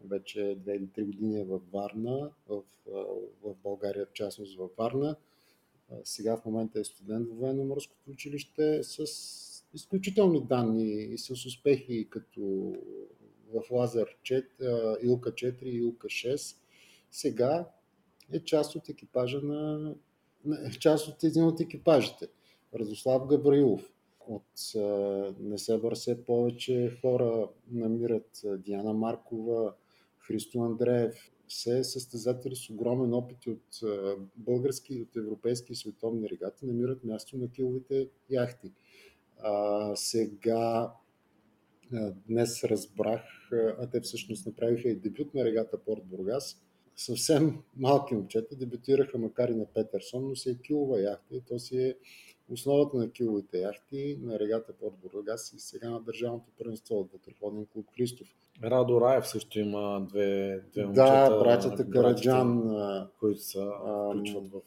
вече 0.05 0.39
2 0.39 0.75
или 0.75 0.87
3 0.87 1.05
години 1.05 1.39
е 1.39 1.43
във 1.43 1.71
Варна, 1.71 2.31
в, 2.49 2.61
в 3.43 3.55
България 3.63 4.05
в 4.05 4.13
частност 4.13 4.57
във 4.57 4.71
Варна. 4.77 5.15
Сега 6.03 6.37
в 6.37 6.45
момента 6.45 6.79
е 6.79 6.83
студент 6.83 7.29
в 7.29 7.35
военно-морското 7.35 8.11
училище 8.11 8.83
с 8.83 9.05
изключителни 9.73 10.45
данни 10.45 10.93
и 10.93 11.17
с 11.17 11.31
успехи 11.31 12.07
като 12.09 12.75
в 13.53 13.71
Лазер 13.71 14.17
4, 14.23 15.03
Илка 15.03 15.31
4 15.31 15.63
и 15.63 15.77
Илка 15.77 16.07
6. 16.07 16.55
Сега 17.11 17.69
е 18.31 18.39
част 18.39 18.75
от 18.75 18.89
екипажа 18.89 19.39
на, 19.41 19.95
част 20.79 21.07
от 21.07 21.23
един 21.23 21.43
от 21.43 21.59
екипажите. 21.59 22.27
Радослав 22.75 23.27
Габраилов. 23.27 23.93
От 24.27 24.73
Несебър 25.39 25.95
все 25.95 26.23
повече 26.23 26.97
хора 27.01 27.49
намират 27.71 28.41
Диана 28.57 28.93
Маркова, 28.93 29.73
Христо 30.19 30.59
Андреев, 30.59 31.31
все 31.47 31.83
състезатели 31.83 32.55
с 32.55 32.69
огромен 32.69 33.13
опит 33.13 33.47
от 33.47 33.89
български 34.35 35.01
от 35.01 35.15
европейски 35.15 35.71
и 35.71 35.75
световни 35.75 36.29
регати 36.29 36.65
намират 36.65 37.03
място 37.03 37.37
на 37.37 37.51
киловите 37.51 38.09
яхти. 38.29 38.71
А, 39.39 39.95
сега 39.95 40.93
днес 42.27 42.63
разбрах, 42.63 43.21
а 43.51 43.89
те 43.89 44.01
всъщност 44.01 44.45
направиха 44.45 44.89
и 44.89 44.95
дебют 44.95 45.33
на 45.33 45.45
регата 45.45 45.77
Порт 45.77 46.05
Бургас. 46.05 46.61
Съвсем 46.95 47.63
малки 47.75 48.13
момчета 48.13 48.55
дебютираха, 48.55 49.17
макар 49.17 49.49
и 49.49 49.55
на 49.55 49.65
Петерсон, 49.65 50.29
но 50.29 50.35
си 50.35 50.49
е 50.49 50.57
килова 50.57 51.01
яхта 51.01 51.35
и 51.35 51.41
то 51.41 51.59
си 51.59 51.77
е 51.77 51.95
основата 52.51 52.97
на 52.97 53.11
киловите 53.11 53.59
яхти 53.59 54.19
на 54.21 54.39
регата 54.39 54.73
Порт 54.73 54.93
Бургас 55.03 55.53
и 55.53 55.59
сега 55.59 55.89
на 55.89 55.99
държавното 55.99 56.51
първенство 56.57 56.99
от 56.99 57.11
Ветроходен 57.11 57.65
клуб 57.73 57.85
Христов. 57.95 58.27
Радо 58.63 59.01
Раев 59.01 59.27
също 59.27 59.59
има 59.59 60.05
две, 60.09 60.61
две 60.71 60.85
момчета. 60.85 61.29
Да, 61.29 61.39
братята 61.39 61.89
Караджан, 61.89 62.77
които 63.19 63.41
се 63.41 63.59
включват 64.09 64.47
в... 64.47 64.61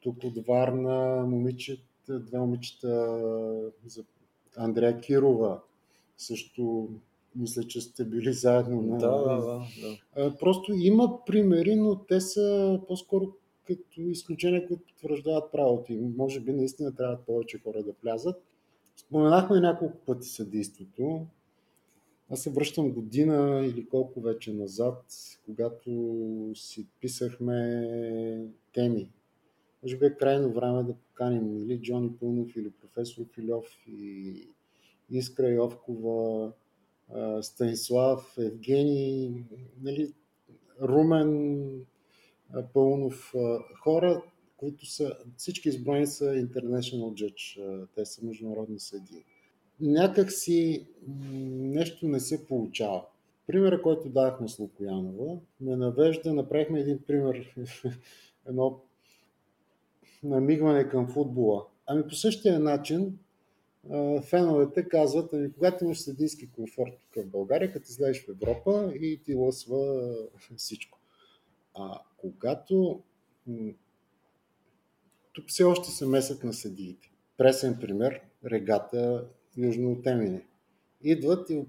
Тук 0.00 0.24
от 0.24 0.46
Варна 0.46 1.26
момичета, 1.26 2.20
две 2.20 2.38
момичета 2.38 2.90
за 3.86 4.04
Андрея 4.56 5.00
Кирова 5.00 5.60
също 6.16 6.88
мисля, 7.36 7.62
че 7.62 7.80
сте 7.80 8.04
били 8.04 8.32
заедно. 8.32 8.82
На... 8.82 8.98
Да, 8.98 9.16
да, 9.16 9.36
да, 9.36 9.62
да. 10.16 10.36
Просто 10.36 10.72
има 10.72 11.24
примери, 11.24 11.76
но 11.76 12.04
те 12.04 12.20
са 12.20 12.80
по-скоро 12.88 13.32
като 13.66 14.00
изключения, 14.00 14.68
които 14.68 14.82
потвърждават 14.86 15.52
правото. 15.52 15.92
И 15.92 15.96
може 15.96 16.40
би 16.40 16.52
наистина 16.52 16.94
трябва 16.94 17.16
повече 17.26 17.58
хора 17.58 17.82
да 17.82 17.92
влязат. 18.02 18.42
Споменахме 18.96 19.60
няколко 19.60 19.98
пъти 20.06 20.28
съдейството. 20.28 21.26
Аз 22.30 22.42
се 22.42 22.50
връщам 22.50 22.92
година 22.92 23.66
или 23.66 23.88
колко 23.88 24.20
вече 24.20 24.52
назад, 24.52 25.04
когато 25.46 25.90
си 26.54 26.86
писахме 27.00 28.48
теми. 28.72 29.10
Може 29.82 29.98
би 29.98 30.06
е 30.06 30.16
крайно 30.16 30.52
време 30.52 30.82
да 30.82 30.94
поканим 30.94 31.62
или 31.62 31.80
Джони 31.80 32.16
Пълнов, 32.20 32.56
или 32.56 32.70
професор 32.70 33.24
Филев 33.34 33.64
и, 33.88 34.48
Искра 35.10 35.48
Йовкова, 35.48 36.52
Станислав, 37.40 38.38
Евгений, 38.38 39.44
нали, 39.82 40.12
Румен 40.82 41.84
Пълнов, 42.72 43.34
хора, 43.82 44.22
които 44.56 44.86
са, 44.86 45.16
всички 45.36 45.68
изброени 45.68 46.06
са 46.06 46.24
International 46.24 47.12
Judge, 47.12 47.60
те 47.94 48.04
са 48.04 48.24
международни 48.24 48.80
съдии. 48.80 49.24
Някак 49.80 50.32
си 50.32 50.86
нещо 51.52 52.08
не 52.08 52.20
се 52.20 52.46
получава. 52.46 53.04
Примера, 53.46 53.82
който 53.82 54.08
дахме 54.08 54.48
с 54.48 54.58
Лукоянова, 54.58 55.38
ме 55.60 55.76
навежда, 55.76 56.34
направихме 56.34 56.80
един 56.80 56.98
пример, 57.06 57.54
едно 58.48 58.80
намигване 60.22 60.88
към 60.88 61.08
футбола. 61.08 61.66
Ами 61.86 62.08
по 62.08 62.14
същия 62.14 62.60
начин 62.60 63.18
феновете 64.22 64.88
казват, 64.88 65.32
ами 65.32 65.52
когато 65.52 65.84
имаш 65.84 66.00
съдийски 66.00 66.50
комфорт 66.50 66.92
тук 67.00 67.24
в 67.24 67.30
България, 67.30 67.72
като 67.72 67.86
излезеш 67.90 68.24
в 68.24 68.28
Европа 68.28 68.92
и 69.00 69.20
ти 69.24 69.34
лъсва 69.34 70.12
всичко. 70.56 70.98
А 71.74 72.00
когато 72.16 73.02
тук 75.32 75.44
все 75.48 75.64
още 75.64 75.90
се 75.90 76.06
месят 76.06 76.44
на 76.44 76.52
съдиите. 76.52 77.12
Пресен 77.36 77.78
пример, 77.80 78.20
регата 78.44 79.28
Южно 79.56 79.92
от 79.92 80.06
Емине. 80.06 80.46
Идват 81.02 81.50
и 81.50 81.64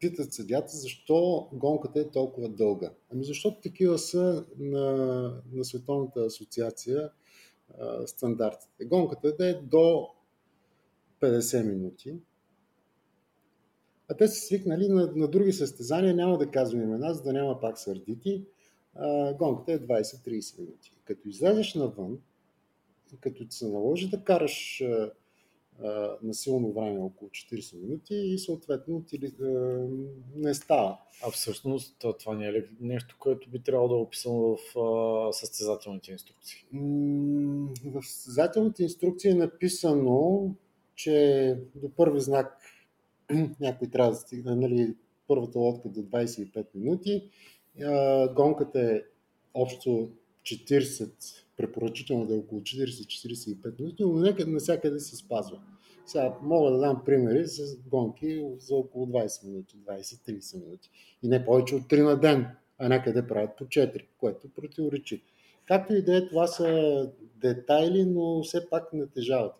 питат 0.00 0.32
съдята 0.32 0.76
защо 0.76 1.48
гонката 1.52 2.00
е 2.00 2.10
толкова 2.10 2.48
дълга. 2.48 2.90
Ами 3.12 3.24
защото 3.24 3.60
такива 3.60 3.98
са 3.98 4.46
на, 4.58 4.82
на 5.52 5.64
Световната 5.64 6.20
асоциация 6.20 7.10
а, 7.78 8.06
стандартите. 8.06 8.84
Гонката 8.84 9.36
да 9.36 9.48
е 9.48 9.54
до 9.54 10.08
50 11.20 11.66
минути. 11.66 12.14
А 14.08 14.14
те 14.14 14.28
са 14.28 14.46
свикнали 14.46 14.88
на, 14.88 15.12
на 15.16 15.28
други 15.28 15.52
състезания, 15.52 16.14
няма 16.14 16.38
да 16.38 16.50
казвам 16.50 16.82
имена, 16.82 17.14
за 17.14 17.22
да 17.22 17.32
няма 17.32 17.60
пак 17.60 17.78
сърдити. 17.78 18.44
А, 18.98 19.34
гонката 19.34 19.72
е 19.72 19.78
20-30 19.78 20.58
минути. 20.58 20.92
Като 21.04 21.28
излезеш 21.28 21.74
навън, 21.74 22.18
като 23.20 23.46
ти 23.46 23.56
се 23.56 23.68
наложи 23.68 24.08
да 24.08 24.24
караш 24.24 24.80
а, 24.80 25.12
на 26.22 26.34
силно 26.34 26.72
време 26.72 27.00
около 27.00 27.30
40 27.30 27.82
минути 27.82 28.14
и 28.14 28.38
съответно 28.38 29.02
ти, 29.02 29.34
а, 29.40 29.46
не 30.36 30.54
става. 30.54 30.98
А 31.26 31.30
всъщност 31.30 32.04
това 32.18 32.34
не 32.34 32.46
е 32.46 32.52
ли 32.52 32.68
нещо, 32.80 33.16
което 33.18 33.50
би 33.50 33.58
трябвало 33.58 33.88
да 33.88 33.94
е 33.94 33.98
описано 33.98 34.56
в 34.56 34.78
а, 34.78 35.32
състезателните 35.32 36.12
инструкции? 36.12 36.66
В 37.84 38.02
състезателните 38.02 38.82
инструкции 38.82 39.30
е 39.30 39.34
написано, 39.34 40.50
че 40.94 41.58
до 41.74 41.90
първи 41.90 42.20
знак 42.20 42.58
някой 43.60 43.88
трябва 43.88 44.10
да 44.10 44.16
стигне, 44.16 44.54
нали, 44.54 44.94
първата 45.28 45.58
лодка 45.58 45.88
до 45.88 46.00
25 46.00 46.66
минути. 46.74 47.30
Гонката 48.34 48.80
е 48.80 49.02
общо 49.54 50.10
40, 50.42 51.10
препоръчително 51.56 52.26
да 52.26 52.34
е 52.34 52.38
около 52.38 52.60
40-45 52.60 53.80
минути, 53.80 54.04
но 54.04 54.12
нека 54.12 54.46
навсякъде 54.46 55.00
се 55.00 55.16
спазва. 55.16 55.60
Сега 56.06 56.34
мога 56.42 56.70
да 56.70 56.78
дам 56.78 57.02
примери 57.04 57.46
с 57.46 57.76
гонки 57.76 58.44
за 58.58 58.74
около 58.74 59.06
20 59.06 59.46
минути, 59.46 59.76
20-30 59.76 60.64
минути. 60.64 60.90
И 61.22 61.28
не 61.28 61.44
повече 61.44 61.74
от 61.74 61.82
3 61.82 62.02
на 62.02 62.20
ден, 62.20 62.46
а 62.78 62.88
някъде 62.88 63.26
правят 63.26 63.56
по 63.56 63.64
4, 63.64 64.04
което 64.18 64.48
противоречи. 64.48 65.22
Както 65.66 65.94
и 65.94 66.02
да 66.02 66.16
е, 66.16 66.28
това 66.28 66.46
са 66.46 67.10
детайли, 67.36 68.04
но 68.04 68.42
все 68.42 68.70
пак 68.70 68.92
натежават. 68.92 69.54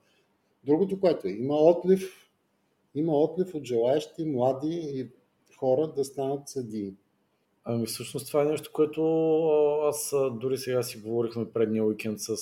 Другото, 0.64 1.00
което 1.00 1.28
е, 1.28 1.30
има 1.30 1.54
отлив, 1.54 2.30
има 2.94 3.12
отлив 3.20 3.54
от 3.54 3.64
желаящи 3.64 4.24
млади 4.24 5.10
хора 5.58 5.92
да 5.96 6.04
станат 6.04 6.48
съдии. 6.48 6.94
Ами 7.68 7.86
всъщност 7.86 8.26
това 8.26 8.42
е 8.42 8.46
нещо, 8.46 8.70
което 8.72 9.02
аз 9.88 10.14
дори 10.32 10.58
сега 10.58 10.82
си 10.82 10.98
говорихме 10.98 11.52
предния 11.52 11.84
уикенд 11.84 12.20
с 12.20 12.36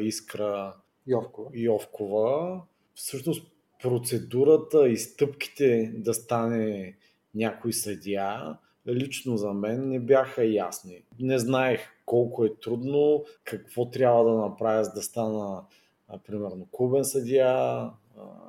Искра 0.00 0.74
Йовкова. 1.06 1.50
Йовкова. 1.54 2.60
Всъщност 2.94 3.46
процедурата 3.82 4.88
и 4.88 4.96
стъпките 4.96 5.92
да 5.96 6.14
стане 6.14 6.96
някой 7.34 7.72
съдия, 7.72 8.58
лично 8.88 9.36
за 9.36 9.52
мен 9.52 9.88
не 9.88 10.00
бяха 10.00 10.44
ясни. 10.44 11.02
Не 11.20 11.38
знаех 11.38 11.80
колко 12.06 12.44
е 12.44 12.54
трудно, 12.54 13.24
какво 13.44 13.90
трябва 13.90 14.24
да 14.24 14.38
направя 14.38 14.84
за 14.84 14.92
да 14.92 15.02
стана 15.02 15.62
примерно 16.26 16.66
клубен 16.70 17.04
съдия, 17.04 17.82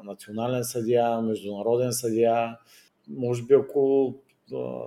национален 0.03 0.63
съдия, 0.63 1.21
международен 1.21 1.93
съдия. 1.93 2.57
Може 3.07 3.43
би 3.43 3.53
ако 3.53 4.15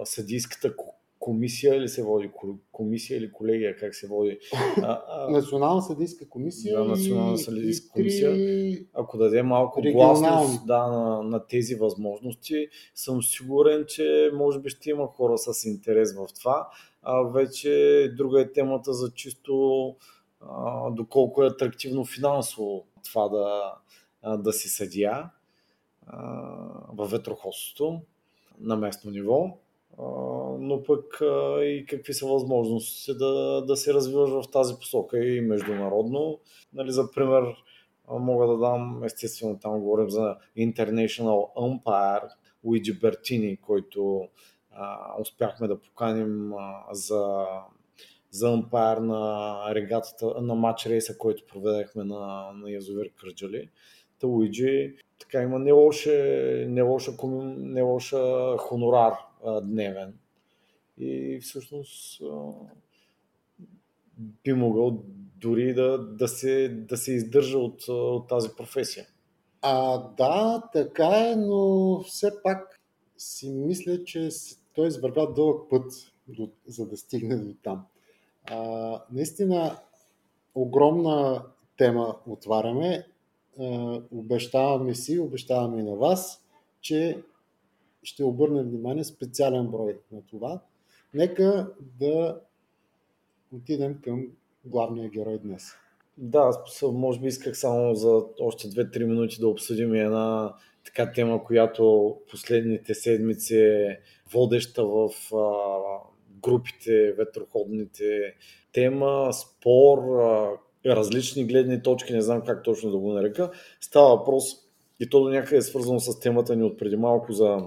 съдийската 0.04 0.76
комисия 1.22 1.76
или 1.76 1.88
се 1.88 2.02
води 2.02 2.30
комисия 2.72 3.18
или 3.18 3.32
колегия, 3.32 3.76
как 3.76 3.94
се 3.94 4.08
води? 4.08 4.38
Национална 5.28 5.82
съдийска 5.82 6.28
комисия. 6.28 6.78
Да, 6.78 6.84
Национална 6.84 7.38
съдийска 7.38 7.88
комисия. 7.88 8.32
Ако 8.94 9.18
даде 9.18 9.42
малко 9.42 9.82
гласност 9.92 10.66
да, 10.66 10.86
на, 10.86 11.22
на 11.22 11.46
тези 11.46 11.74
възможности, 11.74 12.68
съм 12.94 13.22
сигурен, 13.22 13.84
че 13.88 14.30
може 14.34 14.58
би 14.58 14.68
ще 14.68 14.90
има 14.90 15.06
хора 15.06 15.38
с 15.38 15.64
интерес 15.64 16.14
в 16.16 16.26
това. 16.40 16.68
А 17.02 17.22
вече 17.22 18.08
друга 18.16 18.40
е 18.40 18.52
темата 18.52 18.92
за 18.92 19.10
чисто 19.14 19.96
а, 20.40 20.90
доколко 20.90 21.42
е 21.42 21.46
атрактивно 21.46 22.04
финансово 22.04 22.84
това 23.04 23.28
да, 23.28 23.74
да 24.36 24.52
си 24.52 24.68
съдия 24.68 25.30
във 26.88 27.10
ветрохосството 27.10 28.00
на 28.60 28.76
местно 28.76 29.10
ниво 29.10 29.58
но 30.58 30.82
пък 30.86 31.22
и 31.62 31.86
какви 31.88 32.14
са 32.14 32.26
възможности 32.26 33.14
да, 33.18 33.64
да 33.66 33.76
се 33.76 33.94
развиваш 33.94 34.30
в 34.30 34.50
тази 34.50 34.74
посока 34.74 35.24
и 35.24 35.40
международно. 35.40 36.38
Нали, 36.72 36.92
за 36.92 37.10
пример, 37.10 37.44
мога 38.10 38.46
да 38.46 38.58
дам, 38.58 39.04
естествено, 39.04 39.58
там 39.58 39.80
говорим 39.80 40.10
за 40.10 40.36
International 40.58 41.54
Umpire, 41.56 42.28
Уиджи 42.64 42.98
Бертини, 42.98 43.56
който 43.56 44.28
а, 44.70 45.14
успяхме 45.20 45.68
да 45.68 45.80
поканим 45.80 46.52
а, 46.52 46.84
за, 46.92 47.46
за 48.30 48.52
ампайр 48.52 48.96
на 48.96 49.62
регатата, 49.74 50.40
на 50.40 50.54
матч 50.54 50.86
рейса, 50.86 51.18
който 51.18 51.44
проведахме 51.46 52.04
на, 52.04 52.52
на 52.54 52.70
язовир 52.70 53.10
Кърджали. 53.20 53.70
Та 54.20 54.26
Уиджи 54.26 54.96
така 55.18 55.42
има 55.42 55.58
не 55.58 55.72
лоша, 55.72 56.10
не 56.68 56.82
лоша, 56.82 57.12
не 57.56 57.82
лоша 57.82 58.56
хонорар 58.58 59.12
дневен. 59.62 60.14
И 60.98 61.38
всъщност 61.42 62.22
би 64.44 64.52
могъл 64.52 65.02
дори 65.36 65.74
да, 65.74 65.98
да, 65.98 66.28
се, 66.28 66.68
да 66.68 66.96
се 66.96 67.12
издържа 67.12 67.58
от, 67.58 67.88
от 67.88 68.28
тази 68.28 68.48
професия. 68.56 69.06
А, 69.62 69.98
да, 69.98 70.62
така 70.72 71.30
е, 71.30 71.36
но 71.36 72.00
все 72.02 72.42
пак 72.42 72.80
си 73.18 73.50
мисля, 73.50 74.04
че 74.04 74.28
той 74.74 74.88
извървя 74.88 75.32
дълъг 75.32 75.70
път, 75.70 75.92
до, 76.28 76.48
за 76.66 76.86
да 76.86 76.96
стигне 76.96 77.36
до 77.36 77.54
там. 77.62 77.86
А, 78.44 79.00
наистина, 79.12 79.78
огромна 80.54 81.42
тема 81.76 82.16
отваряме. 82.26 83.06
А, 83.60 84.00
обещаваме 84.12 84.94
си, 84.94 85.18
обещаваме 85.18 85.80
и 85.80 85.82
на 85.82 85.96
вас, 85.96 86.44
че 86.80 87.22
ще 88.02 88.24
обърнем 88.24 88.64
внимание 88.64 89.04
специален 89.04 89.66
брой 89.66 89.98
на 90.12 90.22
това. 90.26 90.60
Нека 91.14 91.70
да 92.00 92.40
отидем 93.56 94.00
към 94.04 94.26
главния 94.64 95.08
герой 95.08 95.38
днес. 95.38 95.62
Да, 96.18 96.50
може 96.92 97.20
би 97.20 97.26
исках 97.26 97.58
само 97.58 97.94
за 97.94 98.22
още 98.40 98.68
2-3 98.68 99.04
минути 99.04 99.40
да 99.40 99.48
обсъдим 99.48 99.94
една 99.94 100.54
така 100.84 101.12
тема, 101.12 101.44
която 101.44 102.16
последните 102.30 102.94
седмици 102.94 103.56
е 103.56 104.00
водеща 104.32 104.84
в 104.86 105.10
групите, 106.42 107.12
ветроходните 107.12 108.34
тема, 108.72 109.30
спор, 109.32 109.98
различни 110.86 111.44
гледни 111.44 111.82
точки, 111.82 112.12
не 112.12 112.20
знам 112.20 112.42
как 112.46 112.64
точно 112.64 112.90
да 112.90 112.98
го 112.98 113.12
нарека. 113.12 113.50
Става 113.80 114.16
въпрос 114.16 114.44
и 115.00 115.08
то 115.08 115.20
до 115.20 115.30
някъде 115.30 115.56
е 115.56 115.62
свързано 115.62 116.00
с 116.00 116.20
темата 116.20 116.56
ни 116.56 116.62
от 116.62 116.78
преди 116.78 116.96
малко 116.96 117.32
за 117.32 117.58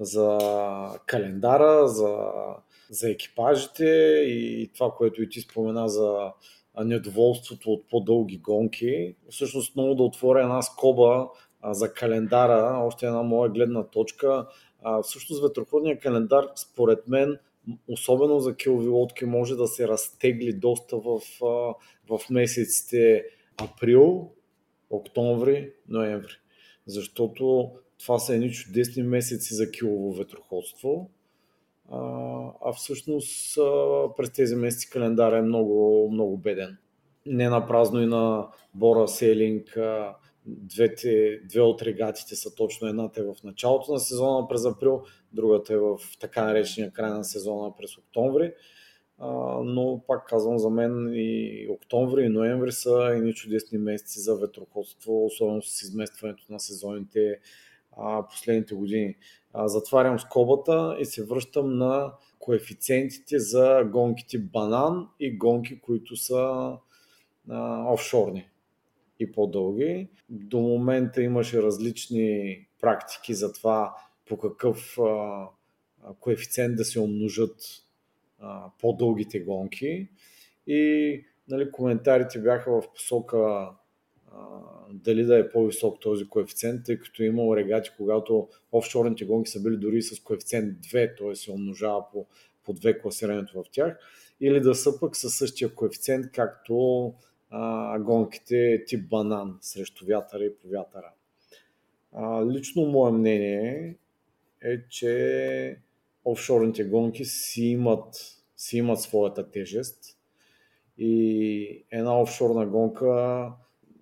за 0.00 0.38
календара, 1.06 1.88
за, 1.88 2.16
за 2.90 3.10
екипажите 3.10 3.86
и 4.26 4.70
това, 4.74 4.90
което 4.90 5.22
и 5.22 5.28
ти 5.28 5.40
спомена 5.40 5.88
за 5.88 6.32
недоволството 6.84 7.70
от 7.70 7.88
по-дълги 7.90 8.38
гонки. 8.38 9.16
Всъщност 9.30 9.76
много 9.76 9.94
да 9.94 10.02
отворя 10.02 10.40
една 10.40 10.62
скоба 10.62 11.28
а, 11.60 11.74
за 11.74 11.92
календара, 11.92 12.78
още 12.86 13.06
една 13.06 13.22
моя 13.22 13.50
гледна 13.50 13.82
точка. 13.82 14.46
А, 14.82 15.02
всъщност 15.02 15.42
ветроходният 15.42 16.02
календар, 16.02 16.48
според 16.56 17.08
мен, 17.08 17.38
особено 17.88 18.40
за 18.40 18.56
килови 18.56 18.88
лодки, 18.88 19.24
може 19.24 19.56
да 19.56 19.66
се 19.66 19.88
разтегли 19.88 20.52
доста 20.52 20.96
в, 20.98 21.20
в 22.08 22.20
месеците 22.30 23.24
април, 23.56 24.30
октомври, 24.90 25.72
ноември. 25.88 26.32
защото 26.86 27.70
това 28.04 28.18
са 28.18 28.34
едни 28.34 28.50
чудесни 28.50 29.02
месеци 29.02 29.54
за 29.54 29.70
килово 29.70 30.12
ветроходство, 30.12 31.10
а, 31.92 31.98
а 32.64 32.72
всъщност 32.72 33.58
а, 33.58 33.62
през 34.16 34.32
тези 34.32 34.56
месеци 34.56 34.90
календар 34.90 35.32
е 35.32 35.42
много, 35.42 36.08
много 36.12 36.36
беден. 36.36 36.76
Не 37.26 37.48
на 37.48 37.66
празно 37.66 38.02
и 38.02 38.06
на 38.06 38.48
Бора 38.74 39.08
Сейлинг 39.08 39.78
двете, 40.46 41.40
две 41.44 41.60
от 41.60 41.82
регатите 41.82 42.36
са 42.36 42.54
точно 42.54 42.88
едната 42.88 43.20
е 43.20 43.24
в 43.24 43.34
началото 43.44 43.92
на 43.92 44.00
сезона 44.00 44.48
през 44.48 44.64
април, 44.64 45.02
другата 45.32 45.74
е 45.74 45.76
в 45.76 45.98
така 46.20 46.44
наречения 46.44 46.92
край 46.92 47.10
на 47.10 47.24
сезона 47.24 47.72
през 47.78 47.98
октомври. 47.98 48.52
А, 49.18 49.28
но 49.64 50.04
пак 50.06 50.28
казвам, 50.28 50.58
за 50.58 50.70
мен 50.70 51.12
и 51.14 51.66
октомври 51.70 52.24
и 52.24 52.28
ноември 52.28 52.72
са 52.72 53.10
едни 53.16 53.34
чудесни 53.34 53.78
месеци 53.78 54.20
за 54.20 54.36
ветроходство, 54.36 55.26
особено 55.26 55.62
с 55.62 55.82
изместването 55.82 56.44
на 56.50 56.60
сезоните 56.60 57.38
последните 58.30 58.74
години. 58.74 59.14
Затварям 59.64 60.18
скобата 60.18 60.96
и 61.00 61.04
се 61.04 61.24
връщам 61.24 61.78
на 61.78 62.12
коефициентите 62.38 63.38
за 63.38 63.84
гонките 63.92 64.38
банан 64.38 65.08
и 65.20 65.38
гонки, 65.38 65.80
които 65.80 66.16
са 66.16 66.72
а, 67.50 67.92
офшорни 67.92 68.48
и 69.20 69.32
по-дълги. 69.32 70.08
До 70.28 70.60
момента 70.60 71.22
имаше 71.22 71.62
различни 71.62 72.58
практики 72.80 73.34
за 73.34 73.52
това 73.52 73.96
по 74.28 74.38
какъв 74.38 74.98
а, 74.98 75.46
коефициент 76.20 76.76
да 76.76 76.84
се 76.84 77.00
умножат 77.00 77.56
а, 78.40 78.70
по-дългите 78.80 79.40
гонки. 79.40 80.08
И 80.66 81.24
нали, 81.48 81.70
коментарите 81.70 82.38
бяха 82.38 82.80
в 82.80 82.92
посока 82.94 83.70
дали 84.92 85.24
да 85.24 85.38
е 85.38 85.50
по-висок 85.50 86.00
този 86.00 86.28
коефициент, 86.28 86.84
тъй 86.84 86.98
като 86.98 87.22
е 87.22 87.26
имало 87.26 87.56
регати, 87.56 87.90
когато 87.96 88.48
офшорните 88.72 89.24
гонки 89.24 89.50
са 89.50 89.62
били 89.62 89.76
дори 89.76 90.02
с 90.02 90.22
коефициент 90.22 90.78
2, 90.78 91.18
т.е. 91.18 91.34
се 91.34 91.50
умножава 91.50 92.04
по, 92.12 92.26
по 92.64 92.74
2 92.74 93.02
класирането 93.02 93.62
в 93.62 93.64
тях, 93.72 93.98
или 94.40 94.60
да 94.60 94.74
са 94.74 95.00
пък 95.00 95.16
със 95.16 95.34
същия 95.34 95.74
коефициент, 95.74 96.32
както 96.32 97.14
а, 97.50 97.98
гонките 97.98 98.84
тип 98.86 99.08
банан 99.08 99.58
срещу 99.60 100.06
вятъра 100.06 100.44
и 100.44 100.56
по 100.56 100.68
вятъра. 100.68 101.10
А, 102.12 102.46
лично 102.46 102.86
мое 102.86 103.12
мнение 103.12 103.96
е, 104.62 104.88
че 104.88 105.78
офшорните 106.24 106.84
гонки 106.84 107.24
си 107.24 107.64
имат, 107.64 108.14
си 108.56 108.76
имат 108.76 109.00
своята 109.00 109.50
тежест 109.50 110.18
и 110.98 111.84
една 111.90 112.20
офшорна 112.22 112.66
гонка 112.66 113.52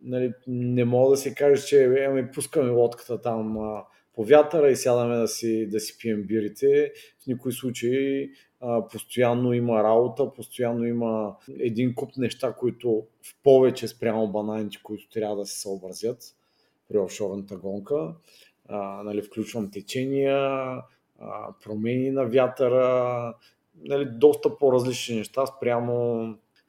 нали, 0.04 0.32
не 0.46 0.84
мога 0.84 1.10
да 1.10 1.16
се 1.16 1.34
каже, 1.34 1.66
че 1.66 1.84
е, 1.84 2.04
ами, 2.04 2.30
пускаме 2.30 2.70
лодката 2.70 3.20
там 3.20 3.58
а, 3.58 3.84
по 4.14 4.24
вятъра 4.24 4.70
и 4.70 4.76
сядаме 4.76 5.16
да 5.16 5.28
си, 5.28 5.68
да 5.70 5.80
си 5.80 5.98
пием 5.98 6.22
бирите. 6.22 6.92
В 7.22 7.26
никой 7.26 7.52
случай 7.52 8.30
а, 8.60 8.88
постоянно 8.88 9.52
има 9.52 9.82
работа, 9.82 10.32
постоянно 10.32 10.84
има 10.84 11.36
един 11.58 11.94
куп 11.94 12.16
неща, 12.16 12.52
които 12.52 13.06
в 13.22 13.42
повече 13.42 13.88
спрямо 13.88 14.28
бананите, 14.28 14.78
които 14.82 15.08
трябва 15.08 15.36
да 15.36 15.46
се 15.46 15.60
съобразят 15.60 16.22
при 16.88 16.98
офшорната 16.98 17.56
гонка. 17.56 18.14
А, 18.68 19.02
нали, 19.02 19.22
включвам 19.22 19.70
течения, 19.70 20.36
а, 21.18 21.54
промени 21.64 22.10
на 22.10 22.24
вятъра, 22.24 23.34
нали, 23.84 24.08
доста 24.10 24.58
по-различни 24.58 25.16
неща 25.16 25.46
спрямо, 25.46 26.24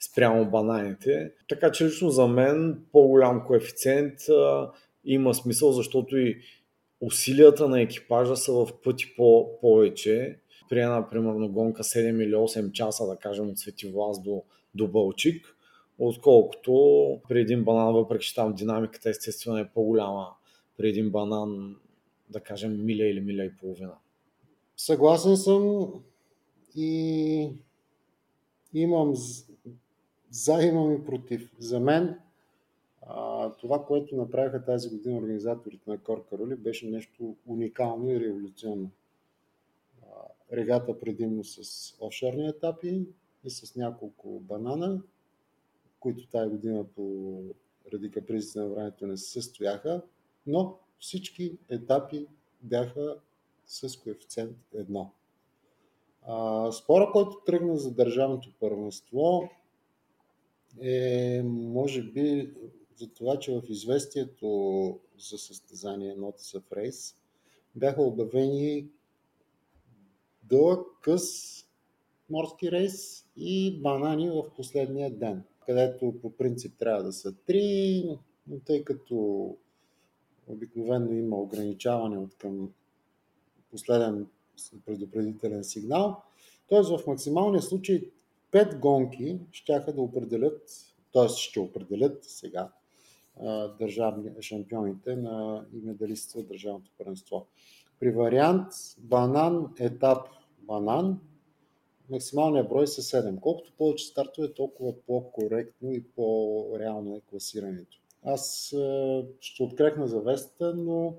спрямо 0.06 0.50
бананите. 0.50 1.32
Така 1.50 1.72
че 1.72 1.86
лично 1.86 2.10
за 2.10 2.28
мен 2.28 2.84
по-голям 2.92 3.46
коефициент 3.46 4.30
а, 4.30 4.72
има 5.06 5.34
смисъл, 5.34 5.72
защото 5.72 6.18
и 6.18 6.42
усилията 7.02 7.70
на 7.70 7.82
екипажа 7.82 8.36
са 8.36 8.54
в 8.54 8.68
пъти 8.84 9.16
по- 9.16 9.60
повече. 9.62 10.40
При 10.70 10.80
една, 10.80 11.10
примерно, 11.10 11.50
гонка 11.50 11.84
7 11.84 12.24
или 12.24 12.34
8 12.34 12.72
часа, 12.72 13.08
да 13.08 13.16
кажем, 13.16 13.50
от 13.50 13.60
Светивлас 13.60 14.22
до, 14.24 14.44
до 14.76 14.88
Бълчик, 14.88 15.56
отколкото 16.00 16.74
при 17.30 17.42
един 17.42 17.64
банан, 17.64 17.94
въпреки 17.94 18.26
че 18.26 18.36
там 18.36 18.54
динамиката 18.54 19.10
естествено 19.10 19.58
е 19.58 19.70
по-голяма 19.74 20.28
при 20.78 20.90
един 20.90 21.10
банан, 21.10 21.76
да 22.30 22.40
кажем, 22.40 22.86
миля 22.86 23.06
или 23.06 23.20
миля 23.20 23.46
и 23.46 23.58
половина. 23.58 23.94
Съгласен 24.78 25.38
съм 25.38 25.94
и 26.76 27.50
имам 28.74 29.14
за, 30.34 30.64
имам 30.64 30.94
и 30.94 31.06
против. 31.06 31.52
За 31.60 31.80
мен 31.80 32.20
а, 33.02 33.50
това, 33.52 33.86
което 33.86 34.16
направиха 34.16 34.66
тази 34.66 34.90
година 34.90 35.18
организаторите 35.18 35.90
на 35.90 35.98
Кор 35.98 36.26
Кароли, 36.30 36.56
беше 36.56 36.88
нещо 36.88 37.36
уникално 37.48 38.12
и 38.12 38.20
революционно. 38.20 38.90
А, 40.02 40.06
регата 40.56 41.00
предимно 41.00 41.44
с 41.44 41.60
офшорни 42.00 42.48
етапи 42.48 43.08
и 43.44 43.50
с 43.50 43.76
няколко 43.76 44.40
банана, 44.40 45.02
които 46.00 46.28
тази 46.28 46.50
година 46.50 46.84
по 46.96 47.34
ради 47.94 48.12
капризите 48.12 48.60
на 48.60 48.68
времето 48.68 49.08
не 49.08 49.18
се 49.18 49.32
състояха, 49.32 50.02
но 50.48 50.78
всички 51.00 51.58
етапи 51.70 52.28
бяха 52.62 53.16
с 53.66 53.98
коефициент 53.98 54.58
1. 54.76 55.08
А, 56.28 56.72
спора, 56.72 57.10
който 57.14 57.42
тръгна 57.46 57.78
за 57.78 57.92
държавното 57.92 58.50
първенство 58.60 59.50
е, 60.82 61.42
може 61.44 62.04
би, 62.04 62.54
за 62.96 63.10
това, 63.14 63.40
че 63.40 63.52
в 63.52 63.62
известието 63.70 65.00
за 65.18 65.38
състезание 65.38 66.16
Notice 66.16 66.60
of 66.60 66.64
Race 66.72 67.16
бяха 67.76 68.02
обявени 68.02 68.88
дълъг 70.44 70.88
къс 71.02 71.24
морски 72.30 72.72
рейс 72.72 73.26
и 73.38 73.82
банани 73.82 74.30
в 74.30 74.44
последния 74.56 75.12
ден, 75.12 75.44
където 75.66 76.16
по 76.22 76.32
принцип 76.32 76.78
трябва 76.80 77.04
да 77.04 77.14
са 77.14 77.36
три, 77.36 78.04
но 78.48 78.60
тъй 78.60 78.84
като 78.84 79.50
обикновено 80.48 81.14
има 81.14 81.38
ограничаване 81.38 82.18
от 82.18 82.36
към 82.36 82.74
последен 83.72 84.28
предупредителен 84.86 85.64
сигнал, 85.64 86.22
т.е. 86.70 86.82
в 86.82 87.08
максималния 87.08 87.62
случай 87.62 88.12
5 88.54 88.80
гонки 88.80 89.40
ще 89.52 89.80
да 89.80 90.02
определят, 90.02 90.62
т.е. 91.14 91.28
ще 91.30 91.60
определят 91.60 92.24
сега 92.24 92.72
държавни 93.80 94.32
шампионите 94.42 95.16
на 95.16 95.66
и 95.74 95.82
медалистите 95.82 96.40
от 96.40 96.48
държавното 96.48 96.92
първенство. 96.98 97.46
При 98.00 98.12
вариант 98.12 98.68
банан, 98.98 99.74
етап 99.80 100.28
банан, 100.62 101.20
максималният 102.10 102.70
брой 102.70 102.88
са 102.88 103.02
7. 103.02 103.40
Колкото 103.40 103.74
повече 103.78 104.06
стартове, 104.06 104.54
толкова 104.54 104.94
по-коректно 105.08 105.92
и 105.92 106.04
по-реално 106.04 107.16
е 107.16 107.22
класирането. 107.30 107.98
Аз 108.24 108.76
ще 109.40 109.64
открехна 109.64 110.08
завеста, 110.08 110.74
но 110.76 111.16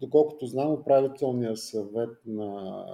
доколкото 0.00 0.46
знам, 0.46 0.72
управителният 0.72 1.58
съвет 1.58 2.18
на 2.26 2.84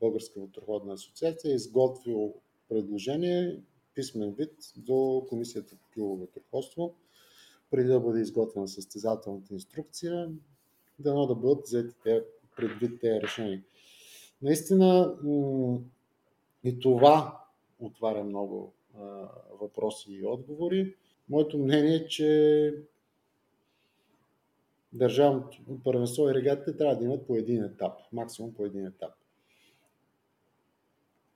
Българска 0.00 0.40
ветроходна 0.40 0.92
асоциация 0.92 1.52
е 1.52 1.54
изготвил 1.54 2.34
предложение, 2.68 3.60
писмен 3.94 4.32
вид 4.32 4.52
до 4.76 5.26
Комисията 5.28 5.76
по 5.76 5.90
килово 5.90 6.16
ветроходство, 6.16 6.94
преди 7.70 7.88
да 7.88 8.00
бъде 8.00 8.20
изготвена 8.20 8.68
състезателната 8.68 9.54
инструкция, 9.54 10.30
дано 10.98 11.26
да 11.26 11.34
бъдат 11.34 11.66
взети 11.66 11.94
предвид 12.56 13.00
тези 13.00 13.20
решения. 13.20 13.62
Наистина 14.42 15.16
и 16.64 16.78
това 16.80 17.44
отваря 17.80 18.24
много 18.24 18.72
въпроси 19.60 20.12
и 20.12 20.26
отговори. 20.26 20.94
Моето 21.28 21.58
мнение 21.58 21.94
е, 21.94 22.06
че 22.06 22.74
държавното 24.92 25.58
първенство 25.84 26.28
и 26.28 26.34
регатите 26.34 26.76
трябва 26.76 26.96
да 26.96 27.04
имат 27.04 27.26
по 27.26 27.36
един 27.36 27.64
етап, 27.64 27.92
максимум 28.12 28.54
по 28.54 28.64
един 28.64 28.86
етап. 28.86 29.12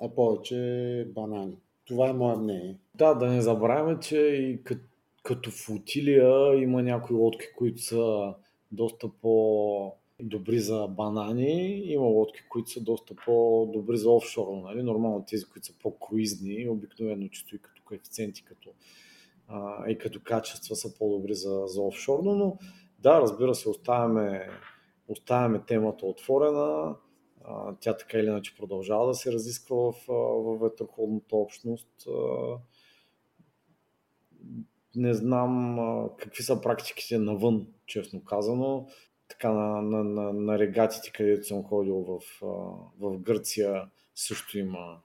А 0.01 0.09
повече 0.09 1.09
банани. 1.15 1.57
Това 1.85 2.09
е 2.09 2.13
мое 2.13 2.37
мнение. 2.37 2.77
Да, 2.95 3.15
да 3.15 3.27
не 3.27 3.41
забравяме, 3.41 4.01
че 4.01 4.19
и 4.19 4.63
като, 4.65 4.85
като 5.23 5.51
флотилия 5.51 6.55
има 6.63 6.83
някои 6.83 7.17
лодки, 7.17 7.47
които 7.57 7.83
са 7.83 8.35
доста 8.73 9.09
по 9.09 9.93
добри 10.21 10.59
за 10.59 10.87
банани, 10.89 11.83
има 11.85 12.07
лодки, 12.07 12.41
които 12.49 12.71
са 12.71 12.81
доста 12.81 13.15
по-добри 13.25 13.97
за 13.97 14.11
офшорно. 14.11 14.61
Нали? 14.61 14.83
Нормално 14.83 15.25
тези, 15.29 15.45
които 15.45 15.67
са 15.67 15.79
по-круизни, 15.83 16.69
обикновено 16.69 17.29
чисто 17.29 17.57
и 17.57 17.59
като 17.59 17.83
коефициенти, 17.85 18.45
като, 18.45 18.71
а, 19.49 19.91
и 19.91 19.99
като 19.99 20.21
качества 20.25 20.77
са 20.77 20.99
по-добри 20.99 21.35
за, 21.35 21.63
за 21.67 21.83
офшорно, 21.83 22.35
но 22.35 22.59
да, 22.99 23.21
разбира 23.21 23.55
се, 23.55 23.69
оставяме, 23.69 24.49
оставяме 25.09 25.63
темата 25.67 26.07
отворена. 26.07 26.95
Тя 27.81 27.97
така 27.97 28.19
или 28.19 28.27
иначе 28.27 28.57
продължава 28.57 29.07
да 29.07 29.15
се 29.15 29.33
разисква 29.33 29.77
в, 29.77 29.95
в 30.09 30.59
ветроходната 30.59 31.37
общност. 31.37 32.09
Не 34.97 35.15
знам 35.15 35.79
какви 36.19 36.43
са 36.43 36.61
практиките 36.61 37.19
навън, 37.19 37.67
честно 37.87 38.25
казано. 38.25 38.89
Така 39.29 39.53
на, 39.53 39.83
на, 39.83 40.05
на, 40.05 40.33
на 40.33 40.59
регатите, 40.59 41.13
където 41.15 41.47
съм 41.47 41.65
ходил 41.65 41.97
в, 41.97 42.21
в 43.01 43.19
Гърция, 43.19 43.91
също 44.15 44.59
има 44.59 45.01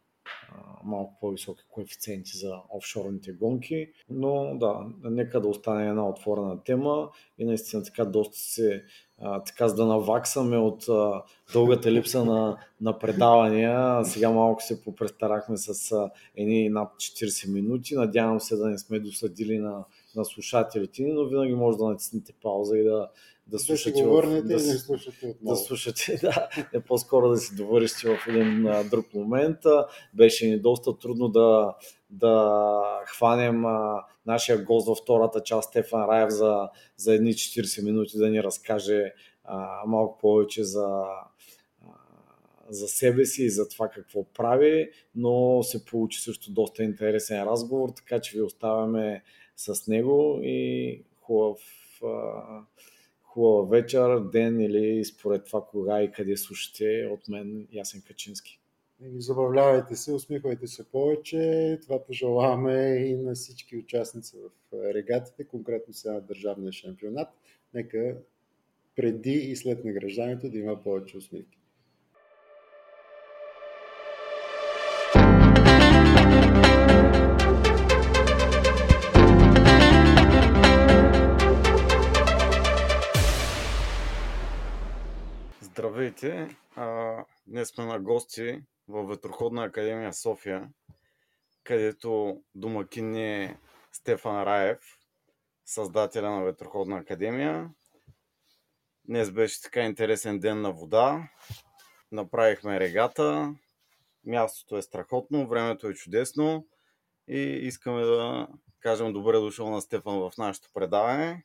малко 0.83 1.17
по-високи 1.21 1.63
коефициенти 1.71 2.37
за 2.37 2.55
офшорните 2.69 3.31
гонки. 3.31 3.87
Но 4.09 4.57
да, 4.57 4.85
нека 5.03 5.41
да 5.41 5.47
остане 5.47 5.87
една 5.87 6.09
отворена 6.09 6.63
тема 6.63 7.09
и 7.37 7.45
наистина 7.45 7.83
така 7.83 8.05
доста 8.05 8.37
се 8.37 8.83
така 9.45 9.67
за 9.67 9.75
да 9.75 9.85
наваксаме 9.85 10.57
от 10.57 10.85
дългата 11.53 11.91
липса 11.91 12.25
на, 12.25 12.57
на 12.81 12.99
предавания. 12.99 14.05
Сега 14.05 14.31
малко 14.31 14.63
се 14.63 14.83
попрестарахме 14.83 15.57
с 15.57 15.97
едни 16.35 16.69
над 16.69 16.91
40 16.91 17.53
минути. 17.53 17.95
Надявам 17.95 18.39
се 18.39 18.55
да 18.55 18.69
не 18.69 18.77
сме 18.77 18.99
досъдили 18.99 19.59
на, 19.59 19.85
на 20.15 20.25
слушателите 20.25 21.03
ни, 21.03 21.13
но 21.13 21.25
винаги 21.25 21.53
може 21.53 21.77
да 21.77 21.85
натиснете 21.85 22.33
пауза 22.41 22.77
и 22.77 22.83
да, 22.83 23.09
да 23.47 23.59
слушате. 23.59 24.03
Да, 24.03 24.09
в, 24.09 24.41
да, 24.41 24.41
да, 24.41 24.59
слушате 24.59 25.25
отново. 25.27 25.55
да 25.55 25.55
слушате, 25.55 26.17
да, 26.21 26.49
е 26.73 26.79
по-скоро 26.79 27.29
да 27.29 27.37
си 27.37 27.55
довършите 27.55 28.15
в 28.15 28.27
един 28.27 28.67
а, 28.67 28.83
друг 28.83 29.13
момент. 29.13 29.57
Беше 30.13 30.47
ни 30.47 30.59
доста 30.59 30.97
трудно 30.97 31.29
да, 31.29 31.75
да 32.09 32.61
хванем 33.05 33.65
а, 33.65 34.03
нашия 34.25 34.63
гост 34.63 34.87
във 34.87 34.97
втората 34.97 35.43
част, 35.43 35.69
Стефан 35.69 36.05
Раев, 36.09 36.29
за, 36.29 36.69
за 36.97 37.13
едни 37.13 37.33
40 37.33 37.83
минути 37.83 38.17
да 38.17 38.29
ни 38.29 38.43
разкаже 38.43 39.13
а, 39.43 39.83
малко 39.87 40.17
повече 40.17 40.63
за, 40.63 41.03
за 42.69 42.87
себе 42.87 43.25
си 43.25 43.43
и 43.43 43.49
за 43.49 43.69
това 43.69 43.89
какво 43.89 44.23
прави, 44.23 44.89
но 45.15 45.63
се 45.63 45.85
получи 45.85 46.21
също 46.21 46.51
доста 46.51 46.83
интересен 46.83 47.43
разговор, 47.43 47.89
така 47.95 48.21
че 48.21 48.37
ви 48.37 48.41
оставяме 48.41 49.23
с 49.55 49.87
него 49.87 50.39
и 50.43 51.03
хубав 51.21 51.59
хубава 53.33 53.69
вечер, 53.69 54.19
ден 54.19 54.61
или 54.61 55.05
според 55.05 55.45
това 55.45 55.65
кога 55.65 56.03
и 56.03 56.11
къде 56.11 56.37
слушате 56.37 57.09
от 57.11 57.27
мен 57.27 57.67
Ясен 57.71 58.01
Качински. 58.07 58.59
Забавлявайте 59.17 59.95
се, 59.95 60.13
усмихвайте 60.13 60.67
се 60.67 60.83
повече. 60.83 61.79
Това 61.81 62.03
пожелаваме 62.03 62.95
и 62.95 63.15
на 63.15 63.33
всички 63.33 63.77
участници 63.77 64.37
в 64.37 64.73
регатите, 64.93 65.43
конкретно 65.43 65.93
сега 65.93 66.13
на 66.13 66.21
държавния 66.21 66.71
шампионат. 66.71 67.27
Нека 67.73 68.17
преди 68.95 69.33
и 69.33 69.55
след 69.55 69.85
награждането 69.85 70.49
да 70.49 70.57
има 70.57 70.83
повече 70.83 71.17
усмивки. 71.17 71.62
Здравейте! 86.03 86.57
А, 86.75 87.25
днес 87.47 87.69
сме 87.69 87.85
на 87.85 87.99
гости 87.99 88.63
в 88.87 89.03
Ветроходна 89.03 89.63
академия 89.63 90.13
София, 90.13 90.69
където 91.63 92.41
домакин 92.55 93.15
е 93.15 93.59
Стефан 93.91 94.43
Раев, 94.43 94.79
създателя 95.65 96.31
на 96.31 96.43
Ветроходна 96.43 96.97
академия. 96.97 97.69
Днес 99.05 99.31
беше 99.31 99.61
така 99.61 99.81
интересен 99.81 100.39
ден 100.39 100.61
на 100.61 100.71
вода. 100.71 101.29
Направихме 102.11 102.79
регата. 102.79 103.55
Мястото 104.25 104.77
е 104.77 104.81
страхотно, 104.81 105.47
времето 105.47 105.87
е 105.87 105.93
чудесно 105.93 106.67
и 107.27 107.39
искаме 107.41 108.01
да 108.01 108.47
кажем 108.79 109.13
добре 109.13 109.37
дошъл 109.37 109.69
на 109.69 109.81
Стефан 109.81 110.19
в 110.19 110.31
нашето 110.37 110.69
предаване. 110.73 111.43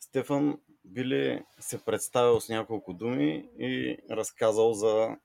Стефан, 0.00 0.60
би 0.86 1.04
ли 1.04 1.44
се 1.60 1.84
представил 1.84 2.40
с 2.40 2.48
няколко 2.48 2.92
думи 2.92 3.48
и 3.58 3.98
разказал 4.10 4.72
за 4.72 5.16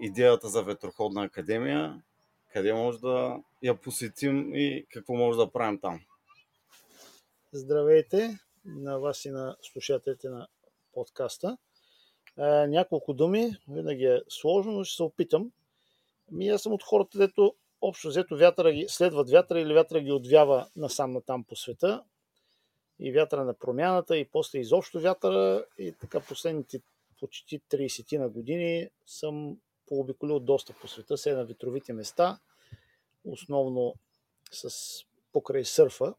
идеята 0.00 0.48
за 0.48 0.62
Ветроходна 0.62 1.24
академия, 1.24 2.02
къде 2.52 2.74
може 2.74 2.98
да 2.98 3.36
я 3.62 3.80
посетим 3.80 4.54
и 4.54 4.86
какво 4.92 5.14
може 5.14 5.38
да 5.38 5.52
правим 5.52 5.80
там? 5.80 6.00
Здравейте 7.52 8.38
на 8.64 8.98
вас 8.98 9.24
и 9.24 9.30
на 9.30 9.56
слушателите 9.62 10.28
на 10.28 10.48
подкаста. 10.92 11.58
А, 12.36 12.66
няколко 12.66 13.14
думи, 13.14 13.56
винаги 13.68 14.04
е 14.04 14.20
сложно, 14.28 14.72
но 14.72 14.84
ще 14.84 14.96
се 14.96 15.02
опитам. 15.02 15.50
Ми 16.30 16.48
аз 16.48 16.62
съм 16.62 16.72
от 16.72 16.82
хората, 16.82 17.18
дето 17.18 17.54
общо 17.80 18.08
взето 18.08 18.36
вятъра 18.36 18.72
ги 18.72 18.86
следват 18.88 19.30
вятъра 19.30 19.60
или 19.60 19.74
вятъра 19.74 20.00
ги 20.00 20.12
отвява 20.12 20.66
насам 20.76 21.12
на 21.12 21.20
там 21.20 21.44
по 21.44 21.56
света 21.56 22.04
и 22.98 23.12
вятъра 23.12 23.44
на 23.44 23.54
промяната, 23.54 24.16
и 24.16 24.28
после 24.28 24.58
изобщо 24.58 25.00
вятъра. 25.00 25.64
И 25.78 25.92
така 25.92 26.20
последните 26.20 26.80
почти 27.20 27.60
30 27.60 28.18
на 28.18 28.28
години 28.28 28.88
съм 29.06 29.56
пообиколил 29.86 30.40
доста 30.40 30.72
по 30.80 30.88
света, 30.88 31.16
се 31.16 31.32
на 31.32 31.44
ветровите 31.44 31.92
места, 31.92 32.38
основно 33.24 33.94
с 34.52 34.70
покрай 35.32 35.64
сърфа. 35.64 36.14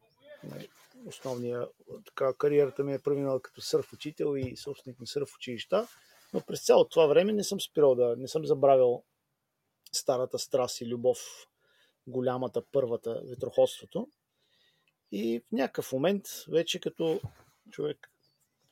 Основния, 1.06 1.68
така, 2.06 2.34
кариерата 2.34 2.84
ми 2.84 2.94
е 2.94 2.98
преминала 2.98 3.40
като 3.42 3.60
сърф 3.60 3.92
учител 3.92 4.36
и 4.36 4.56
собственик 4.56 5.00
на 5.00 5.06
сърф 5.06 5.34
училища, 5.36 5.88
но 6.32 6.40
през 6.40 6.66
цялото 6.66 6.88
това 6.88 7.06
време 7.06 7.32
не 7.32 7.44
съм 7.44 7.60
спирал 7.60 7.94
да, 7.94 8.16
не 8.16 8.28
съм 8.28 8.46
забравил 8.46 9.04
старата 9.92 10.38
страст 10.38 10.80
и 10.80 10.86
любов, 10.86 11.18
голямата, 12.06 12.62
първата, 12.72 13.22
ветроходството. 13.24 14.08
И 15.12 15.40
в 15.40 15.52
някакъв 15.52 15.92
момент, 15.92 16.24
вече 16.48 16.80
като 16.80 17.20
човек 17.70 18.10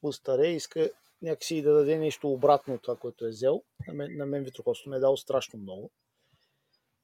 постаре, 0.01 0.47
иска 0.49 0.91
някакси 1.22 1.62
да 1.62 1.72
даде 1.72 1.99
нещо 1.99 2.32
обратно 2.32 2.74
от 2.74 2.82
това, 2.82 2.97
което 2.97 3.26
е 3.26 3.28
взел. 3.28 3.62
На 3.89 3.95
мен, 3.95 4.16
на 4.16 4.26
мен 4.26 4.45
ветроходството 4.45 4.91
ме 4.91 4.97
е 4.97 5.01
дало 5.01 5.16
страшно 5.16 5.59
много. 5.59 5.91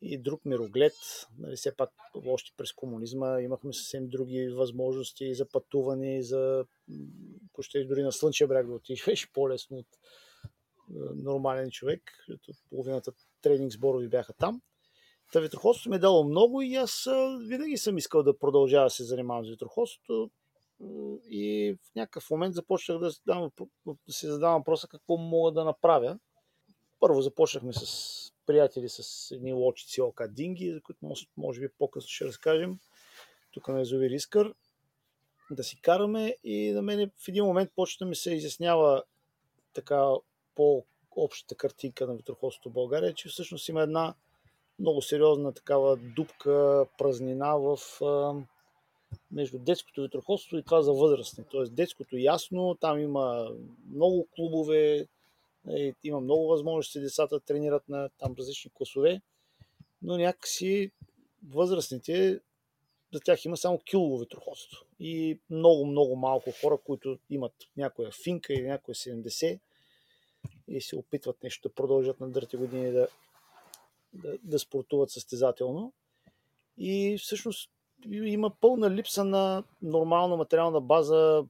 И 0.03 0.19
друг 0.19 0.45
мироглед, 0.45 0.93
нали, 1.39 1.57
все 1.57 1.77
пак 1.77 1.91
още 2.27 2.53
през 2.57 2.73
комунизма 2.73 3.41
имахме 3.41 3.73
съвсем 3.73 4.09
други 4.09 4.49
възможности 4.49 5.35
за 5.35 5.49
пътуване, 5.49 6.23
за 6.23 6.65
почти 7.53 7.87
дори 7.87 8.03
на 8.03 8.13
Слънчев 8.13 8.49
бряг 8.49 8.67
да 8.67 8.73
отидеш, 8.73 9.05
беше 9.07 9.33
по-лесно 9.33 9.77
от 9.77 9.87
нормален 11.15 11.71
човек, 11.71 12.03
половината 12.71 13.13
тренинг 13.43 13.73
сборови 13.73 14.09
бяха 14.09 14.33
там. 14.33 14.63
Та 15.33 15.41
ветроходството 15.41 15.91
ми 15.91 15.97
е 15.97 15.99
дало 15.99 16.25
много 16.25 16.63
и 16.63 16.75
аз 16.75 17.09
винаги 17.41 17.77
съм 17.77 17.99
искал 17.99 18.23
да 18.23 18.39
продължава 18.39 18.87
да 18.87 18.91
се 18.91 19.05
занимавам 19.05 19.45
с 19.45 19.51
ветроходството. 19.51 20.31
И 21.29 21.77
в 21.83 21.95
някакъв 21.95 22.31
момент 22.31 22.55
започнах 22.55 22.99
да, 22.99 23.11
задавам, 23.11 23.51
да 24.07 24.13
си 24.13 24.27
задавам 24.27 24.61
въпроса 24.61 24.89
какво 24.89 25.17
мога 25.17 25.53
да 25.53 25.65
направя. 25.65 26.19
Първо 27.01 27.23
започнахме 27.23 27.73
с 27.73 28.33
приятели 28.47 28.89
с 28.89 29.31
едни 29.31 29.53
лочици 29.53 30.01
ОК 30.01 30.23
Динги, 30.29 30.73
за 30.73 30.81
които 30.81 31.07
може, 31.07 31.27
може 31.37 31.61
би 31.61 31.69
по-късно 31.79 32.09
ще 32.09 32.25
разкажем. 32.25 32.79
Тук 33.53 33.69
на 33.69 33.81
Езовир 33.81 34.11
Искър. 34.11 34.55
Да 35.51 35.65
си 35.65 35.81
караме 35.81 36.37
и 36.45 36.73
на 36.73 36.83
мен 36.83 37.11
в 37.17 37.29
един 37.29 37.45
момент 37.45 37.71
почна 37.77 38.07
ми 38.07 38.17
се 38.17 38.35
изяснява 38.35 39.03
така 39.73 40.11
по-общата 40.55 41.55
картинка 41.55 42.07
на 42.07 42.17
ветроходството 42.17 42.71
в 42.71 42.73
България, 42.73 43.15
че 43.15 43.29
всъщност 43.29 43.69
има 43.69 43.83
една 43.83 44.15
много 44.79 45.03
сериозна 45.03 45.53
такава 45.53 45.97
дупка, 45.97 46.87
празнина 46.99 47.57
в 47.57 47.79
между 49.33 49.59
детското 49.59 50.03
ветроходство 50.03 50.57
и 50.57 50.63
това 50.63 50.83
за 50.83 50.93
възрастни. 50.93 51.45
Тоест 51.51 51.75
детското 51.75 52.17
ясно, 52.17 52.77
там 52.81 53.01
има 53.01 53.51
много 53.91 54.29
клубове, 54.35 55.07
е, 55.71 55.95
има 56.05 56.21
много 56.21 56.47
възможности 56.47 57.01
децата 57.01 57.41
тренират 57.41 57.89
на 57.89 58.09
там 58.19 58.35
различни 58.39 58.71
класове, 58.75 59.21
но 60.03 60.17
някакси 60.17 60.91
възрастните, 61.49 62.41
за 63.13 63.21
тях 63.21 63.45
има 63.45 63.57
само 63.57 63.79
килово 63.79 64.19
ветроходство. 64.19 64.85
И 65.01 65.39
много, 65.51 65.87
много 65.87 66.17
малко 66.17 66.53
хора, 66.61 66.79
които 66.87 67.19
имат 67.31 67.53
някоя 67.77 68.11
финка 68.11 68.53
или 68.53 68.67
някоя 68.67 68.95
70 68.95 69.59
и 70.69 70.81
се 70.81 70.97
опитват 70.97 71.43
нещо 71.43 71.69
да 71.69 71.75
продължат 71.75 72.21
на 72.21 72.31
дърти 72.31 72.57
години 72.57 72.93
да 72.93 73.09
да, 74.13 74.39
да 74.43 74.59
спортуват 74.59 75.11
състезателно. 75.11 75.93
И 76.79 77.19
всъщност 77.19 77.71
има 78.11 78.51
пълна 78.61 78.91
липса 78.91 79.25
на 79.25 79.65
нормална 79.83 80.37
материална 80.37 80.81
база, 80.81 81.45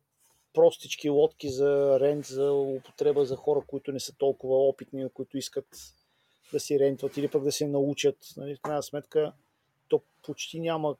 простички 0.52 1.10
лодки 1.10 1.48
за 1.48 2.00
рент, 2.00 2.26
за 2.26 2.52
употреба 2.52 3.24
за 3.24 3.36
хора, 3.36 3.62
които 3.66 3.92
не 3.92 4.00
са 4.00 4.16
толкова 4.16 4.68
опитни, 4.68 5.08
които 5.14 5.38
искат 5.38 5.66
да 6.52 6.60
си 6.60 6.78
рентват 6.78 7.16
или 7.16 7.28
пък 7.28 7.42
да 7.42 7.52
се 7.52 7.66
научат. 7.66 8.16
Нали, 8.36 8.56
в 8.56 8.60
крайна 8.60 8.82
сметка, 8.82 9.32
то 9.88 10.00
почти 10.22 10.60
няма 10.60 10.96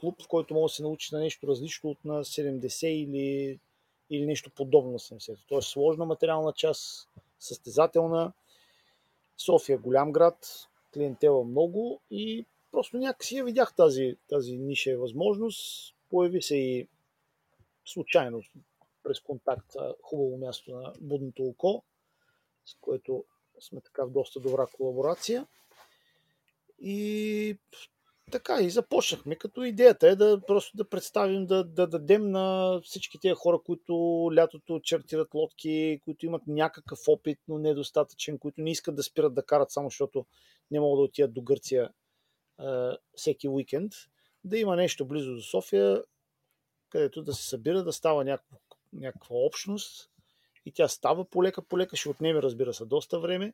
клуб, 0.00 0.22
в 0.22 0.28
който 0.28 0.54
може 0.54 0.72
да 0.72 0.74
се 0.76 0.82
научи 0.82 1.14
на 1.14 1.20
нещо 1.20 1.46
различно 1.46 1.90
от 1.90 2.04
на 2.04 2.24
70 2.24 2.86
или, 2.86 3.58
или 4.10 4.26
нещо 4.26 4.50
подобно 4.50 4.92
на 4.92 4.98
70. 4.98 5.38
Тоест 5.48 5.68
сложна 5.68 6.04
материална 6.04 6.52
част, 6.52 7.08
състезателна, 7.38 8.32
София 9.38 9.78
голям 9.78 10.12
град, 10.12 10.68
клиентела 10.94 11.44
много 11.44 12.00
и 12.10 12.46
просто 12.70 12.96
някакси 12.96 13.36
я 13.36 13.44
видях 13.44 13.74
тази, 13.74 14.16
тази 14.28 14.56
ниша 14.56 14.90
и 14.90 14.96
възможност. 14.96 15.94
Появи 16.10 16.42
се 16.42 16.56
и 16.56 16.88
случайно 17.84 18.42
през 19.02 19.20
контакт 19.20 19.72
хубаво 20.02 20.38
място 20.38 20.72
на 20.72 20.92
будното 21.00 21.42
око, 21.42 21.82
с 22.66 22.74
което 22.80 23.24
сме 23.60 23.80
така 23.80 24.04
в 24.04 24.10
доста 24.10 24.40
добра 24.40 24.66
колаборация. 24.66 25.46
И 26.78 27.58
така, 28.30 28.60
и 28.62 28.70
започнахме, 28.70 29.36
като 29.36 29.62
идеята 29.64 30.08
е 30.08 30.16
да 30.16 30.40
просто 30.46 30.76
да 30.76 30.88
представим, 30.88 31.46
да, 31.46 31.64
да 31.64 31.86
дадем 31.86 32.30
на 32.30 32.80
всички 32.84 33.20
тези 33.20 33.34
хора, 33.34 33.58
които 33.64 33.94
лятото 34.36 34.80
чертират 34.80 35.34
лодки, 35.34 36.00
които 36.04 36.26
имат 36.26 36.42
някакъв 36.46 36.98
опит, 37.08 37.38
но 37.48 37.58
недостатъчен, 37.58 38.38
които 38.38 38.60
не 38.60 38.70
искат 38.70 38.96
да 38.96 39.02
спират 39.02 39.34
да 39.34 39.42
карат 39.42 39.70
само 39.70 39.90
защото 39.90 40.26
не 40.70 40.80
могат 40.80 40.98
да 40.98 41.04
отидат 41.04 41.34
до 41.34 41.42
Гърция 41.42 41.90
е, 42.60 42.64
всеки 43.16 43.48
уикенд, 43.48 43.92
да 44.44 44.58
има 44.58 44.76
нещо 44.76 45.06
близо 45.06 45.34
до 45.34 45.42
София, 45.42 46.02
където 46.90 47.22
да 47.22 47.34
се 47.34 47.48
събира, 47.48 47.84
да 47.84 47.92
става 47.92 48.24
някаква, 48.24 48.58
някаква 48.92 49.36
общност 49.36 50.10
и 50.66 50.72
тя 50.72 50.88
става 50.88 51.24
полека, 51.24 51.62
полека, 51.62 51.96
ще 51.96 52.08
отнеме, 52.08 52.42
разбира 52.42 52.74
се, 52.74 52.84
доста 52.84 53.20
време 53.20 53.52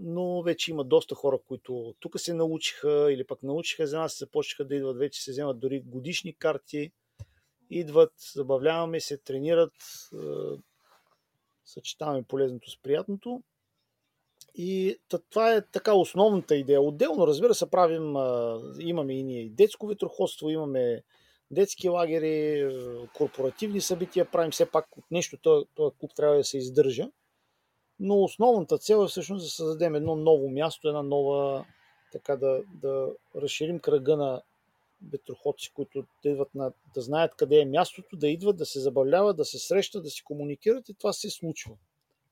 но 0.00 0.42
вече 0.42 0.70
има 0.70 0.84
доста 0.84 1.14
хора, 1.14 1.38
които 1.48 1.94
тук 2.00 2.20
се 2.20 2.34
научиха 2.34 3.12
или 3.12 3.26
пък 3.26 3.42
научиха 3.42 3.86
за 3.86 3.98
нас, 3.98 4.18
започнаха 4.18 4.64
да 4.68 4.74
идват, 4.74 4.98
вече 4.98 5.22
се 5.22 5.30
вземат 5.30 5.58
дори 5.58 5.80
годишни 5.80 6.34
карти, 6.34 6.92
идват, 7.70 8.12
забавляваме 8.34 9.00
се, 9.00 9.18
тренират, 9.18 9.72
съчетаваме 11.64 12.22
полезното 12.22 12.70
с 12.70 12.82
приятното. 12.82 13.42
И 14.54 14.96
това 15.30 15.54
е 15.54 15.66
така 15.66 15.94
основната 15.94 16.56
идея. 16.56 16.80
Отделно, 16.80 17.26
разбира 17.26 17.54
се, 17.54 17.70
правим, 17.70 18.14
имаме 18.78 19.14
и 19.14 19.22
ние 19.22 19.48
детско 19.48 19.86
ветроходство, 19.86 20.50
имаме 20.50 21.02
детски 21.50 21.88
лагери, 21.88 22.68
корпоративни 23.14 23.80
събития, 23.80 24.30
правим 24.30 24.50
все 24.50 24.70
пак 24.70 24.96
от 24.96 25.04
нещо, 25.10 25.36
този 25.74 25.96
клуб 25.98 26.10
трябва 26.16 26.36
да 26.36 26.44
се 26.44 26.58
издържа 26.58 27.08
но 28.00 28.22
основната 28.22 28.78
цел 28.78 29.04
е 29.04 29.08
всъщност 29.08 29.46
да 29.46 29.50
създадем 29.50 29.94
едно 29.94 30.16
ново 30.16 30.50
място, 30.50 30.88
една 30.88 31.02
нова, 31.02 31.66
така 32.12 32.36
да, 32.36 32.62
да 32.74 33.08
разширим 33.36 33.80
кръга 33.80 34.16
на 34.16 34.42
ветроходци, 35.12 35.72
които 35.74 36.04
идват 36.24 36.54
на, 36.54 36.72
да 36.94 37.00
знаят 37.00 37.34
къде 37.34 37.60
е 37.60 37.64
мястото, 37.64 38.16
да 38.16 38.28
идват, 38.28 38.56
да 38.56 38.66
се 38.66 38.80
забавляват, 38.80 39.36
да 39.36 39.44
се 39.44 39.58
срещат, 39.58 40.02
да 40.02 40.10
си 40.10 40.24
комуникират 40.24 40.88
и 40.88 40.94
това 40.94 41.12
се 41.12 41.30
случва. 41.30 41.74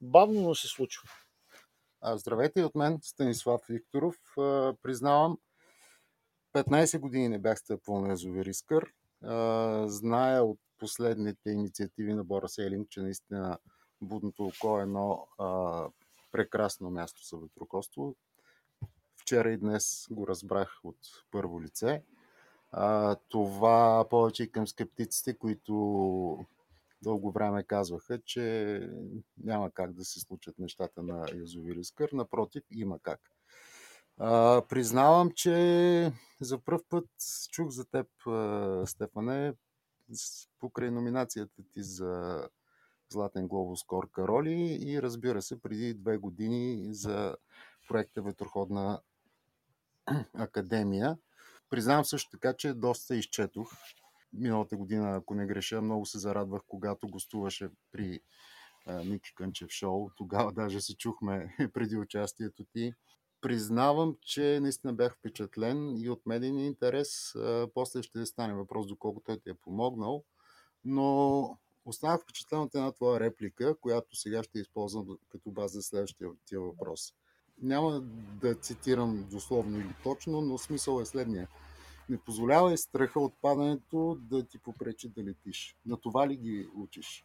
Бавно, 0.01 0.41
но 0.41 0.55
се 0.55 0.69
случва. 0.69 1.09
Здравейте 2.05 2.65
от 2.65 2.75
мен, 2.75 2.99
Станислав 3.03 3.61
Викторов. 3.69 4.17
Признавам, 4.83 5.39
15 6.55 6.99
години 6.99 7.29
не 7.29 7.39
бях 7.39 7.59
стъпвал 7.59 8.01
на 8.01 8.09
Язовир 8.09 8.47
Искър. 8.47 8.93
Зная 9.87 10.45
от 10.45 10.59
последните 10.79 11.51
инициативи 11.51 12.15
на 12.15 12.25
Бора 12.25 12.49
Селинг, 12.49 12.89
че 12.91 13.01
наистина 13.01 13.59
Будното 14.01 14.47
око 14.47 14.79
е 14.79 14.83
едно 14.83 15.27
а, 15.39 15.89
прекрасно 16.33 16.91
място 16.91 17.23
за 17.25 17.37
ветрокоство. 17.37 18.15
Вчера 19.17 19.53
и 19.53 19.57
днес 19.57 20.07
го 20.11 20.27
разбрах 20.27 20.81
от 20.85 20.99
първо 21.31 21.63
лице. 21.63 22.03
А, 22.73 23.17
това 23.29 24.07
повече 24.11 24.43
и 24.43 24.53
към 24.53 24.67
скептиците, 24.67 25.39
които 25.39 26.47
дълго 27.03 27.33
време 27.33 27.65
казваха, 27.65 28.21
че 28.21 28.81
няма 29.39 29.71
как 29.71 29.93
да 29.93 30.05
се 30.05 30.21
случат 30.21 30.59
нещата 30.59 31.03
на 31.03 31.27
Язовир 31.35 31.77
Искър. 31.77 32.13
Напротив, 32.13 32.65
има 32.71 32.99
как. 32.99 33.21
А, 34.19 34.63
признавам, 34.69 35.31
че 35.31 36.13
за 36.41 36.59
първ 36.59 36.81
път 36.89 37.09
чух 37.51 37.71
за 37.71 37.85
теб, 37.85 38.07
Стефане, 38.89 39.55
покрай 40.61 40.91
номинацията 40.91 41.63
ти 41.73 41.83
за 41.83 42.43
Златен 43.09 43.49
глобус 43.49 43.85
Корка 43.85 44.29
роли 44.29 44.79
и 44.81 45.03
разбира 45.03 45.43
се 45.43 45.61
преди 45.61 45.95
две 45.95 46.19
години 46.19 46.95
за 46.95 47.37
проекта 47.89 48.23
Ветроходна 48.23 49.01
академия. 50.35 51.19
Признавам 51.71 52.05
също 52.05 52.31
така, 52.31 52.55
че 52.55 52.75
доста 52.75 53.17
изчетох. 53.17 53.73
Миналата 54.33 54.77
година, 54.77 55.17
ако 55.17 55.35
не 55.35 55.47
греша, 55.47 55.83
много 55.83 56.07
се 56.07 56.19
зарадвах, 56.19 56.63
когато 56.67 57.09
гостуваше 57.09 57.71
при 57.93 58.21
Мики 59.05 59.35
Кънчев 59.35 59.71
шоу. 59.71 60.11
Тогава 60.17 60.53
даже 60.53 60.81
се 60.81 60.97
чухме 60.97 61.57
преди 61.75 61.97
участието 61.97 62.65
ти. 62.65 62.95
Признавам, 63.41 64.17
че 64.23 64.61
наистина 64.61 64.93
бях 64.93 65.17
впечатлен 65.17 65.97
и 65.97 66.09
от 66.09 66.27
медийния 66.27 66.67
интерес. 66.67 67.35
После 67.75 68.03
ще 68.03 68.27
стане 68.27 68.55
въпрос 68.55 68.87
доколко 68.87 69.21
той 69.21 69.41
ти 69.41 69.51
е 69.51 69.55
помогнал. 69.55 70.25
Но 70.85 71.59
Останах 71.87 72.23
впечатлен 72.23 72.61
от 72.61 72.75
една 72.75 72.93
твоя 72.93 73.21
реплика, 73.21 73.77
която 73.81 74.17
сега 74.17 74.43
ще 74.43 74.59
използвам 74.59 75.19
като 75.29 75.51
база 75.51 75.79
за 75.79 75.83
следващия 75.83 76.31
тия 76.47 76.61
въпрос. 76.61 77.15
Няма 77.63 78.01
да 78.41 78.55
цитирам 78.55 79.29
дословно 79.31 79.81
или 79.81 79.95
точно, 80.03 80.41
но 80.41 80.59
смисъл 80.59 81.01
е 81.01 81.05
следния. 81.05 81.49
Не 82.09 82.19
позволявай 82.19 82.77
страха 82.77 83.21
от 83.21 83.33
падането 83.43 84.19
да 84.21 84.43
ти 84.47 84.59
попречи 84.59 85.09
да 85.09 85.23
летиш. 85.23 85.77
На 85.87 85.97
това 85.97 86.29
ли 86.29 86.37
ги 86.37 86.69
учиш? 86.77 87.25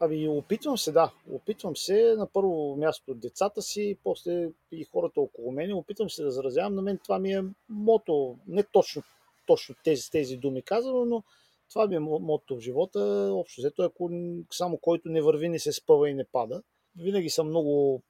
Ами, 0.00 0.28
опитвам 0.28 0.78
се, 0.78 0.92
да. 0.92 1.12
Опитвам 1.30 1.76
се 1.76 2.14
на 2.18 2.26
първо 2.26 2.76
място 2.76 3.14
децата 3.14 3.62
си, 3.62 3.98
после 4.04 4.50
и 4.72 4.84
хората 4.84 5.20
около 5.20 5.52
мен. 5.52 5.72
Опитвам 5.72 6.10
се 6.10 6.22
да 6.22 6.30
заразявам. 6.30 6.74
На 6.74 6.82
мен 6.82 6.98
това 6.98 7.18
ми 7.18 7.32
е 7.32 7.44
мото. 7.68 8.38
Не 8.46 8.62
точно, 8.62 9.02
точно 9.46 9.74
тези, 9.84 10.10
тези 10.10 10.36
думи 10.36 10.62
казано, 10.62 11.04
но 11.04 11.22
това 11.70 11.88
би 11.88 11.94
е 11.94 11.98
мотото 12.00 12.56
в 12.56 12.60
живота. 12.60 13.30
Общо 13.32 13.60
взето, 13.60 13.82
ако 13.82 14.10
само 14.50 14.78
който 14.78 15.08
не 15.08 15.22
върви, 15.22 15.48
не 15.48 15.58
се 15.58 15.72
спъва 15.72 16.10
и 16.10 16.14
не 16.14 16.24
пада. 16.24 16.62
Винаги 16.96 17.30
съм 17.30 17.48
много, 17.48 18.02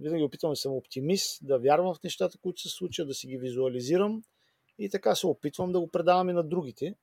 винаги 0.00 0.22
опитвам 0.22 0.52
да 0.52 0.56
съм 0.56 0.72
оптимист, 0.72 1.46
да 1.46 1.58
вярвам 1.58 1.94
в 1.94 2.02
нещата, 2.02 2.38
които 2.38 2.60
се 2.60 2.68
случат, 2.68 3.08
да 3.08 3.14
си 3.14 3.26
ги 3.26 3.38
визуализирам 3.38 4.22
и 4.78 4.90
така 4.90 5.14
се 5.14 5.26
опитвам 5.26 5.72
да 5.72 5.80
го 5.80 5.88
предавам 5.88 6.30
и 6.30 6.32
на 6.32 6.42
другите 6.42 6.94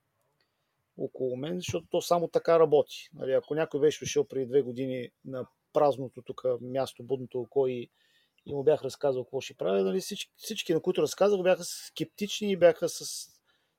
около 0.98 1.36
мен, 1.36 1.56
защото 1.56 1.86
то 1.90 2.00
само 2.00 2.28
така 2.28 2.58
работи. 2.58 3.08
Нали, 3.14 3.32
ако 3.32 3.54
някой 3.54 3.80
беше 3.80 4.04
дошъл 4.04 4.24
преди 4.24 4.46
две 4.46 4.62
години 4.62 5.10
на 5.24 5.46
празното 5.72 6.22
тук 6.22 6.42
място, 6.60 7.04
будното 7.04 7.40
око 7.40 7.66
и, 7.66 7.90
и 8.46 8.54
му 8.54 8.62
бях 8.62 8.82
разказал 8.82 9.24
какво 9.24 9.40
ще 9.40 9.54
правя, 9.54 9.82
нали, 9.82 10.00
всички, 10.00 10.32
всички, 10.36 10.74
на 10.74 10.80
които 10.80 11.02
разказах, 11.02 11.42
бяха 11.42 11.64
скептични 11.64 12.52
и 12.52 12.56
бяха 12.56 12.88
с 12.88 13.28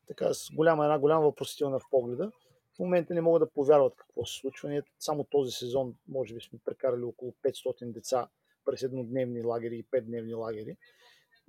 така 0.07 0.33
с 0.33 0.51
голяма, 0.53 0.85
една 0.85 0.99
голяма 0.99 1.21
въпросителна 1.21 1.79
в 1.79 1.89
погледа. 1.91 2.31
В 2.75 2.79
момента 2.79 3.13
не 3.13 3.21
могат 3.21 3.41
да 3.41 3.49
повярват 3.49 3.95
какво 3.95 4.25
се 4.25 4.39
случва. 4.39 4.69
Ние 4.69 4.81
само 4.99 5.23
този 5.23 5.51
сезон, 5.51 5.95
може 6.07 6.33
би 6.33 6.41
сме 6.41 6.59
прекарали 6.65 7.03
около 7.03 7.33
500 7.43 7.91
деца 7.91 8.27
през 8.65 8.81
еднодневни 8.81 9.41
лагери 9.41 9.77
и 9.77 9.83
петдневни 9.83 10.33
лагери. 10.33 10.77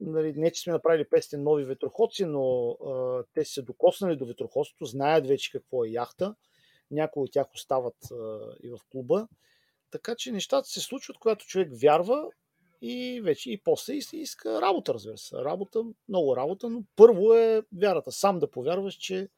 Нали, 0.00 0.32
не, 0.36 0.50
че 0.50 0.62
сме 0.62 0.72
направили 0.72 1.04
500 1.04 1.36
нови 1.36 1.64
ветроходци, 1.64 2.24
но 2.24 2.70
а, 2.70 3.24
те 3.34 3.44
са 3.44 3.62
докоснали 3.62 4.16
до 4.16 4.26
ветроходството, 4.26 4.84
знаят 4.84 5.26
вече 5.26 5.52
какво 5.52 5.84
е 5.84 5.88
яхта. 5.88 6.34
Някои 6.90 7.22
от 7.22 7.32
тях 7.32 7.52
остават 7.54 7.96
а, 8.12 8.38
и 8.62 8.70
в 8.70 8.78
клуба. 8.90 9.28
Така 9.90 10.14
че 10.14 10.32
нещата 10.32 10.68
се 10.68 10.80
случват, 10.80 11.18
когато 11.18 11.46
човек 11.46 11.68
вярва 11.82 12.30
и 12.82 13.20
вече 13.20 13.50
и 13.50 13.60
после 13.62 13.94
иска 14.12 14.60
работа, 14.60 14.94
разбира 14.94 15.18
се. 15.18 15.36
Работа, 15.36 15.84
много 16.08 16.36
работа, 16.36 16.68
но 16.68 16.82
първо 16.96 17.34
е 17.34 17.62
вярата. 17.72 18.12
Сам 18.12 18.38
да 18.38 18.50
повярваш, 18.50 18.94
че 18.94 19.28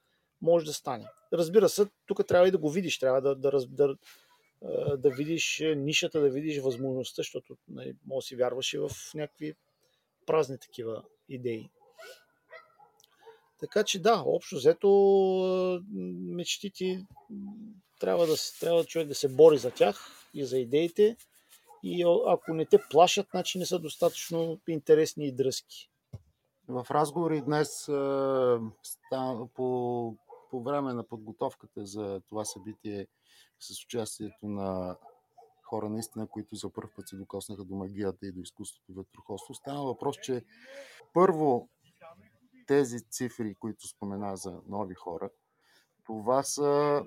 може 0.42 0.66
да 0.66 0.72
стане. 0.72 1.06
Разбира 1.32 1.68
се, 1.68 1.86
тук 2.06 2.26
трябва 2.26 2.48
и 2.48 2.50
да 2.50 2.58
го 2.58 2.70
видиш, 2.70 2.98
трябва 2.98 3.20
да, 3.20 3.34
да, 3.34 3.66
да, 3.66 3.96
да 4.96 5.10
видиш 5.10 5.62
нишата, 5.76 6.20
да 6.20 6.30
видиш 6.30 6.58
възможността, 6.58 7.20
защото 7.20 7.56
нали, 7.68 7.96
може 8.06 8.24
да 8.24 8.26
си 8.26 8.36
вярваш 8.36 8.72
и 8.72 8.78
в 8.78 8.90
някакви 9.14 9.54
празни 10.26 10.58
такива 10.58 11.02
идеи. 11.28 11.70
Така 13.60 13.84
че 13.84 14.02
да, 14.02 14.22
общо 14.26 14.56
взето 14.56 15.82
мечтите 16.20 17.06
трябва 18.00 18.26
да, 18.26 18.34
трябва 18.60 18.84
човек 18.84 19.08
да 19.08 19.14
се 19.14 19.28
бори 19.28 19.58
за 19.58 19.70
тях 19.70 20.10
и 20.34 20.44
за 20.44 20.58
идеите 20.58 21.16
и 21.82 22.04
ако 22.26 22.54
не 22.54 22.66
те 22.66 22.78
плашат, 22.90 23.26
значи 23.30 23.58
не 23.58 23.66
са 23.66 23.78
достатъчно 23.78 24.60
интересни 24.68 25.26
и 25.26 25.32
дръзки. 25.32 25.90
В 26.68 26.86
разговори 26.90 27.40
днес 27.40 27.86
по, 29.54 30.16
по 30.50 30.62
време 30.62 30.92
на 30.92 31.04
подготовката 31.04 31.86
за 31.86 32.20
това 32.28 32.44
събитие 32.44 33.06
с 33.60 33.84
участието 33.84 34.46
на 34.46 34.96
хора 35.64 35.88
наистина, 35.88 36.26
които 36.26 36.56
за 36.56 36.72
първ 36.72 36.88
път 36.96 37.08
се 37.08 37.16
докоснаха 37.16 37.64
до 37.64 37.74
магията 37.74 38.26
и 38.26 38.32
до 38.32 38.40
изкуството 38.40 38.92
ветроходство, 38.92 39.54
стана 39.54 39.84
въпрос, 39.84 40.16
че 40.22 40.44
първо 41.12 41.68
тези 42.66 43.00
цифри, 43.10 43.54
които 43.54 43.88
спомена 43.88 44.36
за 44.36 44.60
нови 44.68 44.94
хора, 44.94 45.30
това 46.04 46.42
са 46.42 47.02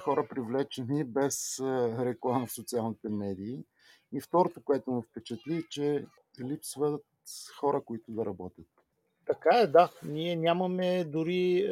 хора 0.00 0.28
привлечени 0.30 1.04
без 1.04 1.60
реклама 1.98 2.46
в 2.46 2.52
социалните 2.52 3.08
медии 3.08 3.64
и 4.12 4.20
второто, 4.20 4.64
което 4.64 4.90
му 4.90 5.02
впечатли, 5.02 5.62
че 5.70 6.06
липсват 6.40 7.04
хора, 7.60 7.82
които 7.84 8.12
да 8.12 8.26
работят. 8.26 8.66
Така 9.26 9.58
е, 9.58 9.66
да. 9.66 9.92
Ние 10.02 10.36
нямаме 10.36 11.04
дори 11.04 11.58
е, 11.58 11.68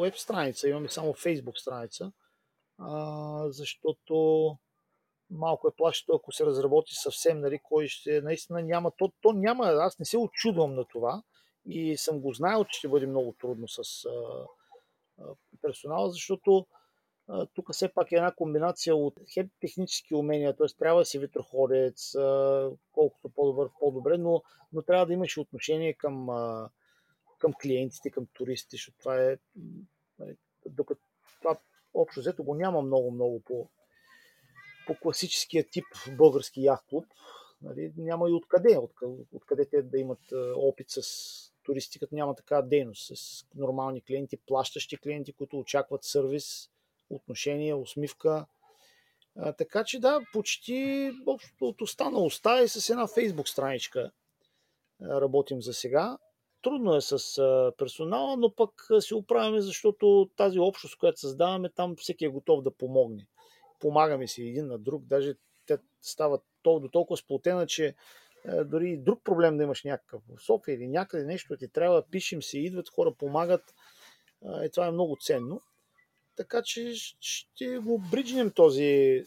веб 0.00 0.16
страница, 0.16 0.68
имаме 0.68 0.88
само 0.88 1.14
фейсбук 1.14 1.58
страница, 1.58 2.12
а, 2.78 3.44
защото 3.50 4.56
малко 5.30 5.68
е 5.68 5.76
плащато, 5.76 6.16
ако 6.16 6.32
се 6.32 6.46
разработи 6.46 6.94
съвсем, 6.94 7.40
нали, 7.40 7.60
кой 7.62 7.88
ще, 7.88 8.20
наистина 8.20 8.62
няма, 8.62 8.90
то, 8.98 9.12
то 9.20 9.32
няма, 9.32 9.64
аз 9.64 9.98
не 9.98 10.04
се 10.04 10.18
очудвам 10.18 10.74
на 10.74 10.84
това 10.84 11.22
и 11.66 11.96
съм 11.96 12.20
го 12.20 12.32
знаел, 12.32 12.64
че 12.64 12.78
ще 12.78 12.88
бъде 12.88 13.06
много 13.06 13.34
трудно 13.40 13.68
с 13.68 14.04
а, 14.04 14.10
а, 15.18 15.24
персонала, 15.62 16.10
защото 16.10 16.66
тук 17.54 17.72
все 17.72 17.88
пак 17.88 18.12
е 18.12 18.14
една 18.14 18.32
комбинация 18.32 18.96
от 18.96 19.20
технически 19.60 20.14
умения, 20.14 20.56
т.е. 20.56 20.66
трябва 20.78 21.00
да 21.00 21.04
си 21.04 21.18
ветроходец, 21.18 22.12
колкото 22.92 23.28
по-добър, 23.28 23.68
по-добре, 23.80 24.18
но, 24.18 24.42
но 24.72 24.82
трябва 24.82 25.06
да 25.06 25.12
имаш 25.12 25.38
отношение 25.38 25.92
към, 25.92 26.28
към 27.38 27.52
клиентите, 27.62 28.10
към 28.10 28.26
туристите, 28.32 28.76
защото 28.76 28.98
това 28.98 29.24
е, 29.24 29.38
нали, 30.18 30.36
докато 30.66 31.00
това 31.38 31.58
общо 31.94 32.20
взето 32.20 32.44
го 32.44 32.54
няма 32.54 32.82
много-много 32.82 33.40
по, 33.40 33.68
по 34.86 34.94
класическия 34.94 35.64
тип 35.70 35.84
български 36.16 36.62
яхт 36.62 36.84
клуб. 36.88 37.06
Нали, 37.62 37.92
няма 37.96 38.30
и 38.30 38.32
откъде, 38.32 38.78
откъде, 39.32 39.64
те 39.64 39.82
да 39.82 39.98
имат 39.98 40.32
опит 40.56 40.86
с 40.88 41.02
туристиката, 41.62 42.14
няма 42.14 42.34
такава 42.34 42.62
дейност 42.62 43.16
с 43.16 43.44
нормални 43.54 44.00
клиенти, 44.00 44.36
плащащи 44.36 44.96
клиенти, 44.96 45.32
които 45.32 45.58
очакват 45.58 46.04
сервис, 46.04 46.70
отношение, 47.10 47.74
усмивка. 47.74 48.46
А, 49.36 49.52
така 49.52 49.84
че 49.84 50.00
да, 50.00 50.20
почти 50.32 51.10
от 51.60 51.82
уста 51.82 52.10
на 52.10 52.18
уста 52.18 52.62
и 52.62 52.68
с 52.68 52.90
една 52.90 53.06
фейсбук 53.06 53.48
страничка 53.48 54.10
работим 55.02 55.62
за 55.62 55.72
сега. 55.72 56.18
Трудно 56.62 56.96
е 56.96 57.00
с 57.00 57.18
персонала, 57.78 58.36
но 58.36 58.54
пък 58.54 58.70
си 59.00 59.14
оправяме, 59.14 59.60
защото 59.60 60.30
тази 60.36 60.58
общност, 60.58 60.98
която 60.98 61.20
създаваме, 61.20 61.70
там 61.70 61.96
всеки 61.96 62.24
е 62.24 62.28
готов 62.28 62.62
да 62.62 62.76
помогне 62.76 63.26
помагаме 63.80 64.26
си 64.26 64.42
един 64.42 64.66
на 64.66 64.78
друг, 64.78 65.04
даже 65.04 65.34
те 65.66 65.78
стават 66.02 66.42
до 66.64 66.88
толкова 66.92 67.16
сплотена, 67.16 67.66
че 67.66 67.94
е, 68.44 68.64
дори 68.64 68.96
друг 68.96 69.24
проблем 69.24 69.56
да 69.56 69.64
имаш 69.64 69.84
някакъв 69.84 70.22
в 70.28 70.42
София 70.42 70.74
или 70.74 70.88
някъде 70.88 71.24
нещо 71.24 71.56
ти 71.56 71.68
трябва, 71.68 72.02
пишем 72.10 72.42
се, 72.42 72.58
идват 72.58 72.88
хора, 72.88 73.14
помагат. 73.14 73.74
Е, 74.62 74.68
това 74.68 74.86
е 74.86 74.90
много 74.90 75.16
ценно. 75.20 75.60
Така 76.38 76.62
че 76.62 76.92
ще 77.20 77.78
го 77.78 77.98
бриджнем 78.10 78.50
този 78.50 79.24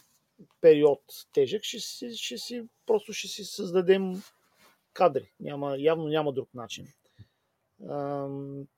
период 0.60 1.00
тежък, 1.32 1.62
ще 1.62 1.78
си, 1.78 2.16
ще 2.16 2.38
си, 2.38 2.64
просто 2.86 3.12
ще 3.12 3.28
си 3.28 3.44
създадем 3.44 4.22
кадри. 4.92 5.32
Няма, 5.40 5.76
явно 5.78 6.08
няма 6.08 6.32
друг 6.32 6.48
начин. 6.54 6.86
А, 7.88 8.28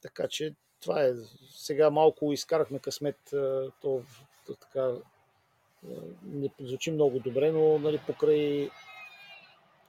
така 0.03 0.29
че 0.29 0.55
това 0.81 1.05
е. 1.05 1.13
Сега 1.51 1.91
малко 1.91 2.33
изкарахме 2.33 2.79
късмет, 2.79 3.19
то, 3.81 4.03
то 4.47 4.55
така 4.61 4.95
не 6.23 6.51
звучи 6.61 6.91
много 6.91 7.19
добре, 7.19 7.53
но 7.53 7.79
нали, 7.79 8.01
покрай 8.07 8.71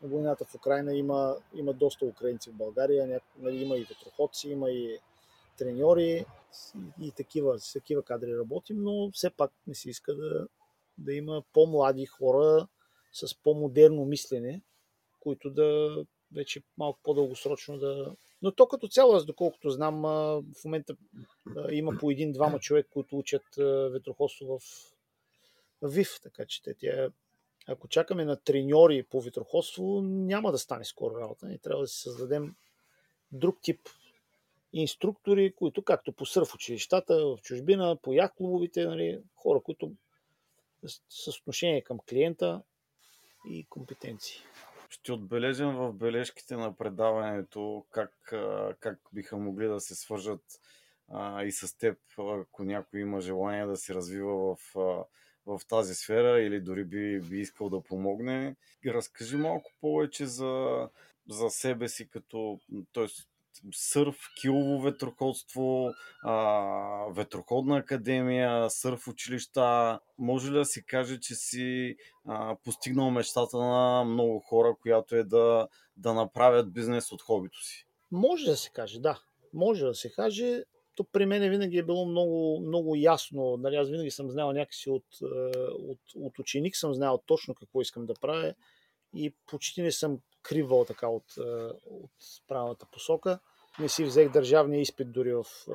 войната 0.01 0.45
в 0.45 0.55
Украина 0.55 0.95
има, 0.95 1.35
има 1.53 1.73
доста 1.73 2.05
украинци 2.05 2.49
в 2.49 2.55
България, 2.55 3.21
нали, 3.37 3.63
има 3.63 3.77
и 3.77 3.83
ветроходци, 3.83 4.49
има 4.49 4.71
и 4.71 4.99
треньори 5.57 6.25
и 7.01 7.11
такива, 7.11 7.59
с 7.59 7.73
такива 7.73 8.03
кадри 8.03 8.37
работим, 8.37 8.83
но 8.83 9.11
все 9.11 9.29
пак 9.29 9.51
не 9.67 9.75
се 9.75 9.89
иска 9.89 10.15
да, 10.15 10.47
да 10.97 11.13
има 11.13 11.43
по-млади 11.53 12.05
хора 12.05 12.67
с 13.13 13.35
по-модерно 13.43 14.05
мислене, 14.05 14.61
които 15.19 15.49
да 15.49 15.97
вече 16.31 16.63
малко 16.77 16.99
по-дългосрочно 17.03 17.77
да... 17.77 18.15
Но 18.41 18.51
то 18.51 18.67
като 18.67 18.87
цяло, 18.87 19.13
аз 19.13 19.25
доколкото 19.25 19.69
знам, 19.69 20.01
в 20.01 20.65
момента 20.65 20.95
има 21.71 21.97
по 21.99 22.11
един-двама 22.11 22.59
човек, 22.59 22.87
които 22.89 23.17
учат 23.17 23.43
ветроходство 23.91 24.47
в 24.47 24.61
ВИФ, 25.83 26.19
така 26.23 26.45
че 26.45 26.61
тя, 26.63 27.09
ако 27.67 27.87
чакаме 27.87 28.25
на 28.25 28.35
треньори 28.35 29.03
по 29.03 29.21
витроходство, 29.21 30.01
няма 30.01 30.51
да 30.51 30.57
стане 30.57 30.85
скоро 30.85 31.19
работа. 31.19 31.53
И 31.53 31.59
трябва 31.59 31.81
да 31.81 31.87
си 31.87 32.01
създадем 32.01 32.55
друг 33.31 33.57
тип 33.61 33.79
инструктори, 34.81 35.53
които 35.55 35.81
както 35.81 36.11
по 36.11 36.25
сърф 36.25 36.55
училищата 36.55 37.25
в 37.25 37.37
чужбина, 37.41 37.97
по 38.01 38.29
клубовите, 38.37 38.85
нали, 38.85 39.19
хора, 39.35 39.59
които 39.59 39.91
с 41.09 41.39
отношение 41.39 41.81
към 41.81 41.99
клиента 42.09 42.61
и 43.49 43.65
компетенции. 43.69 44.41
Ще 44.89 45.11
отбележим 45.11 45.69
в 45.69 45.93
бележките 45.93 46.55
на 46.55 46.77
предаването 46.77 47.85
как, 47.91 48.33
как 48.79 48.99
биха 49.13 49.37
могли 49.37 49.67
да 49.67 49.79
се 49.79 49.95
свържат 49.95 50.61
а, 51.09 51.43
и 51.43 51.51
с 51.51 51.77
теб, 51.77 51.97
ако 52.17 52.63
някой 52.63 52.99
има 52.99 53.21
желание 53.21 53.65
да 53.65 53.77
се 53.77 53.93
развива 53.93 54.55
в 54.55 54.75
в 55.45 55.61
тази 55.67 55.95
сфера 55.95 56.41
или 56.41 56.61
дори 56.61 56.83
би, 56.83 57.21
би 57.21 57.39
искал 57.39 57.69
да 57.69 57.81
помогне. 57.81 58.55
Разкажи 58.85 59.37
малко 59.37 59.71
повече 59.81 60.25
за, 60.25 60.89
за 61.29 61.49
себе 61.49 61.89
си, 61.89 62.09
като 62.09 62.59
т.е. 62.93 63.05
сърф, 63.73 64.17
килово 64.41 64.81
ветроходство, 64.81 65.91
а, 66.23 67.13
ветроходна 67.15 67.77
академия, 67.77 68.69
сърф 68.69 69.07
училища. 69.07 69.99
Може 70.17 70.51
ли 70.51 70.55
да 70.55 70.65
си 70.65 70.85
каже, 70.85 71.19
че 71.19 71.35
си 71.35 71.95
а, 72.27 72.55
постигнал 72.63 73.11
мечтата 73.11 73.57
на 73.57 74.03
много 74.03 74.39
хора, 74.39 74.75
която 74.81 75.15
е 75.15 75.23
да, 75.23 75.67
да 75.97 76.13
направят 76.13 76.73
бизнес 76.73 77.11
от 77.11 77.21
хобито 77.21 77.63
си? 77.63 77.87
Може 78.11 78.45
да 78.45 78.57
се 78.57 78.69
каже, 78.69 78.99
да. 78.99 79.19
Може 79.53 79.85
да 79.85 79.95
се 79.95 80.11
каже 80.11 80.63
то 80.95 81.03
при 81.03 81.25
мен 81.25 81.49
винаги 81.49 81.77
е 81.77 81.83
било 81.83 82.05
много, 82.05 82.61
много 82.67 82.95
ясно. 82.95 83.57
Нали, 83.57 83.75
аз 83.75 83.89
винаги 83.89 84.11
съм 84.11 84.31
знал 84.31 84.51
някакси 84.51 84.89
от, 84.89 85.05
е, 85.21 85.59
от, 85.69 85.99
от 86.15 86.39
ученик, 86.39 86.75
съм 86.75 86.93
знал 86.93 87.23
точно 87.25 87.55
какво 87.55 87.81
искам 87.81 88.05
да 88.05 88.13
правя 88.13 88.53
и 89.15 89.33
почти 89.47 89.81
не 89.81 89.91
съм 89.91 90.19
кривал 90.49 90.85
така 90.85 91.07
от, 91.07 91.37
е, 91.37 91.41
от 91.85 92.11
правилната 92.47 92.85
посока. 92.91 93.39
Не 93.79 93.89
си 93.89 94.03
взех 94.03 94.31
държавния 94.31 94.81
изпит 94.81 95.11
дори 95.11 95.33
в 95.33 95.45
е, 95.67 95.71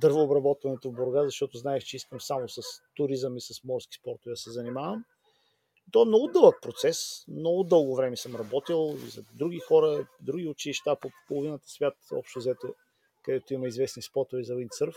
дървообработването 0.00 0.90
в 0.90 0.94
Бурга, 0.94 1.24
защото 1.24 1.58
знаех, 1.58 1.84
че 1.84 1.96
искам 1.96 2.20
само 2.20 2.48
с 2.48 2.62
туризъм 2.96 3.36
и 3.36 3.40
с 3.40 3.64
морски 3.64 3.96
спортове 3.96 4.32
да 4.32 4.36
се 4.36 4.50
занимавам. 4.50 5.04
То 5.92 6.02
е 6.02 6.06
много 6.06 6.26
дълъг 6.26 6.62
процес, 6.62 7.24
много 7.28 7.64
дълго 7.64 7.96
време 7.96 8.16
съм 8.16 8.36
работил 8.36 8.96
и 9.06 9.08
за 9.08 9.22
други 9.34 9.58
хора, 9.58 10.06
други 10.20 10.48
училища 10.48 10.96
по 10.96 11.10
половината 11.28 11.68
свят, 11.68 11.94
общо 12.12 12.38
взето 12.38 12.74
където 13.22 13.54
има 13.54 13.68
известни 13.68 14.02
спотове 14.02 14.42
за 14.42 14.54
виндсърф, 14.54 14.94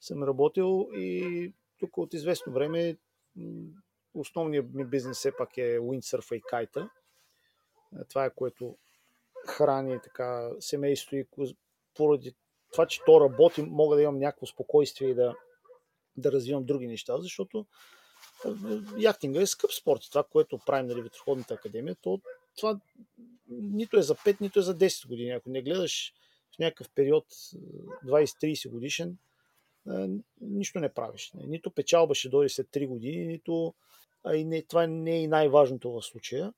съм 0.00 0.22
работил 0.22 0.88
и 0.92 1.52
тук 1.78 1.98
от 1.98 2.14
известно 2.14 2.52
време 2.52 2.96
основният 4.14 4.74
ми 4.74 4.84
бизнес 4.84 5.18
все 5.18 5.36
пак 5.36 5.58
е 5.58 5.78
уиндсърфа 5.78 6.36
и 6.36 6.42
кайта. 6.42 6.90
Това 8.08 8.24
е 8.24 8.34
което 8.34 8.76
храни 9.46 9.98
така 10.04 10.50
семейство 10.60 11.16
и 11.16 11.26
поради 11.94 12.34
това, 12.72 12.86
че 12.86 13.00
то 13.06 13.20
работи, 13.20 13.62
мога 13.62 13.96
да 13.96 14.02
имам 14.02 14.18
някакво 14.18 14.46
спокойствие 14.46 15.08
и 15.08 15.14
да, 15.14 15.34
да 16.16 16.32
развивам 16.32 16.64
други 16.64 16.86
неща, 16.86 17.20
защото 17.20 17.66
яхтинга 18.98 19.40
е 19.40 19.46
скъп 19.46 19.72
спорт. 19.72 20.00
Това, 20.10 20.24
което 20.24 20.58
правим 20.66 20.86
на 20.86 20.92
нали, 20.92 21.02
Ветроходната 21.02 21.54
академия, 21.54 21.96
то 22.02 22.20
това 22.56 22.80
нито 23.48 23.98
е 23.98 24.02
за 24.02 24.14
5, 24.14 24.40
нито 24.40 24.58
е 24.58 24.62
за 24.62 24.78
10 24.78 25.08
години. 25.08 25.30
Ако 25.30 25.50
не 25.50 25.62
гледаш 25.62 26.14
в 26.56 26.58
някакъв 26.58 26.90
период 26.94 27.26
20-30 28.06 28.70
годишен, 28.70 29.16
нищо 30.40 30.80
не 30.80 30.94
правиш. 30.94 31.32
Нито 31.34 31.70
печалба 31.70 32.14
ще 32.14 32.28
дойде 32.28 32.48
след 32.48 32.66
3 32.66 32.86
години, 32.86 33.26
нито... 33.26 33.74
А 34.24 34.36
и 34.36 34.44
не, 34.44 34.62
това 34.62 34.86
не 34.86 35.16
е 35.16 35.22
и 35.22 35.26
най-важното 35.26 35.92
в 35.92 36.02
случая. 36.02 36.52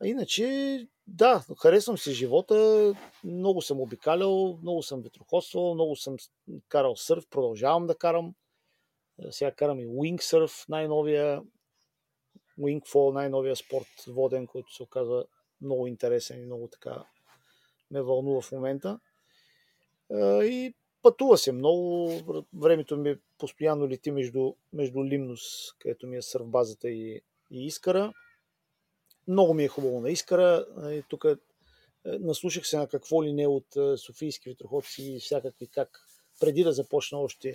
А 0.00 0.06
иначе, 0.06 0.86
да, 1.06 1.44
харесвам 1.62 1.98
си 1.98 2.12
живота, 2.12 2.94
много 3.24 3.62
съм 3.62 3.80
обикалял, 3.80 4.58
много 4.62 4.82
съм 4.82 5.02
ветроходствал, 5.02 5.74
много 5.74 5.96
съм 5.96 6.16
карал 6.68 6.96
сърф, 6.96 7.24
продължавам 7.30 7.86
да 7.86 7.94
карам. 7.94 8.34
Сега 9.30 9.52
карам 9.52 9.80
и 9.80 9.86
wingsurf, 9.86 10.68
най-новия 10.68 11.42
wingfall, 12.58 13.12
най-новия 13.12 13.56
спорт 13.56 14.04
воден, 14.06 14.46
който 14.46 14.74
се 14.74 14.82
оказва 14.82 15.24
много 15.60 15.86
интересен 15.86 16.42
и 16.42 16.46
много 16.46 16.68
така 16.68 17.04
ме 17.90 18.02
вълнува 18.02 18.40
в 18.40 18.52
момента. 18.52 19.00
И 20.42 20.74
пътува 21.02 21.38
се 21.38 21.52
много. 21.52 22.12
Времето 22.54 22.96
ми 22.96 23.16
постоянно 23.38 23.88
лети 23.88 24.10
между, 24.10 24.54
между 24.72 25.04
Лимнус, 25.04 25.40
където 25.78 26.06
ми 26.06 26.16
е 26.16 26.22
сърфбазата 26.22 26.88
и, 26.90 27.20
и 27.50 27.66
Искара. 27.66 28.12
Много 29.28 29.54
ми 29.54 29.64
е 29.64 29.68
хубаво 29.68 30.00
на 30.00 30.10
Искара. 30.10 30.66
И 30.82 31.02
тук 31.08 31.24
е, 31.24 31.36
наслушах 32.04 32.66
се 32.66 32.78
на 32.78 32.88
какво 32.88 33.24
ли 33.24 33.32
не 33.32 33.46
от 33.46 33.66
софийски 33.96 34.50
ветроходци 34.50 35.02
и 35.02 35.20
всякакви 35.20 35.66
как 35.66 36.00
преди 36.40 36.64
да 36.64 36.72
започна 36.72 37.18
още 37.18 37.54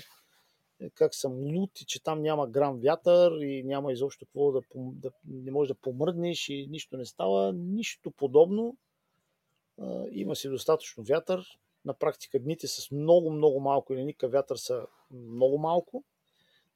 е, 0.80 0.89
как 0.89 1.15
съм 1.15 1.34
лут 1.34 1.82
и 1.82 1.86
че 1.86 2.03
там 2.03 2.21
няма 2.21 2.47
грам 2.47 2.80
вятър 2.80 3.32
и 3.41 3.63
няма 3.63 3.93
изобщо 3.93 4.26
какво 4.26 4.51
да, 4.51 4.61
да 4.76 5.11
не 5.26 5.51
можеш 5.51 5.67
да 5.67 5.82
помръднеш 5.82 6.49
и 6.49 6.67
нищо 6.69 6.97
не 6.97 7.05
става. 7.05 7.53
Нищо 7.53 8.11
подобно. 8.11 8.78
Има 10.11 10.36
си 10.36 10.49
достатъчно 10.49 11.03
вятър, 11.03 11.59
на 11.86 11.93
практика 11.93 12.39
дните 12.39 12.67
с 12.67 12.91
много, 12.91 13.32
много 13.32 13.59
малко 13.59 13.93
или 13.93 14.05
никакъв 14.05 14.32
вятър 14.32 14.55
са 14.55 14.86
много 15.11 15.57
малко. 15.57 16.03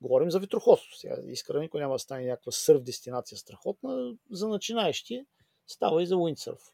Говорим 0.02 0.32
за 0.32 0.40
ветроходство. 0.40 0.98
Сега 0.98 1.18
искра 1.26 1.60
никой 1.60 1.82
няма 1.82 1.96
да 1.96 2.00
стане 2.00 2.26
някаква 2.26 2.52
сърф 2.52 2.84
дестинация 2.84 3.38
страхотна. 3.38 4.16
За 4.32 4.48
начинаещи 4.48 5.26
става 5.68 6.04
и 6.04 6.06
за 6.06 6.18
уиндсърф. 6.18 6.74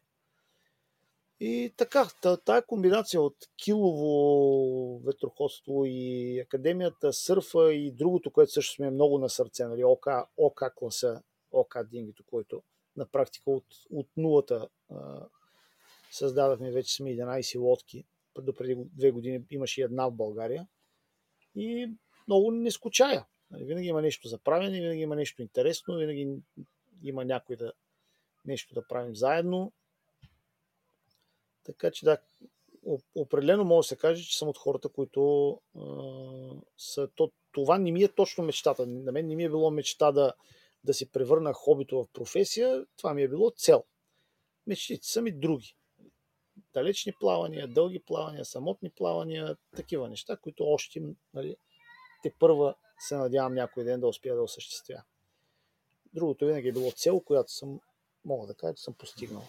И 1.40 1.74
така, 1.76 2.08
тая 2.44 2.66
комбинация 2.66 3.22
от 3.22 3.36
килово 3.56 4.98
ветроходство 4.98 5.84
и 5.86 6.40
академията 6.40 7.12
сърфа 7.12 7.74
и 7.74 7.90
другото, 7.90 8.30
което 8.30 8.52
също 8.52 8.74
сме 8.74 8.90
много 8.90 9.18
на 9.18 9.28
сърце, 9.28 9.64
нали, 9.64 9.84
ОК, 9.84 10.06
ОК 10.36 10.62
класа, 10.76 11.22
ОК 11.52 11.78
дингито, 11.90 12.24
който 12.24 12.62
на 12.96 13.06
практика 13.06 13.50
от, 13.50 13.64
от 13.90 14.06
нулата 14.16 14.68
а, 14.90 15.26
създадахме, 16.10 16.72
вече 16.72 16.94
сме 16.94 17.10
11 17.10 17.60
лодки. 17.60 18.04
До 18.38 18.54
преди 18.54 18.76
две 18.84 19.10
години 19.10 19.44
имаше 19.50 19.82
една 19.82 20.08
в 20.08 20.12
България. 20.12 20.66
И 21.54 21.90
много 22.26 22.50
не 22.50 22.70
скучая. 22.70 23.26
Нали, 23.50 23.64
винаги 23.64 23.88
има 23.88 24.02
нещо 24.02 24.28
за 24.28 24.38
правене, 24.38 24.80
винаги 24.80 25.00
има 25.00 25.16
нещо 25.16 25.42
интересно, 25.42 25.96
винаги 25.96 26.36
има 27.02 27.24
някой 27.24 27.56
да 27.56 27.72
нещо 28.44 28.74
да 28.74 28.86
правим 28.86 29.14
заедно. 29.14 29.72
Така 31.64 31.90
че 31.90 32.04
да, 32.04 32.18
определено 33.14 33.64
може 33.64 33.86
да 33.86 33.88
се 33.88 33.96
каже, 33.96 34.24
че 34.24 34.38
съм 34.38 34.48
от 34.48 34.58
хората, 34.58 34.88
които 34.88 35.50
а, 35.76 35.82
са. 36.78 37.08
То, 37.14 37.32
това 37.52 37.78
не 37.78 37.92
ми 37.92 38.02
е 38.02 38.08
точно 38.08 38.44
мечтата. 38.44 38.86
На 38.86 39.12
мен 39.12 39.26
не 39.26 39.36
ми 39.36 39.44
е 39.44 39.48
било 39.48 39.70
мечта 39.70 40.12
да, 40.12 40.32
да 40.84 40.94
си 40.94 41.10
превърна 41.10 41.52
хобито 41.52 42.02
в 42.02 42.08
професия. 42.12 42.86
Това 42.96 43.14
ми 43.14 43.22
е 43.22 43.28
било 43.28 43.50
цел. 43.50 43.84
Мечтите 44.66 45.06
са 45.06 45.22
ми 45.22 45.32
други. 45.32 45.76
Далечни 46.72 47.12
плавания, 47.20 47.68
дълги 47.68 47.98
плавания, 47.98 48.44
самотни 48.44 48.90
плавания, 48.90 49.56
такива 49.76 50.08
неща, 50.08 50.36
които 50.36 50.64
още 50.64 51.02
нали, 51.34 51.56
те 52.24 52.32
първа 52.38 52.74
се 52.98 53.16
надявам 53.16 53.54
някой 53.54 53.84
ден 53.84 54.00
да 54.00 54.08
успея 54.08 54.34
да 54.34 54.42
осъществя. 54.42 55.02
Другото 56.14 56.46
винаги 56.46 56.68
е 56.68 56.72
било 56.72 56.90
цел, 56.90 57.20
която 57.20 57.52
съм, 57.52 57.80
мога 58.24 58.46
да 58.46 58.54
кажа, 58.54 58.74
че 58.74 58.82
съм 58.82 58.94
постигнал. 58.94 59.42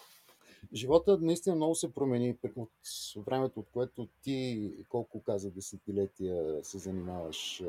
Живота 0.73 1.17
наистина 1.21 1.55
много 1.55 1.75
се 1.75 1.93
промени 1.93 2.37
от 2.55 2.69
времето, 3.17 3.59
от 3.59 3.69
което 3.73 4.07
ти 4.21 4.71
колко 4.89 5.23
каза 5.23 5.51
десетилетия 5.51 6.63
се 6.63 6.77
занимаваш 6.77 7.63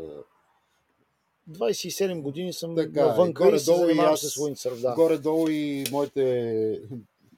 27 1.50 2.20
години 2.20 2.52
съм 2.52 2.76
така, 2.76 3.06
навънка 3.06 3.56
и 3.56 3.58
се 3.58 3.76
занимавам 3.76 4.16
с 4.16 4.36
уиндсърф. 4.36 4.80
Да. 4.80 4.94
Горе-долу 4.94 5.48
и 5.48 5.84
моите 5.92 6.82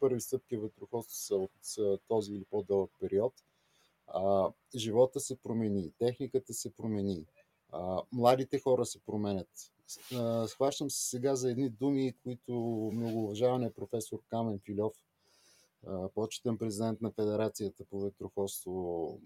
първи 0.00 0.20
стъпки 0.20 0.56
в 0.56 0.62
ветроходство 0.62 1.48
са 1.62 1.84
от 1.84 2.00
този 2.08 2.32
или 2.32 2.44
по-дълъг 2.44 2.90
период. 3.00 3.32
А, 4.06 4.48
живота 4.76 5.20
се 5.20 5.36
промени, 5.36 5.92
техниката 5.98 6.54
се 6.54 6.70
промени, 6.70 7.26
а, 7.72 8.02
младите 8.12 8.60
хора 8.60 8.86
се 8.86 8.98
променят. 8.98 9.48
А, 10.14 10.46
схващам 10.48 10.90
се 10.90 11.08
сега 11.08 11.36
за 11.36 11.50
едни 11.50 11.68
думи, 11.68 12.14
които 12.22 12.52
много 12.94 13.24
уважаване 13.24 13.72
професор 13.72 14.18
Камен 14.30 14.60
Филев 14.64 14.92
почетен 16.14 16.58
президент 16.58 17.00
на 17.00 17.10
Федерацията 17.10 17.84
по 17.84 18.00
ветроходство, 18.00 19.18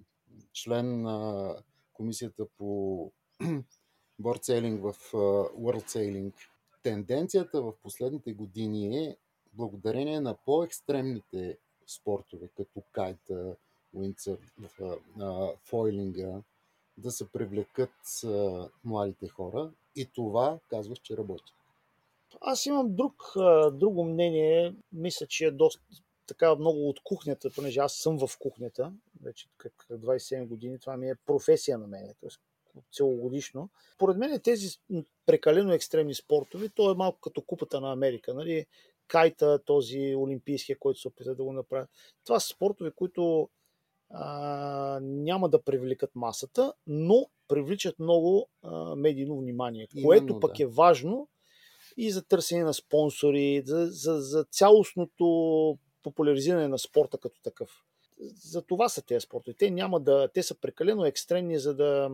член 0.53 1.03
на 1.03 1.57
комисията 1.93 2.47
по 2.59 3.11
бордсейлинг 4.19 4.83
в 4.83 5.13
World 5.13 5.91
Sailing. 5.91 6.33
Тенденцията 6.83 7.63
в 7.63 7.73
последните 7.83 8.33
години 8.33 9.05
е 9.05 9.17
благодарение 9.53 10.21
на 10.21 10.37
по-екстремните 10.45 11.59
спортове, 11.87 12.49
като 12.57 12.83
кайта, 12.93 13.57
уинцър, 13.95 14.39
фойлинга, 15.65 16.43
да 17.03 17.11
се 17.11 17.29
привлекат 17.29 17.91
младите 18.85 19.29
хора 19.29 19.71
и 19.97 20.07
това 20.07 20.59
казваш, 20.71 20.99
че 20.99 21.17
работи. 21.17 21.53
Аз 22.41 22.67
имам 22.67 22.95
друг, 22.95 23.33
друго 23.73 24.05
мнение. 24.05 24.75
Мисля, 24.93 25.27
че 25.27 25.47
е 25.47 25.51
доста 25.51 25.83
така 26.27 26.55
много 26.55 26.89
от 26.89 27.01
кухнята, 27.05 27.51
понеже 27.55 27.81
аз 27.81 27.95
съм 27.95 28.19
в 28.19 28.39
кухнята, 28.39 28.93
вече 29.23 29.49
как 29.57 29.87
27 29.91 30.47
години, 30.47 30.79
това 30.79 30.97
ми 30.97 31.11
е 31.11 31.15
професия 31.27 31.79
на 31.79 31.87
мен, 31.87 32.15
т.е. 32.21 32.31
целогодишно. 32.93 33.69
Поред 33.99 34.17
мен 34.17 34.41
тези 34.41 34.79
прекалено 35.27 35.73
екстремни 35.73 36.15
спортове, 36.15 36.69
то 36.69 36.91
е 36.91 36.95
малко 36.95 37.21
като 37.21 37.43
купата 37.43 37.81
на 37.81 37.93
Америка, 37.93 38.35
нали? 38.35 38.67
Кайта, 39.09 39.59
този 39.65 40.15
олимпийския, 40.17 40.79
който 40.79 41.01
се 41.01 41.09
опита 41.09 41.35
да 41.35 41.45
го 41.45 41.53
направи. 41.53 41.87
Това 42.25 42.41
са 42.41 42.49
спортове, 42.49 42.91
които 42.91 43.49
а, 44.13 44.99
няма 45.03 45.49
да 45.49 45.63
привлекат 45.63 46.11
масата, 46.15 46.73
но 46.87 47.27
привличат 47.49 47.99
много 47.99 48.49
а, 48.63 48.97
медийно 48.97 49.37
внимание, 49.37 49.89
Именно, 49.95 50.07
което 50.07 50.41
пък 50.41 50.57
да. 50.57 50.63
е 50.63 50.67
важно 50.67 51.29
и 51.97 52.11
за 52.11 52.23
търсене 52.23 52.65
на 52.65 52.75
спонсори, 52.75 53.63
за, 53.67 53.87
за, 53.87 54.21
за 54.21 54.45
цялостното 54.45 55.79
популяризиране 56.03 56.69
на 56.69 56.79
спорта 56.79 57.19
като 57.19 57.41
такъв. 57.43 57.85
За 58.35 58.63
това 58.63 58.89
са 58.89 59.03
тези 59.03 59.21
спортове. 59.21 59.55
Те, 59.59 59.71
няма 59.71 60.01
да, 60.01 60.29
те 60.35 60.43
са 60.43 60.55
прекалено 60.55 61.05
екстремни, 61.05 61.59
за 61.59 61.75
да, 61.75 62.11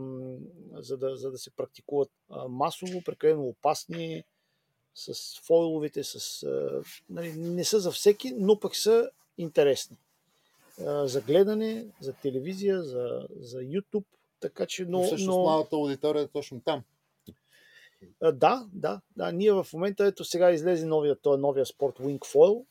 за 0.72 0.96
да, 0.96 1.16
за 1.16 1.30
да 1.30 1.38
се 1.38 1.50
практикуват 1.50 2.10
масово, 2.48 3.02
прекалено 3.04 3.42
опасни, 3.42 4.24
с 4.94 5.40
фойловите, 5.40 6.04
с, 6.04 6.46
нали, 7.10 7.32
не 7.32 7.64
са 7.64 7.80
за 7.80 7.90
всеки, 7.90 8.32
но 8.36 8.60
пък 8.60 8.76
са 8.76 9.10
интересни. 9.38 9.96
За 10.86 11.20
гледане, 11.20 11.86
за 12.00 12.12
телевизия, 12.12 12.82
за, 12.82 13.26
за 13.40 13.58
YouTube, 13.58 14.04
така 14.40 14.66
че... 14.66 14.84
Но, 14.84 15.02
Всъщност 15.02 15.38
но... 15.38 15.44
малата 15.44 15.76
аудитория 15.76 16.22
е 16.22 16.28
точно 16.28 16.60
там. 16.60 16.82
Да, 18.32 18.66
да, 18.72 19.00
да. 19.16 19.32
Ние 19.32 19.52
в 19.52 19.66
момента, 19.72 20.06
ето 20.06 20.24
сега 20.24 20.50
излезе 20.50 20.86
новия, 20.86 21.16
този 21.16 21.40
новия 21.40 21.66
спорт 21.66 21.98
Wing 21.98 22.18
Foil, 22.18 22.64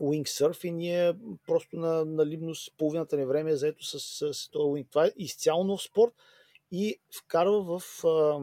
Wingsurf 0.00 0.64
и 0.64 0.70
ние 0.70 1.14
просто 1.46 1.76
на, 1.76 2.04
на 2.04 2.26
Либнос 2.26 2.70
половината 2.78 3.16
ни 3.16 3.24
време 3.24 3.50
е 3.50 3.56
заето 3.56 3.84
с, 3.84 4.00
с, 4.00 4.34
с 4.34 4.50
този 4.50 4.64
Wing. 4.64 4.90
Това 4.90 5.06
е 5.06 5.12
изцяло 5.16 5.64
нов 5.64 5.82
спорт 5.82 6.12
и 6.72 7.00
вкарва 7.18 7.78
в 7.78 8.04
а, 8.04 8.40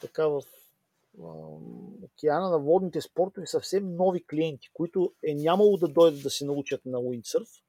така 0.00 0.26
в 0.26 0.42
а, 1.22 1.26
океана 2.02 2.50
на 2.50 2.58
водните 2.58 3.00
спортове 3.00 3.46
съвсем 3.46 3.96
нови 3.96 4.24
клиенти, 4.26 4.70
които 4.72 5.12
е 5.22 5.34
нямало 5.34 5.76
да 5.76 5.88
дойдат 5.88 6.22
да 6.22 6.30
се 6.30 6.44
научат 6.44 6.84
на 6.84 6.98
Windsurf. 6.98 7.62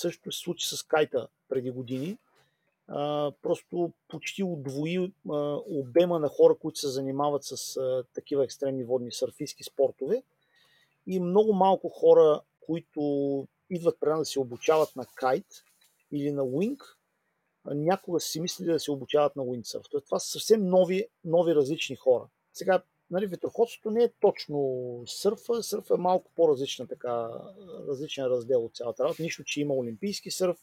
Също 0.00 0.32
се 0.32 0.38
случи 0.38 0.76
с 0.76 0.82
кайта 0.82 1.28
преди 1.48 1.70
години. 1.70 2.18
А, 2.88 3.32
просто 3.42 3.92
почти 4.08 4.42
удвои 4.42 5.12
а, 5.30 5.58
обема 5.66 6.18
на 6.18 6.28
хора, 6.28 6.54
които 6.54 6.78
се 6.78 6.88
занимават 6.88 7.44
с 7.44 7.76
а, 7.76 8.04
такива 8.14 8.44
екстремни 8.44 8.84
водни 8.84 9.12
сърфистски 9.12 9.64
спортове 9.64 10.22
и 11.06 11.20
много 11.20 11.52
малко 11.52 11.88
хора, 11.88 12.40
които 12.60 13.00
идват 13.70 13.96
при 14.00 14.08
да 14.08 14.24
се 14.24 14.40
обучават 14.40 14.96
на 14.96 15.06
кайт 15.14 15.46
или 16.12 16.32
на 16.32 16.44
уинг, 16.44 16.98
някога 17.64 18.20
си 18.20 18.40
мислили 18.40 18.72
да 18.72 18.80
се 18.80 18.90
обучават 18.90 19.36
на 19.36 19.42
уиндсърф. 19.42 19.84
Това 20.06 20.18
са 20.18 20.30
съвсем 20.30 20.66
нови, 20.66 21.06
нови 21.24 21.54
различни 21.54 21.96
хора. 21.96 22.28
Сега, 22.52 22.82
нали, 23.10 23.26
ветроходството 23.26 23.90
не 23.90 24.04
е 24.04 24.12
точно 24.20 25.02
сърфа. 25.06 25.62
Сърф 25.62 25.90
е 25.90 25.94
малко 25.94 26.30
по-различна 26.36 26.86
така, 26.86 27.30
различен 27.88 28.24
раздел 28.24 28.64
от 28.64 28.76
цялата 28.76 29.04
работа. 29.04 29.22
Нищо, 29.22 29.44
че 29.44 29.60
има 29.60 29.74
олимпийски 29.74 30.30
сърф, 30.30 30.56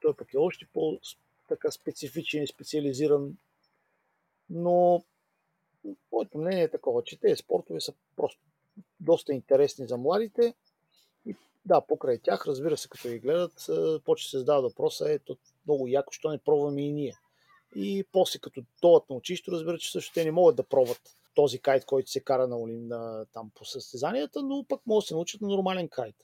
той 0.00 0.16
пък 0.16 0.34
е 0.34 0.38
още 0.38 0.66
по-така 0.72 1.70
специфичен 1.70 2.42
и 2.42 2.46
специализиран. 2.46 3.36
Но 4.50 5.04
моето 6.12 6.38
мнение 6.38 6.62
е 6.62 6.70
такова, 6.70 7.04
че 7.04 7.20
тези 7.20 7.36
спортове 7.36 7.80
са 7.80 7.92
просто 8.16 8.40
доста 9.00 9.32
интересни 9.32 9.86
за 9.86 9.96
младите. 9.96 10.54
И 11.26 11.36
да, 11.64 11.80
покрай 11.80 12.18
тях, 12.18 12.46
разбира 12.46 12.76
се, 12.76 12.88
като 12.88 13.08
ги 13.08 13.18
гледат, 13.18 13.66
почва 14.04 14.28
се 14.30 14.38
задава 14.38 14.62
въпроса, 14.62 15.12
ето 15.12 15.36
много 15.66 15.88
яко, 15.88 16.12
що 16.12 16.30
не 16.30 16.38
пробваме 16.38 16.82
и 16.82 16.92
ние. 16.92 17.14
И 17.76 18.04
после 18.12 18.38
като 18.38 18.62
дойдат 18.82 19.10
на 19.10 19.16
училище, 19.16 19.50
разбира, 19.50 19.78
че 19.78 19.92
също 19.92 20.14
те 20.14 20.24
не 20.24 20.30
могат 20.30 20.56
да 20.56 20.62
пробват 20.62 21.16
този 21.38 21.58
кайт, 21.58 21.84
който 21.84 22.10
се 22.10 22.20
кара 22.20 22.48
на, 22.48 22.58
на, 22.66 23.26
там 23.32 23.50
по 23.54 23.64
състезанията, 23.64 24.42
но 24.42 24.64
пък 24.68 24.80
могат 24.86 25.02
да 25.02 25.06
се 25.06 25.14
научат 25.14 25.40
на 25.40 25.48
нормален 25.48 25.88
кайт. 25.88 26.16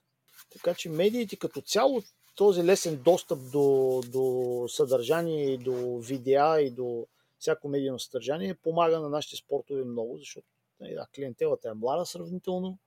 Така 0.53 0.75
че 0.75 0.89
медиите 0.89 1.37
като 1.37 1.61
цяло, 1.61 2.03
този 2.37 2.65
лесен 2.65 3.03
достъп 3.03 3.39
до, 3.53 4.01
до 4.09 4.65
съдържание 4.69 5.45
и 5.45 5.59
до 5.59 5.99
видеа 5.99 6.61
и 6.61 6.71
до 6.71 7.07
всяко 7.39 7.69
медийно 7.69 7.99
съдържание 7.99 8.55
помага 8.55 9.01
на 9.01 9.09
нашите 9.09 9.37
спортове 9.37 9.85
много, 9.85 10.19
защото 10.19 10.47
Нали, 10.81 10.95
да, 10.95 11.07
клиентелата 11.15 11.69
е 11.69 11.75
млада 11.75 12.07
сравнително, 12.07 12.79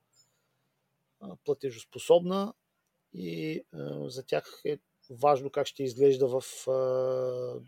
платежоспособна 1.44 2.54
и 3.14 3.62
за 4.06 4.26
тях 4.26 4.60
е 4.64 4.78
важно 5.10 5.50
как 5.50 5.66
ще 5.66 5.82
изглежда 5.82 6.40
в... 6.40 6.42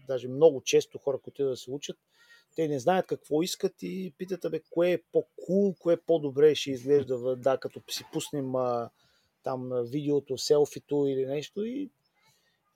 Даже 0.07 0.29
много 0.29 0.61
често 0.61 0.99
хора, 0.99 1.19
които 1.19 1.45
да 1.45 1.57
се 1.57 1.71
учат, 1.71 1.99
те 2.57 2.69
не 2.69 2.79
знаят 2.79 3.07
какво 3.07 3.43
искат 3.43 3.83
и 3.83 4.15
питат, 4.19 4.51
бе, 4.51 4.61
кое 4.71 4.93
е 4.93 5.03
по-кул, 5.13 5.75
кое 5.79 5.95
е 5.95 6.01
по-добре 6.07 6.55
ще 6.55 6.71
изглежда, 6.71 7.37
да, 7.37 7.59
като 7.59 7.83
си 7.91 8.05
пуснем 8.13 8.53
там 9.43 9.71
видеото, 9.85 10.39
селфито 10.39 11.07
или 11.07 11.27
нещо 11.27 11.65
и 11.65 11.91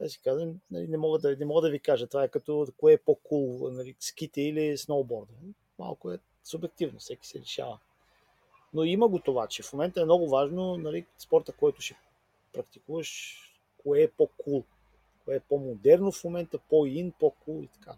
да 0.01 0.11
си 0.11 0.21
казвам, 0.25 0.61
нали, 0.71 0.89
не, 0.89 0.97
мога 0.97 1.19
да, 1.19 1.37
не 1.37 1.45
мога 1.45 1.63
да 1.63 1.71
ви 1.71 1.81
кажа. 1.81 2.07
Това 2.07 2.25
е 2.25 2.29
като 2.29 2.67
кое 2.77 2.93
е 2.93 2.99
по-кул, 2.99 3.71
нали, 3.71 3.97
ските 4.01 4.41
или 4.41 4.79
сноуборда. 4.79 5.33
Малко 5.79 6.13
е 6.13 6.19
субективно, 6.45 6.99
всеки 6.99 7.27
се 7.27 7.41
решава. 7.41 7.79
Но 8.75 8.85
има 8.85 9.09
го 9.09 9.19
това, 9.19 9.47
че 9.47 9.63
в 9.63 9.73
момента 9.73 10.01
е 10.01 10.05
много 10.05 10.29
важно 10.29 10.77
нали, 10.77 11.07
спорта, 11.19 11.53
който 11.53 11.83
ще 11.83 11.97
практикуваш, 12.53 13.39
кое 13.83 14.03
е 14.03 14.11
по-кул, 14.11 14.65
кое 15.25 15.37
е 15.37 15.41
по-модерно 15.41 16.13
в 16.13 16.25
момента, 16.25 16.59
по-ин, 16.59 17.13
по-кул 17.21 17.63
и 17.63 17.69
така. 17.69 17.97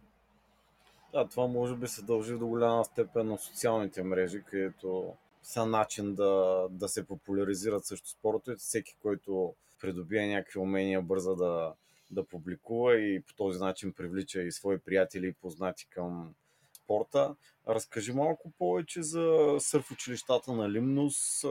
Да, 1.12 1.28
това 1.28 1.46
може 1.46 1.76
би 1.76 1.88
се 1.88 2.02
дължи 2.02 2.38
до 2.38 2.46
голяма 2.46 2.84
степен 2.84 3.28
на 3.28 3.38
социалните 3.38 4.02
мрежи, 4.02 4.42
където 4.42 5.14
са 5.42 5.66
начин 5.66 6.14
да, 6.14 6.66
да 6.70 6.88
се 6.88 7.06
популяризират 7.06 7.84
също 7.84 8.08
спортовете. 8.08 8.60
Всеки, 8.60 8.96
който 9.02 9.54
придобие 9.80 10.26
някакви 10.26 10.58
умения, 10.58 11.02
бърза 11.02 11.34
да, 11.34 11.72
да 12.10 12.24
публикува 12.24 12.96
и 12.96 13.22
по 13.22 13.34
този 13.34 13.58
начин 13.58 13.92
привлича 13.92 14.42
и 14.42 14.52
свои 14.52 14.78
приятели 14.78 15.26
и 15.26 15.32
познати 15.32 15.86
към 15.90 16.34
спорта. 16.72 17.36
Разкажи 17.68 18.12
малко 18.12 18.52
повече 18.58 19.02
за 19.02 19.56
сърф 19.58 19.90
училищата 19.90 20.52
на 20.52 20.70
Лимнус, 20.70 21.44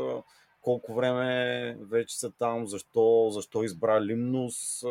колко 0.62 0.94
време 0.94 1.78
вече 1.82 2.20
са 2.20 2.32
там, 2.32 2.68
защо, 2.68 3.30
защо 3.32 3.64
избра 3.64 4.02
Лимнус, 4.02 4.84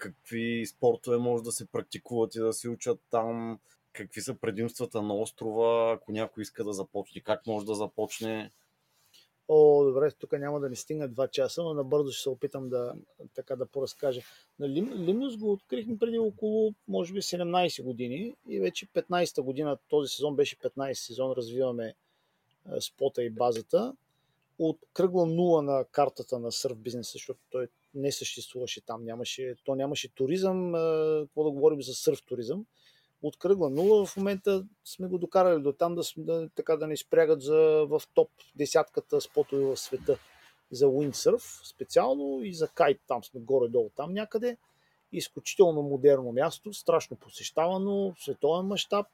какви 0.00 0.66
спортове 0.66 1.18
може 1.18 1.42
да 1.44 1.52
се 1.52 1.66
практикуват 1.66 2.34
и 2.34 2.40
да 2.40 2.52
се 2.52 2.68
учат 2.68 3.00
там, 3.10 3.58
какви 3.92 4.20
са 4.20 4.34
предимствата 4.34 5.02
на 5.02 5.14
острова, 5.14 5.92
ако 5.92 6.12
някой 6.12 6.42
иска 6.42 6.64
да 6.64 6.72
започне, 6.72 7.20
как 7.20 7.46
може 7.46 7.66
да 7.66 7.74
започне. 7.74 8.50
О, 9.48 9.84
добре, 9.84 10.10
тук 10.10 10.32
няма 10.32 10.60
да 10.60 10.68
ни 10.68 10.76
стигне 10.76 11.08
два 11.08 11.28
часа, 11.28 11.62
но 11.62 11.74
набързо 11.74 12.12
ще 12.12 12.22
се 12.22 12.28
опитам 12.28 12.68
да, 12.68 12.94
така 13.34 13.56
да 13.56 13.66
поразкажа. 13.66 14.20
Лим, 14.60 14.92
Лимнус 14.92 15.36
го 15.36 15.52
открихме 15.52 15.98
преди 15.98 16.18
около, 16.18 16.74
може 16.88 17.12
би, 17.12 17.22
17 17.22 17.82
години 17.82 18.34
и 18.48 18.60
вече 18.60 18.86
15-та 18.86 19.42
година, 19.42 19.78
този 19.88 20.14
сезон 20.14 20.36
беше 20.36 20.58
15 20.58 20.92
сезон, 20.92 21.32
развиваме 21.32 21.94
спота 22.80 23.22
и 23.22 23.30
базата. 23.30 23.96
От 24.58 24.78
кръгла 24.92 25.26
нула 25.26 25.62
на 25.62 25.84
картата 25.84 26.38
на 26.38 26.52
сърф 26.52 26.76
бизнеса, 26.76 27.12
защото 27.12 27.40
той 27.50 27.68
не 27.94 28.12
съществуваше 28.12 28.80
там, 28.80 29.04
нямаше, 29.04 29.54
то 29.64 29.74
нямаше 29.74 30.14
туризъм, 30.14 30.72
какво 31.22 31.44
да 31.44 31.50
говорим 31.50 31.82
за 31.82 31.94
сърф 31.94 32.22
туризъм 32.22 32.66
от 33.22 33.36
кръгла 33.36 33.70
нула. 33.70 34.06
В 34.06 34.16
момента 34.16 34.64
сме 34.84 35.08
го 35.08 35.18
докарали 35.18 35.62
до 35.62 35.72
там 35.72 35.94
да, 35.94 36.02
да, 36.16 36.48
така 36.54 36.76
да 36.76 36.86
не 36.86 36.96
спрягат 36.96 37.42
за, 37.42 37.86
в 37.88 38.02
топ 38.14 38.30
десятката 38.56 39.20
спотове 39.20 39.64
в 39.64 39.76
света 39.76 40.18
за 40.70 40.88
уиндсърф 40.88 41.60
специално 41.64 42.42
и 42.42 42.54
за 42.54 42.68
кайт 42.68 43.00
там 43.06 43.24
сме 43.24 43.40
горе-долу 43.40 43.90
там 43.96 44.12
някъде. 44.12 44.56
Изключително 45.12 45.82
модерно 45.82 46.32
място, 46.32 46.72
страшно 46.72 47.16
посещавано, 47.16 48.14
световен 48.18 48.66
мащаб. 48.66 49.06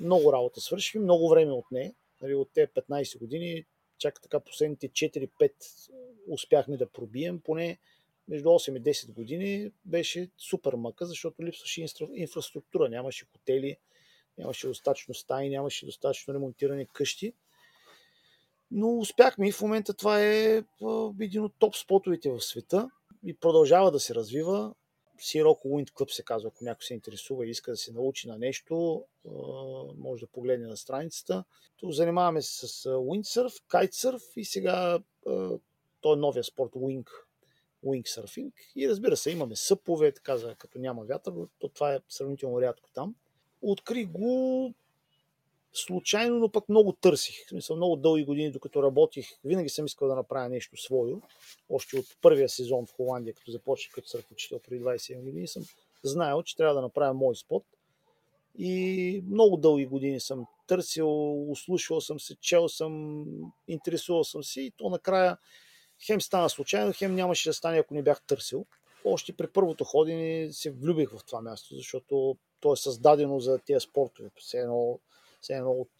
Много 0.00 0.32
работа 0.32 0.60
свърши, 0.60 0.98
много 0.98 1.28
време 1.28 1.52
от 1.52 1.64
не. 1.72 1.94
Нали, 2.22 2.34
от 2.34 2.48
те 2.54 2.66
15 2.66 3.18
години, 3.18 3.64
чак 4.02 4.22
така 4.22 4.40
последните 4.40 4.88
4-5 4.88 5.52
успяхме 6.28 6.76
да 6.76 6.90
пробием, 6.90 7.40
поне 7.40 7.78
между 8.28 8.48
8 8.48 8.78
и 8.78 8.82
10 8.82 9.12
години 9.12 9.70
беше 9.84 10.30
супер 10.38 10.72
мъка, 10.72 11.06
защото 11.06 11.44
липсваше 11.44 11.86
инфраструктура, 12.14 12.88
нямаше 12.88 13.26
хотели, 13.32 13.76
нямаше 14.38 14.66
достатъчно 14.66 15.14
стаи, 15.14 15.50
нямаше 15.50 15.86
достатъчно 15.86 16.34
ремонтирани 16.34 16.86
къщи. 16.86 17.32
Но 18.70 18.98
успяхме 18.98 19.48
и 19.48 19.52
в 19.52 19.62
момента 19.62 19.94
това 19.94 20.22
е 20.22 20.62
един 21.20 21.44
от 21.44 21.54
топ 21.58 21.76
спотовете 21.76 22.30
в 22.30 22.40
света 22.40 22.90
и 23.24 23.34
продължава 23.34 23.90
да 23.90 24.00
се 24.00 24.14
развива. 24.14 24.74
Sirocco 25.18 25.64
Wind 25.64 25.90
Club 25.90 26.10
се 26.10 26.22
казва, 26.22 26.48
ако 26.48 26.64
някой 26.64 26.84
се 26.84 26.94
интересува 26.94 27.46
и 27.46 27.50
иска 27.50 27.70
да 27.70 27.76
се 27.76 27.92
научи 27.92 28.28
на 28.28 28.38
нещо, 28.38 29.04
може 29.96 30.20
да 30.20 30.26
погледне 30.26 30.66
на 30.66 30.76
страницата. 30.76 31.44
Тук 31.76 31.92
занимаваме 31.92 32.42
се 32.42 32.68
с 32.68 32.84
windsurf, 32.88 33.62
kitesurf 33.68 34.22
и 34.36 34.44
сега 34.44 35.00
той 36.00 36.12
е 36.12 36.16
новия 36.16 36.44
спорт 36.44 36.72
Wing 36.72 37.08
windsurfing. 37.84 38.52
И 38.76 38.88
разбира 38.88 39.16
се, 39.16 39.30
имаме 39.30 39.56
съпове, 39.56 40.12
така 40.12 40.36
за 40.36 40.54
като 40.54 40.78
няма 40.78 41.04
вятър, 41.04 41.34
то 41.58 41.68
това 41.68 41.94
е 41.94 42.00
сравнително 42.08 42.60
рядко 42.60 42.90
там. 42.94 43.14
Открих 43.62 44.08
го 44.08 44.74
случайно, 45.72 46.38
но 46.38 46.48
пък 46.48 46.68
много 46.68 46.92
търсих. 46.92 47.46
В 47.46 47.48
смисъл, 47.48 47.76
много 47.76 47.96
дълги 47.96 48.24
години, 48.24 48.50
докато 48.50 48.82
работих, 48.82 49.28
винаги 49.44 49.68
съм 49.68 49.86
искал 49.86 50.08
да 50.08 50.14
направя 50.14 50.48
нещо 50.48 50.76
свое. 50.76 51.12
Още 51.70 51.98
от 51.98 52.06
първия 52.22 52.48
сезон 52.48 52.86
в 52.86 52.92
Холандия, 52.92 53.34
като 53.34 53.50
започнах 53.50 53.94
като 53.94 54.08
сърфучител 54.08 54.58
преди 54.58 54.84
27 54.84 55.20
години, 55.20 55.48
съм 55.48 55.62
знаел, 56.02 56.42
че 56.42 56.56
трябва 56.56 56.74
да 56.74 56.80
направя 56.80 57.14
мой 57.14 57.36
спот. 57.36 57.64
И 58.58 59.24
много 59.26 59.56
дълги 59.56 59.86
години 59.86 60.20
съм 60.20 60.46
търсил, 60.66 61.42
услушвал 61.50 62.00
съм 62.00 62.20
се, 62.20 62.36
чел 62.36 62.68
съм, 62.68 63.24
интересувал 63.68 64.24
съм 64.24 64.44
се 64.44 64.60
и 64.60 64.70
то 64.70 64.90
накрая 64.90 65.38
хем 66.06 66.20
стана 66.20 66.50
случайно, 66.50 66.92
хем 66.92 67.14
нямаше 67.14 67.48
да 67.48 67.54
стане, 67.54 67.78
ако 67.78 67.94
не 67.94 68.02
бях 68.02 68.22
търсил. 68.22 68.66
Още 69.04 69.32
при 69.32 69.46
първото 69.46 69.84
ходене 69.84 70.52
се 70.52 70.70
влюбих 70.70 71.10
в 71.10 71.24
това 71.26 71.40
място, 71.40 71.74
защото 71.74 72.36
то 72.60 72.72
е 72.72 72.76
създадено 72.76 73.40
за 73.40 73.58
тези 73.58 73.80
спортове. 73.80 74.30
Все 74.36 74.58
едно, 74.58 74.98
все 75.42 75.52
едно 75.52 75.70
от, 75.70 75.90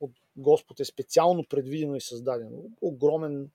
от 0.00 0.10
Господ 0.36 0.80
е 0.80 0.84
специално 0.84 1.44
предвидено 1.44 1.96
и 1.96 2.00
създадено. 2.00 2.62
Огромен 2.80 3.50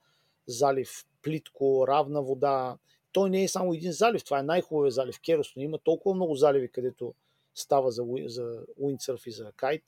залив, 0.47 1.05
плитко, 1.21 1.87
равна 1.87 2.21
вода. 2.21 2.77
Той 3.11 3.29
не 3.29 3.43
е 3.43 3.47
само 3.47 3.73
един 3.73 3.91
залив, 3.91 4.23
това 4.23 4.39
е 4.39 4.43
най-хубавият 4.43 4.93
залив 4.93 5.19
Керос, 5.25 5.53
но 5.55 5.61
има 5.61 5.77
толкова 5.77 6.15
много 6.15 6.35
заливи, 6.35 6.67
където 6.67 7.13
става 7.55 7.91
за, 7.91 8.03
за 8.25 8.59
уиндсърф 8.77 9.27
и 9.27 9.31
за 9.31 9.51
кайт. 9.55 9.83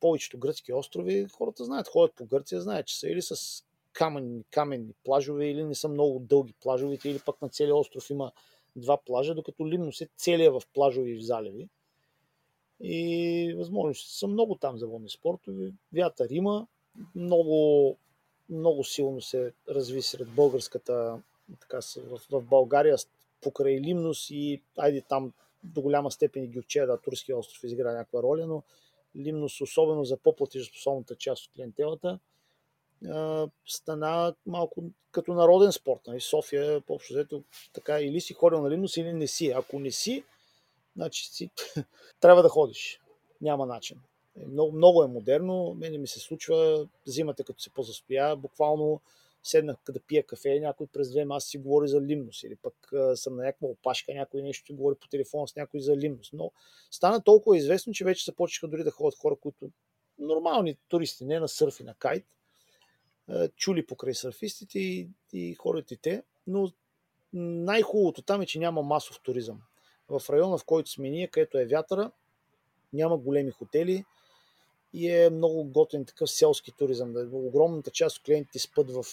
Повечето 0.00 0.38
гръцки 0.38 0.72
острови, 0.72 1.26
хората 1.28 1.64
знаят, 1.64 1.88
ходят 1.88 2.16
по 2.16 2.24
Гърция, 2.24 2.60
знаят, 2.60 2.86
че 2.86 2.98
са 2.98 3.08
или 3.08 3.22
с 3.22 3.64
каменни, 3.92 4.44
каменни 4.50 4.92
плажове 5.04 5.46
или 5.46 5.64
не 5.64 5.74
са 5.74 5.88
много 5.88 6.18
дълги 6.18 6.54
плажовете, 6.60 7.08
или 7.08 7.18
пък 7.26 7.42
на 7.42 7.48
целия 7.48 7.76
остров 7.76 8.10
има 8.10 8.32
два 8.76 8.96
плажа, 8.96 9.34
докато 9.34 9.68
Лимнос 9.68 10.00
е 10.00 10.08
целия 10.16 10.52
в 10.52 10.62
плажови 10.74 11.10
и 11.10 11.16
в 11.16 11.24
заливи. 11.24 11.68
И 12.82 13.54
възможности 13.58 14.18
са 14.18 14.26
много 14.26 14.54
там 14.54 14.78
за 14.78 14.86
водни 14.86 15.08
спортове. 15.08 15.72
Вятър 15.92 16.28
има. 16.30 16.66
Много, 17.14 17.96
много 18.48 18.84
силно 18.84 19.20
се 19.20 19.52
разви 19.68 20.02
сред 20.02 20.28
българската, 20.28 21.22
така, 21.60 21.80
в, 21.96 22.20
в 22.30 22.42
България 22.42 22.96
покрай 23.40 23.80
Лимнос 23.80 24.30
и 24.30 24.60
айде 24.76 25.00
там 25.00 25.32
до 25.64 25.80
голяма 25.80 26.10
степен 26.10 26.44
и 26.44 26.48
Гюрчея, 26.48 26.86
да, 26.86 26.96
Турския 26.96 27.38
остров 27.38 27.64
изигра 27.64 27.92
някаква 27.92 28.22
роля, 28.22 28.46
но 28.46 28.62
Лимнос, 29.16 29.60
особено 29.60 30.04
за 30.04 30.16
по-платежоспособната 30.16 31.16
част 31.16 31.44
от 31.44 31.52
клиентелата, 31.54 32.18
стана 33.66 34.34
малко 34.46 34.82
като 35.12 35.34
народен 35.34 35.72
спорт. 35.72 36.00
Нали? 36.06 36.20
София, 36.20 36.82
общо 36.88 37.12
взето, 37.12 37.42
така 37.72 38.00
или 38.00 38.20
си 38.20 38.34
ходил 38.34 38.62
на 38.62 38.70
Лимнос, 38.70 38.96
или 38.96 39.12
не 39.12 39.26
си. 39.26 39.50
Ако 39.50 39.78
не 39.78 39.90
си, 39.90 40.24
значи 40.96 41.26
си, 41.26 41.50
трябва 42.20 42.42
да 42.42 42.48
ходиш. 42.48 43.00
Няма 43.40 43.66
начин. 43.66 44.00
Е, 44.40 44.46
много, 44.46 44.72
много 44.72 45.02
е 45.02 45.06
модерно. 45.06 45.74
Мене 45.74 45.98
ми 45.98 46.06
се 46.06 46.20
случва 46.20 46.88
зимата, 47.06 47.44
като 47.44 47.62
се 47.62 47.70
позастоя, 47.70 48.36
буквално 48.36 49.00
седнах 49.42 49.76
да 49.88 50.00
пия 50.00 50.26
кафе, 50.26 50.60
някой 50.60 50.86
през 50.86 51.10
две 51.10 51.24
маси 51.24 51.48
си 51.48 51.58
говори 51.58 51.88
за 51.88 52.00
лимнос 52.00 52.42
или 52.42 52.56
пък 52.56 52.74
съм 53.14 53.36
на 53.36 53.42
някаква 53.42 53.68
опашка, 53.68 54.14
някой 54.14 54.42
нещо 54.42 54.66
си 54.66 54.72
говори 54.72 54.94
по 55.00 55.08
телефона 55.08 55.48
с 55.48 55.56
някой 55.56 55.80
за 55.80 55.96
лимнос. 55.96 56.30
Но 56.32 56.52
стана 56.90 57.24
толкова 57.24 57.56
известно, 57.56 57.92
че 57.92 58.04
вече 58.04 58.24
започнаха 58.24 58.68
дори 58.68 58.84
да 58.84 58.90
ходят 58.90 59.18
хора, 59.18 59.36
които 59.36 59.70
нормални 60.18 60.76
туристи, 60.88 61.24
не 61.24 61.40
на 61.40 61.48
сърф 61.48 61.80
и 61.80 61.84
на 61.84 61.94
кайт, 61.94 62.24
чули 63.56 63.86
покрай 63.86 64.14
сърфистите 64.14 64.78
и, 64.78 65.08
и 65.32 65.54
хората 65.54 65.94
и 65.94 65.96
те, 65.96 66.22
но 66.46 66.72
най-хубавото 67.32 68.22
там 68.22 68.42
е, 68.42 68.46
че 68.46 68.58
няма 68.58 68.82
масов 68.82 69.20
туризъм. 69.22 69.60
В 70.10 70.30
района, 70.30 70.58
в 70.58 70.64
който 70.64 70.90
сме 70.90 71.10
ние, 71.10 71.28
където 71.28 71.58
е 71.58 71.66
вятъра, 71.66 72.10
няма 72.92 73.18
големи 73.18 73.50
хотели 73.50 74.04
и 74.92 75.10
е 75.10 75.30
много 75.30 75.64
готен 75.64 76.04
такъв 76.04 76.30
селски 76.30 76.72
туризъм. 76.72 77.14
Огромната 77.32 77.90
част 77.90 78.16
от 78.16 78.24
клиентите 78.24 78.58
спът 78.58 78.90
в 78.90 79.04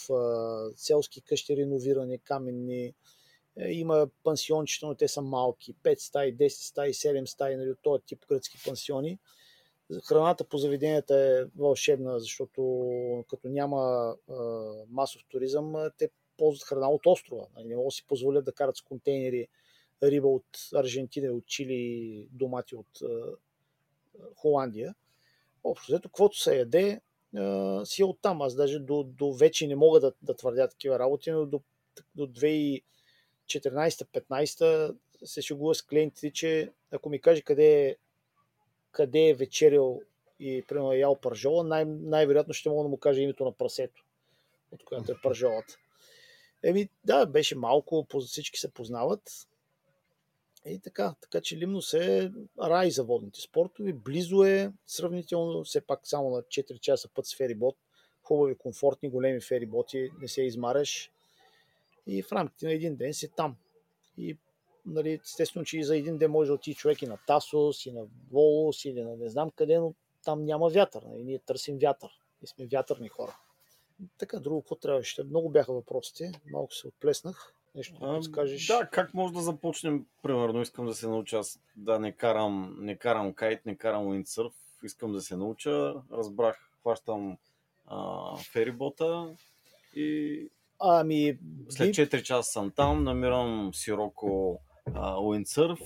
селски 0.75 1.21
къщи, 1.21 1.57
реновирани, 1.57 2.19
каменни. 2.19 2.93
Е, 3.59 3.71
има 3.71 4.07
пансиончета, 4.23 4.87
но 4.87 4.95
те 4.95 5.07
са 5.07 5.21
малки. 5.21 5.75
5 5.83 5.95
стаи, 5.99 6.37
10 6.37 6.47
стаи, 6.47 6.93
7 6.93 7.25
стаи, 7.25 7.55
нали, 7.55 7.69
от 7.69 7.79
този 7.83 8.03
тип 8.05 8.25
гръцки 8.29 8.57
пансиони 8.65 9.19
Храната 10.03 10.43
по 10.43 10.57
заведенията 10.57 11.15
е 11.15 11.45
вълшебна, 11.59 12.19
защото 12.19 12.61
като 13.29 13.49
няма 13.49 14.15
масов 14.89 15.21
туризъм, 15.29 15.75
те 15.97 16.09
ползват 16.37 16.67
храна 16.67 16.89
от 16.89 17.05
острова. 17.05 17.45
Нали, 17.55 17.67
не 17.67 17.75
могат 17.75 17.87
да 17.87 17.91
си 17.91 18.07
позволят 18.07 18.45
да 18.45 18.51
карат 18.51 18.77
с 18.77 18.81
контейнери 18.81 19.47
риба 20.03 20.27
от 20.27 20.45
Аржентина, 20.75 21.33
от 21.33 21.45
Чили, 21.45 22.27
домати 22.31 22.75
от 22.75 22.99
Холандия. 24.35 24.95
Общо 25.63 25.91
взето, 25.91 26.09
каквото 26.09 26.39
се 26.39 26.57
яде, 26.57 27.01
си 27.83 28.01
е 28.01 28.05
оттам. 28.05 28.41
Аз 28.41 28.55
даже 28.55 28.79
до, 28.79 29.03
до 29.03 29.33
вече 29.33 29.67
не 29.67 29.75
мога 29.75 29.99
да, 29.99 30.13
да 30.21 30.35
твърдя 30.35 30.67
такива 30.67 30.99
работи, 30.99 31.31
но 31.31 31.45
до, 31.45 31.61
до 32.15 32.27
14-15 33.47 34.95
се 35.23 35.41
шегува 35.41 35.75
с 35.75 35.81
клиентите, 35.81 36.31
че 36.31 36.71
ако 36.91 37.09
ми 37.09 37.21
каже 37.21 37.41
къде 37.41 37.87
е, 37.87 37.95
къде 38.91 39.29
е 39.29 39.33
вечерял 39.33 40.01
и 40.39 40.63
примерно 40.67 40.93
е 40.93 40.97
ял 40.97 41.15
пържола, 41.15 41.63
най- 41.63 41.85
най-вероятно 41.85 42.53
ще 42.53 42.69
мога 42.69 42.83
да 42.83 42.89
му 42.89 42.97
кажа 42.97 43.21
името 43.21 43.45
на 43.45 43.51
прасето, 43.51 44.05
от 44.71 44.83
която 44.83 45.11
е 45.11 45.21
пържолата. 45.23 45.77
Еми, 46.63 46.89
да, 47.03 47.25
беше 47.25 47.55
малко, 47.55 48.07
всички 48.25 48.59
се 48.59 48.73
познават. 48.73 49.47
И 50.70 50.80
така, 50.80 51.15
така 51.22 51.41
че 51.41 51.57
Лимнос 51.57 51.93
е 51.93 52.32
рай 52.61 52.91
за 52.91 53.03
водните 53.03 53.41
спортове. 53.41 53.93
Близо 53.93 54.43
е, 54.43 54.74
сравнително, 54.88 55.63
все 55.63 55.82
пак 55.82 55.99
само 56.03 56.30
на 56.30 56.41
4 56.41 56.80
часа 56.80 57.09
път 57.13 57.26
с 57.26 57.36
ферибот. 57.36 57.78
Хубави, 58.24 58.57
комфортни, 58.57 59.09
големи 59.09 59.41
фериботи, 59.41 60.11
не 60.22 60.28
се 60.28 60.41
измаряш. 60.41 61.11
И 62.07 62.24
в 62.24 62.32
рамките 62.32 62.65
на 62.65 62.72
един 62.72 62.95
ден 62.95 63.13
си 63.13 63.32
там. 63.36 63.55
И 64.18 64.38
нали, 64.86 65.20
естествено, 65.24 65.65
че 65.65 65.80
и 65.80 65.84
за 65.84 65.97
един 65.97 66.18
ден 66.18 66.32
може 66.32 66.47
да 66.47 66.53
отиде 66.53 66.76
човек 66.76 67.01
и 67.01 67.07
на 67.07 67.18
Тасос, 67.28 67.86
и 67.86 67.91
на 67.91 68.05
Волос, 68.32 68.86
или 68.86 69.01
на 69.01 69.18
не 69.18 69.30
знам 69.30 69.51
къде, 69.51 69.80
но 69.80 69.93
там 70.26 70.45
няма 70.45 70.70
вятър. 70.70 71.01
Нали? 71.01 71.24
Ние 71.24 71.39
търсим 71.39 71.78
вятър. 71.78 72.09
И 72.43 72.47
сме 72.47 72.68
вятърни 72.68 73.07
хора. 73.07 73.38
Така, 74.18 74.39
друго, 74.39 74.61
какво 74.61 74.76
трябваше? 74.76 75.24
Много 75.24 75.49
бяха 75.49 75.74
въпросите. 75.74 76.32
Малко 76.45 76.74
се 76.74 76.88
отплеснах. 76.88 77.56
Нещо 77.76 77.99
да 77.99 78.24
скажеш. 78.24 78.68
Да, 78.68 78.89
как 78.91 79.13
може 79.13 79.34
да 79.34 79.41
започнем? 79.41 80.05
Примерно, 80.24 80.61
искам 80.61 80.86
да 80.86 80.93
се 80.93 81.07
науча 81.07 81.38
аз 81.38 81.59
да 81.76 81.99
не 81.99 82.11
карам, 82.11 82.76
не 82.80 82.97
карам 82.97 83.34
кайт, 83.34 83.65
не 83.65 83.78
карам 83.78 84.07
уиндсърф. 84.07 84.53
Искам 84.84 85.11
да 85.11 85.22
се 85.22 85.38
науча. 85.38 85.93
Разбрах, 86.11 86.72
хващам 86.82 87.38
а, 87.88 88.38
ферибота 88.38 89.36
и 89.95 90.49
Ами, 90.80 91.38
след 91.70 91.95
4 91.95 92.22
часа 92.22 92.51
съм 92.51 92.72
там, 92.72 93.03
намирам 93.03 93.72
Сироко 93.74 94.59
уиндсърф. 95.22 95.80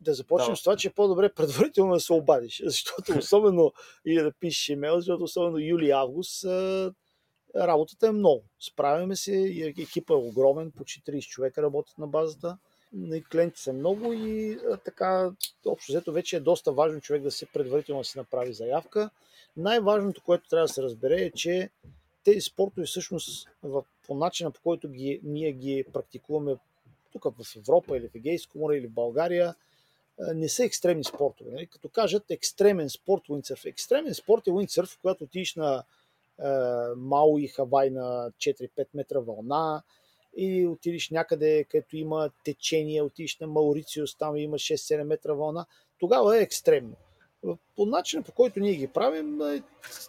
Да 0.00 0.14
започнем 0.14 0.52
да. 0.52 0.56
с 0.56 0.62
това, 0.62 0.76
че 0.76 0.88
е 0.88 0.92
по-добре 0.92 1.34
предварително 1.34 1.92
да 1.92 2.00
се 2.00 2.12
обадиш, 2.12 2.62
защото 2.64 3.18
особено 3.18 3.72
и 4.04 4.14
да 4.14 4.32
пишеш 4.32 4.68
имейл, 4.68 4.96
защото 4.96 5.24
особено 5.24 5.58
юли-август 5.58 6.94
работата 7.56 8.06
е 8.06 8.12
много. 8.12 8.42
Справяме 8.60 9.16
се, 9.16 9.32
екипа 9.78 10.14
е 10.14 10.16
огромен, 10.16 10.70
почти 10.70 11.02
30 11.02 11.28
човека 11.28 11.62
работят 11.62 11.98
на 11.98 12.06
базата, 12.06 12.58
клиенти 13.30 13.60
са 13.60 13.72
много 13.72 14.12
и 14.12 14.58
така, 14.84 15.30
общо 15.66 15.92
взето 15.92 16.12
вече 16.12 16.36
е 16.36 16.40
доста 16.40 16.72
важно 16.72 17.00
човек 17.00 17.22
да 17.22 17.30
се 17.30 17.46
предварително 17.46 18.04
си 18.04 18.18
направи 18.18 18.52
заявка. 18.52 19.10
Най-важното, 19.56 20.22
което 20.22 20.48
трябва 20.48 20.66
да 20.66 20.72
се 20.72 20.82
разбере 20.82 21.22
е, 21.22 21.30
че 21.30 21.70
тези 22.24 22.40
спортове 22.40 22.86
всъщност 22.86 23.48
по 24.06 24.14
начина 24.14 24.50
по 24.50 24.60
който 24.62 24.88
ги, 24.88 25.20
ние 25.22 25.52
ги 25.52 25.84
практикуваме 25.92 26.56
тук 27.12 27.24
в 27.24 27.56
Европа 27.56 27.96
или 27.96 28.08
в 28.08 28.14
Егейско 28.14 28.58
море 28.58 28.76
или 28.76 28.86
в 28.86 28.92
България, 28.92 29.54
не 30.34 30.48
са 30.48 30.64
екстремни 30.64 31.04
спортове. 31.04 31.50
Нали? 31.50 31.66
Като 31.66 31.88
кажат 31.88 32.30
екстремен 32.30 32.90
спорт 32.90 33.28
уиндсърф. 33.28 33.64
Екстремен 33.64 34.14
спорт 34.14 34.46
е 34.46 34.50
уиндсърф, 34.50 34.98
когато 35.00 35.24
отидеш 35.24 35.54
на 35.54 35.84
е, 36.38 36.44
Мауи, 36.96 37.46
Хавай 37.46 37.90
на 37.90 38.30
4-5 38.30 38.86
метра 38.94 39.18
вълна, 39.18 39.82
или 40.36 40.66
отидеш 40.66 41.10
някъде, 41.10 41.64
където 41.64 41.96
има 41.96 42.30
течение, 42.44 43.02
отидеш 43.02 43.38
на 43.38 43.46
Маурициус, 43.46 44.14
там 44.14 44.36
има 44.36 44.56
6-7 44.56 45.02
метра 45.02 45.32
вълна, 45.32 45.66
тогава 45.98 46.38
е 46.38 46.42
екстремно. 46.42 46.96
По 47.76 47.86
начина, 47.86 48.22
по 48.22 48.32
който 48.32 48.60
ние 48.60 48.74
ги 48.74 48.86
правим, 48.86 49.40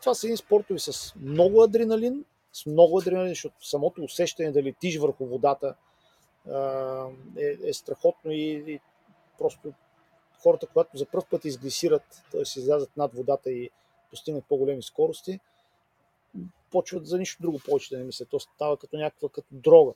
това 0.02 0.14
са 0.14 0.28
един 0.28 0.38
спортове 0.38 0.80
с 0.80 1.16
много 1.16 1.64
адреналин, 1.64 2.26
с 2.54 2.66
много 2.66 3.00
адреналин, 3.00 3.30
защото 3.30 3.68
самото 3.68 4.04
усещане 4.04 4.52
да 4.52 4.64
летиш 4.64 4.98
върху 4.98 5.26
водата 5.26 5.76
е, 7.38 7.70
е 7.70 7.74
страхотно 7.74 8.32
и, 8.32 8.64
и 8.68 8.80
просто 9.38 9.74
хората, 10.44 10.68
когато 10.68 10.98
за 10.98 11.06
първ 11.06 11.26
път 11.30 11.46
изглисират, 11.46 12.24
т.е. 12.32 12.42
излязат 12.42 12.98
над 12.98 13.14
водата 13.14 13.52
и 13.52 13.70
постигнат 14.10 14.46
по-големи 14.50 14.84
скорости, 14.84 15.40
почват 16.76 17.08
за 17.08 17.18
нищо 17.18 17.42
друго 17.42 17.60
повече 17.66 17.90
да 17.90 17.98
не 17.98 18.04
мислят. 18.04 18.30
То 18.30 18.40
става 18.40 18.78
като 18.78 18.98
някаква 18.98 19.30
като 19.30 19.48
дрога. 19.52 19.94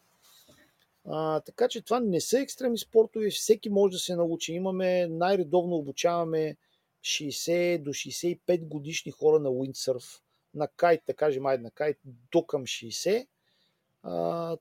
А, 1.05 1.39
така 1.39 1.67
че 1.67 1.81
това 1.81 1.99
не 1.99 2.21
са 2.21 2.39
екстремни 2.39 2.77
спортове, 2.77 3.29
всеки 3.29 3.69
може 3.69 3.91
да 3.91 3.99
се 3.99 4.15
научи. 4.15 4.53
Имаме, 4.53 5.07
най-редовно 5.07 5.75
обучаваме 5.75 6.57
60 7.01 7.81
до 7.83 7.89
65 7.89 8.67
годишни 8.67 9.11
хора 9.11 9.39
на 9.39 9.49
уиндсърф, 9.49 10.21
на 10.53 10.67
кайт, 10.67 11.01
да 11.07 11.13
кажем, 11.13 11.45
айде 11.45 11.63
на 11.63 11.71
кайт, 11.71 11.97
до 12.31 12.45
към 12.45 12.63
60. 12.63 13.27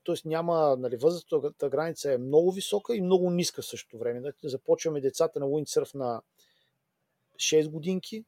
Тоест 0.03 0.25
няма, 0.25 0.77
нали, 0.79 0.97
възрастовата 0.97 1.69
граница 1.69 2.13
е 2.13 2.17
много 2.17 2.51
висока 2.51 2.95
и 2.95 3.01
много 3.01 3.31
ниска 3.31 3.61
в 3.61 3.65
същото 3.65 3.97
време. 3.97 4.21
Да, 4.21 4.33
започваме 4.43 5.01
децата 5.01 5.39
на 5.39 5.47
уиндсърф 5.47 5.93
на 5.93 6.21
6 7.35 7.69
годинки, 7.69 8.25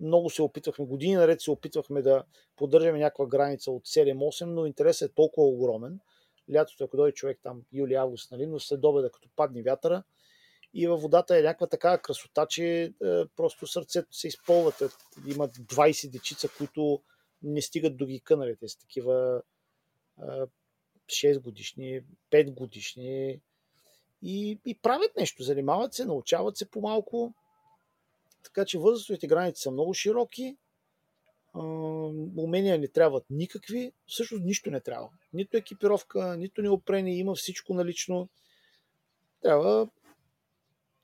много 0.00 0.30
се 0.30 0.42
опитвахме, 0.42 0.86
години 0.86 1.14
наред 1.14 1.40
се 1.40 1.50
опитвахме 1.50 2.02
да 2.02 2.24
поддържаме 2.56 2.98
някаква 2.98 3.26
граница 3.26 3.70
от 3.70 3.86
7-8, 3.86 4.44
но 4.44 4.66
интересът 4.66 5.10
е 5.10 5.14
толкова 5.14 5.46
огромен. 5.46 6.00
Лятото, 6.54 6.84
ако 6.84 6.96
дойде 6.96 7.14
човек 7.14 7.38
там 7.42 7.62
юли-август, 7.72 8.32
нали, 8.32 8.46
но 8.46 8.60
след 8.60 8.84
обеда, 8.84 9.10
като 9.10 9.28
падне 9.36 9.62
вятъра, 9.62 10.02
и 10.74 10.86
във 10.86 11.02
водата 11.02 11.38
е 11.38 11.42
някаква 11.42 11.66
такава 11.66 11.98
красота, 11.98 12.46
че 12.46 12.82
е, 12.82 12.90
просто 13.36 13.66
сърцето 13.66 14.16
се 14.16 14.28
изпълва. 14.28 14.72
Има 15.26 15.48
20 15.48 16.10
дечица, 16.10 16.48
които 16.58 17.02
не 17.42 17.62
стигат 17.62 17.96
до 17.96 18.06
ги 18.06 18.20
кънали. 18.20 18.56
Те 18.56 18.68
са 18.68 18.78
такива 18.78 19.42
е, 20.22 20.24
6 21.06 21.40
годишни, 21.40 22.00
5 22.30 22.54
годишни 22.54 23.40
и, 24.22 24.58
и 24.66 24.78
правят 24.82 25.16
нещо. 25.16 25.42
Занимават 25.42 25.94
се, 25.94 26.04
научават 26.04 26.56
се 26.56 26.70
по-малко. 26.70 27.34
Така 28.44 28.64
че 28.64 28.78
възрастовите 28.78 29.26
граници 29.26 29.62
са 29.62 29.70
много 29.70 29.94
широки. 29.94 30.56
Умения 32.36 32.78
не 32.78 32.88
трябват 32.88 33.24
никакви. 33.30 33.92
Всъщност 34.06 34.44
нищо 34.44 34.70
не 34.70 34.80
трябва. 34.80 35.08
Нито 35.32 35.56
екипировка, 35.56 36.36
нито 36.36 36.62
неопрени, 36.62 37.18
има 37.18 37.34
всичко 37.34 37.74
налично. 37.74 38.28
Трябва 39.42 39.88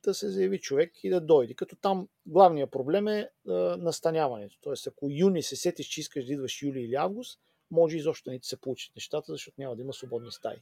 да 0.05 0.15
се 0.15 0.29
заяви 0.29 0.61
човек 0.61 1.05
и 1.05 1.11
да 1.11 1.21
дойде. 1.21 1.55
Като 1.55 1.77
там 1.77 2.09
главният 2.27 2.71
проблем 2.71 3.09
е 3.09 3.31
настаняването. 3.79 4.59
Тоест, 4.61 4.87
ако 4.87 5.07
юни 5.11 5.43
се 5.43 5.57
сетиш, 5.57 5.87
че 5.87 6.01
искаш 6.01 6.27
да 6.27 6.33
идваш 6.33 6.63
юли 6.63 6.81
или 6.81 6.95
август, 6.95 7.41
може 7.71 7.97
изобщо 7.97 8.31
не 8.31 8.39
ти 8.39 8.49
се 8.49 8.61
получат 8.61 8.97
нещата, 8.97 9.33
защото 9.33 9.55
няма 9.59 9.77
да 9.77 9.83
има 9.83 9.93
свободни 9.93 10.33
стаи. 10.33 10.57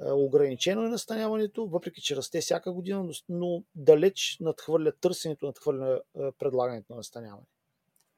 А, 0.00 0.14
ограничено 0.14 0.84
е 0.84 0.88
настаняването, 0.88 1.66
въпреки 1.66 2.00
че 2.00 2.16
расте 2.16 2.40
всяка 2.40 2.72
година, 2.72 3.12
но, 3.28 3.64
далеч 3.74 4.36
надхвърля 4.40 4.92
търсенето, 4.92 5.46
надхвърля 5.46 6.00
а, 6.18 6.32
предлагането 6.32 6.92
на 6.92 6.96
настаняване. 6.96 7.46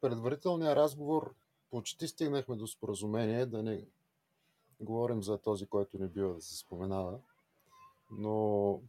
Предварителният 0.01 0.77
разговор 0.77 1.35
почти 1.71 2.09
стигнахме 2.09 2.57
до 2.57 2.67
споразумение, 2.67 3.47
да 3.47 3.63
не 3.63 3.87
говорим 4.81 5.23
за 5.23 5.39
този, 5.39 5.67
който 5.67 5.99
не 5.99 6.09
бива 6.09 6.35
да 6.35 6.41
се 6.41 6.59
споменава, 6.59 7.19
но 8.11 8.81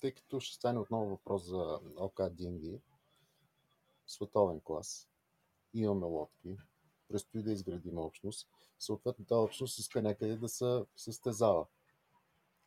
тъй 0.00 0.12
като 0.12 0.40
ще 0.40 0.54
стане 0.54 0.78
отново 0.78 1.10
въпрос 1.10 1.44
за 1.44 1.80
ОК 1.96 2.20
Динги, 2.30 2.80
световен 4.06 4.60
клас, 4.60 5.08
имаме 5.74 6.06
лодки, 6.06 6.56
предстои 7.10 7.42
да 7.42 7.52
изградим 7.52 7.98
общност, 7.98 8.48
съответно 8.78 9.24
тази 9.24 9.38
общност 9.38 9.78
иска 9.78 10.02
някъде 10.02 10.36
да 10.36 10.48
се 10.48 10.84
състезава. 10.96 11.66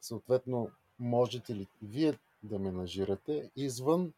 Съответно, 0.02 0.70
можете 1.00 1.56
ли 1.56 1.68
вие 1.82 2.20
да 2.44 2.60
менажирате 2.60 3.52
извън 3.56 4.14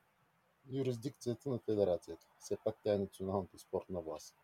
юрисдикцията 0.69 1.49
на 1.49 1.59
федерацията? 1.59 2.27
Все 2.39 2.57
пак 2.63 2.75
тя 2.83 2.93
е 2.93 2.97
националната 2.97 3.59
спортна 3.59 4.01
власт. 4.01 4.35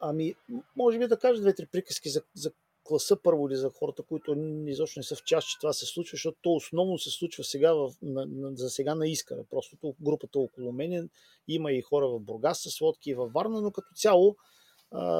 Ами, 0.00 0.34
може 0.76 0.98
би 0.98 1.08
да 1.08 1.18
кажа 1.18 1.40
две-три 1.40 1.66
приказки 1.66 2.10
за, 2.10 2.22
за 2.34 2.52
класа 2.84 3.16
първо 3.22 3.48
или 3.48 3.56
за 3.56 3.70
хората, 3.70 4.02
които 4.02 4.34
изобщо 4.66 4.98
не 4.98 5.04
са 5.04 5.16
в 5.16 5.24
част, 5.24 5.48
че 5.48 5.58
това 5.58 5.72
се 5.72 5.86
случва, 5.86 6.16
защото 6.16 6.38
то 6.42 6.52
основно 6.54 6.98
се 6.98 7.10
случва 7.10 7.44
сега 7.44 7.74
в, 7.74 7.92
на, 8.02 8.26
на, 8.26 8.56
за 8.56 8.70
сега 8.70 8.94
на 8.94 9.08
Искра. 9.08 9.44
Просто 9.50 9.94
групата 10.00 10.38
около 10.38 10.72
мен 10.72 11.10
има 11.48 11.72
и 11.72 11.82
хора 11.82 12.08
в 12.08 12.20
Бургас 12.20 12.62
с 12.62 12.80
лодки 12.80 13.10
и 13.10 13.14
във 13.14 13.32
Варна, 13.32 13.60
но 13.60 13.70
като 13.70 13.94
цяло 13.94 14.36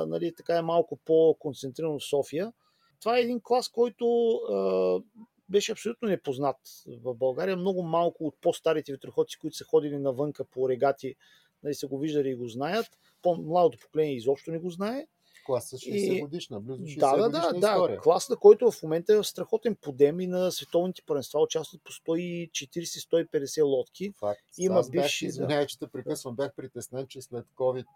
нали, 0.07 0.35
така 0.35 0.57
е 0.57 0.63
малко 0.63 0.99
по-концентрирано 1.05 1.99
в 1.99 2.05
София. 2.05 2.53
Това 3.01 3.19
е 3.19 3.21
един 3.21 3.41
клас, 3.41 3.69
който 3.69 4.31
а, 4.35 5.01
беше 5.49 5.73
абсолютно 5.73 6.09
непознат 6.09 6.57
в 7.03 7.15
България. 7.15 7.57
Много 7.57 7.83
малко 7.83 8.25
от 8.27 8.35
по-старите 8.41 8.93
ветроходци, 8.93 9.39
които 9.39 9.57
са 9.57 9.65
ходили 9.65 9.99
навънка 9.99 10.45
по 10.45 10.69
регати, 10.69 11.15
нали, 11.63 11.75
са 11.75 11.87
го 11.87 11.99
виждали 11.99 12.29
и 12.31 12.35
го 12.35 12.49
знаят. 12.49 12.87
По-младото 13.23 13.79
поколение 13.83 14.17
изобщо 14.17 14.51
не 14.51 14.59
го 14.59 14.71
знае. 14.71 15.07
Класа 15.45 15.77
60 15.77 16.21
годишна, 16.21 16.61
близо 16.61 16.83
60 16.83 16.99
да, 16.99 17.17
да, 17.17 17.29
годишна 17.29 17.61
да, 17.61 17.69
история. 17.69 17.97
Да, 17.97 18.03
класа, 18.03 18.37
който 18.37 18.71
в 18.71 18.83
момента 18.83 19.13
е 19.13 19.17
в 19.17 19.25
страхотен 19.25 19.77
подем 19.77 20.21
и 20.21 20.27
на 20.27 20.53
световните 20.53 21.03
първенства 21.07 21.41
участват 21.41 21.83
по 21.85 21.93
140-150 21.93 23.65
лодки. 23.65 24.13
Факт. 24.19 24.41
Има 24.59 24.79
Аз 24.79 24.91
бивши, 24.91 25.25
бях, 25.25 25.29
извинявай, 25.29 25.67
че 25.67 25.79
те 25.79 25.87
прекъсвам, 25.87 26.37
бях 26.37 26.55
притеснен, 26.55 27.07
че 27.07 27.23
след 27.23 27.47
COVID 27.57 27.87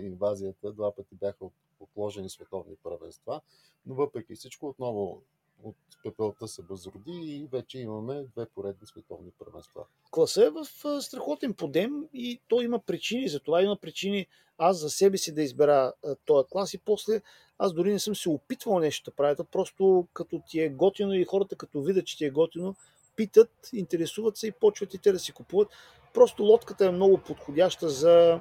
инвазията 0.00 0.72
два 0.72 0.94
пъти 0.94 1.14
бяха 1.14 1.44
отложени 1.80 2.30
световни 2.30 2.76
първенства, 2.82 3.40
но 3.86 3.94
въпреки 3.94 4.34
всичко 4.34 4.68
отново 4.68 5.22
от 5.64 5.76
пепелта 6.02 6.48
се 6.48 6.62
възроди 6.62 7.12
и 7.12 7.48
вече 7.52 7.78
имаме 7.78 8.24
две 8.34 8.46
поредни 8.46 8.86
световни 8.86 9.30
първенства. 9.38 9.84
Класа 10.10 10.44
е 10.44 10.50
в 10.50 10.64
страхотен 11.02 11.54
подем 11.54 12.08
и 12.14 12.40
той 12.48 12.64
има 12.64 12.78
причини 12.78 13.28
за 13.28 13.40
това. 13.40 13.62
Има 13.62 13.76
причини 13.76 14.26
аз 14.58 14.78
за 14.78 14.90
себе 14.90 15.18
си 15.18 15.34
да 15.34 15.42
избера 15.42 15.92
този 16.24 16.48
клас 16.50 16.74
и 16.74 16.78
после 16.78 17.20
аз 17.58 17.72
дори 17.72 17.92
не 17.92 17.98
съм 17.98 18.16
се 18.16 18.28
опитвал 18.28 18.78
нещо 18.78 19.10
да 19.10 19.14
правя. 19.14 19.44
Просто 19.44 20.06
като 20.12 20.42
ти 20.48 20.60
е 20.60 20.68
готино 20.68 21.14
и 21.14 21.24
хората 21.24 21.56
като 21.56 21.82
видят, 21.82 22.06
че 22.06 22.16
ти 22.16 22.24
е 22.24 22.30
готино, 22.30 22.74
питат, 23.16 23.50
интересуват 23.72 24.36
се 24.36 24.46
и 24.46 24.52
почват 24.52 24.94
и 24.94 24.98
те 24.98 25.12
да 25.12 25.18
си 25.18 25.32
купуват. 25.32 25.68
Просто 26.14 26.42
лодката 26.42 26.86
е 26.86 26.90
много 26.90 27.18
подходяща 27.18 27.88
за 27.88 28.40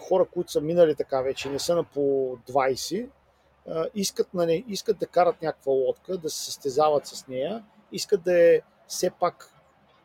хора, 0.00 0.26
които 0.32 0.52
са 0.52 0.60
минали 0.60 0.94
така 0.94 1.22
вече, 1.22 1.48
не 1.48 1.58
са 1.58 1.76
на 1.76 1.84
по 1.84 2.00
20, 2.48 3.08
искат, 3.94 4.34
нали, 4.34 4.64
искат 4.68 4.98
да 4.98 5.06
карат 5.06 5.42
някаква 5.42 5.72
лодка, 5.72 6.16
да 6.18 6.30
се 6.30 6.44
състезават 6.44 7.06
с 7.06 7.28
нея, 7.28 7.64
искат 7.92 8.22
да 8.22 8.54
е 8.54 8.60
все 8.88 9.10
пак 9.10 9.54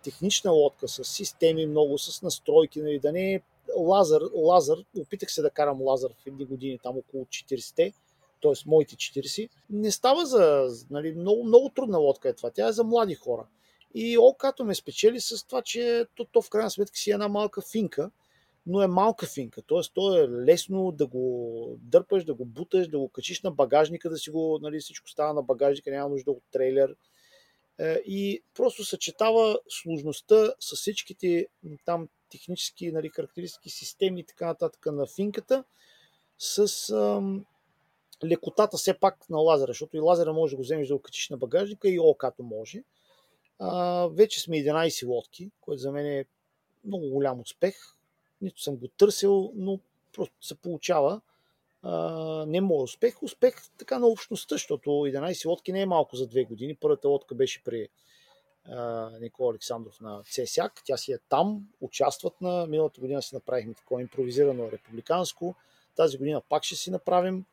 технична 0.03 0.51
лодка 0.51 0.87
с 0.87 1.03
системи 1.03 1.65
много, 1.65 1.97
с 1.97 2.21
настройки, 2.21 2.81
нали, 2.81 2.99
да 2.99 3.11
не 3.11 3.33
е 3.33 3.41
лазър, 3.77 4.21
лазър, 4.33 4.85
опитах 4.99 5.31
се 5.31 5.41
да 5.41 5.49
карам 5.49 5.81
лазър 5.81 6.13
в 6.13 6.27
едни 6.27 6.45
години, 6.45 6.79
там 6.83 6.97
около 6.97 7.25
40-те, 7.25 7.93
т.е. 8.41 8.53
моите 8.65 8.95
40, 8.95 9.49
не 9.69 9.91
става 9.91 10.25
за, 10.25 10.69
нали, 10.89 11.15
много, 11.15 11.43
много 11.43 11.69
трудна 11.69 11.97
лодка 11.97 12.29
е 12.29 12.33
това, 12.33 12.49
тя 12.49 12.67
е 12.67 12.71
за 12.71 12.83
млади 12.83 13.15
хора. 13.15 13.45
И 13.95 14.17
окато 14.17 14.65
ме 14.65 14.75
спечели 14.75 15.19
с 15.19 15.47
това, 15.47 15.61
че 15.61 16.05
то, 16.15 16.25
то 16.25 16.41
в 16.41 16.49
крайна 16.49 16.69
сметка 16.69 16.97
си 16.97 17.11
е 17.11 17.13
една 17.13 17.27
малка 17.27 17.61
финка, 17.61 18.11
но 18.65 18.81
е 18.81 18.87
малка 18.87 19.25
финка. 19.25 19.61
Т.е. 19.61 19.81
то 19.93 20.17
е 20.17 20.29
лесно 20.29 20.91
да 20.91 21.07
го 21.07 21.77
дърпаш, 21.81 22.25
да 22.25 22.33
го 22.33 22.45
буташ, 22.45 22.87
да 22.87 22.99
го 22.99 23.09
качиш 23.09 23.41
на 23.41 23.51
багажника, 23.51 24.09
да 24.09 24.17
си 24.17 24.29
го, 24.29 24.59
нали, 24.61 24.79
всичко 24.79 25.09
става 25.09 25.33
на 25.33 25.41
багажника, 25.41 25.91
няма 25.91 26.09
нужда 26.09 26.31
от 26.31 26.43
трейлер. 26.51 26.95
Е, 27.79 27.93
и 27.93 28.43
просто 28.53 28.83
съчетава 28.83 29.59
сложността 29.69 30.53
с 30.59 30.75
всичките 30.75 31.47
там 31.85 32.07
технически 32.31 32.91
нали, 32.91 33.09
характеристики, 33.09 33.69
системи 33.69 34.19
и 34.19 34.23
така 34.23 34.45
нататък 34.45 34.85
на 34.85 35.07
финката 35.07 35.63
с 36.37 36.89
ам, 36.89 37.45
лекотата 38.23 38.77
все 38.77 38.99
пак 38.99 39.29
на 39.29 39.37
лазера, 39.37 39.69
защото 39.69 39.97
и 39.97 39.99
лазера 39.99 40.33
може 40.33 40.51
да 40.51 40.57
го 40.57 40.63
вземеш 40.63 40.87
да 40.87 40.95
го 40.95 41.01
качиш 41.01 41.29
на 41.29 41.37
багажника 41.37 41.89
и 41.89 41.99
окато 41.99 42.43
може. 42.43 42.83
А, 43.59 44.07
вече 44.07 44.41
сме 44.41 44.57
11 44.57 45.07
лодки, 45.07 45.51
което 45.61 45.81
за 45.81 45.91
мен 45.91 46.05
е 46.05 46.25
много 46.85 47.09
голям 47.09 47.39
успех 47.39 47.94
нито 48.45 48.61
съм 48.61 48.75
го 48.75 48.87
търсил, 48.87 49.51
но 49.55 49.79
просто 50.13 50.35
се 50.41 50.55
получава. 50.55 51.21
А, 51.81 52.45
не 52.47 52.61
мой 52.61 52.83
успех, 52.83 53.23
успех 53.23 53.55
така 53.77 53.99
на 53.99 54.07
общността, 54.07 54.55
защото 54.55 54.89
11 54.89 55.45
лодки 55.45 55.71
не 55.71 55.81
е 55.81 55.85
малко 55.85 56.15
за 56.15 56.27
две 56.27 56.43
години. 56.43 56.75
Първата 56.75 57.07
лодка 57.07 57.35
беше 57.35 57.63
при 57.63 57.89
а, 58.69 59.09
Никола 59.21 59.51
Александров 59.51 60.01
на 60.01 60.23
ЦСЯК. 60.23 60.81
Тя 60.85 60.97
си 60.97 61.11
е 61.11 61.17
там, 61.29 61.67
участват 61.81 62.41
на... 62.41 62.67
Миналата 62.67 63.01
година 63.01 63.21
си 63.21 63.35
направихме 63.35 63.73
такова 63.73 64.01
импровизирано 64.01 64.71
републиканско. 64.71 65.55
Тази 65.95 66.17
година 66.17 66.41
пак 66.49 66.63
ще 66.63 66.75
си 66.75 66.91
направим. 66.91 67.45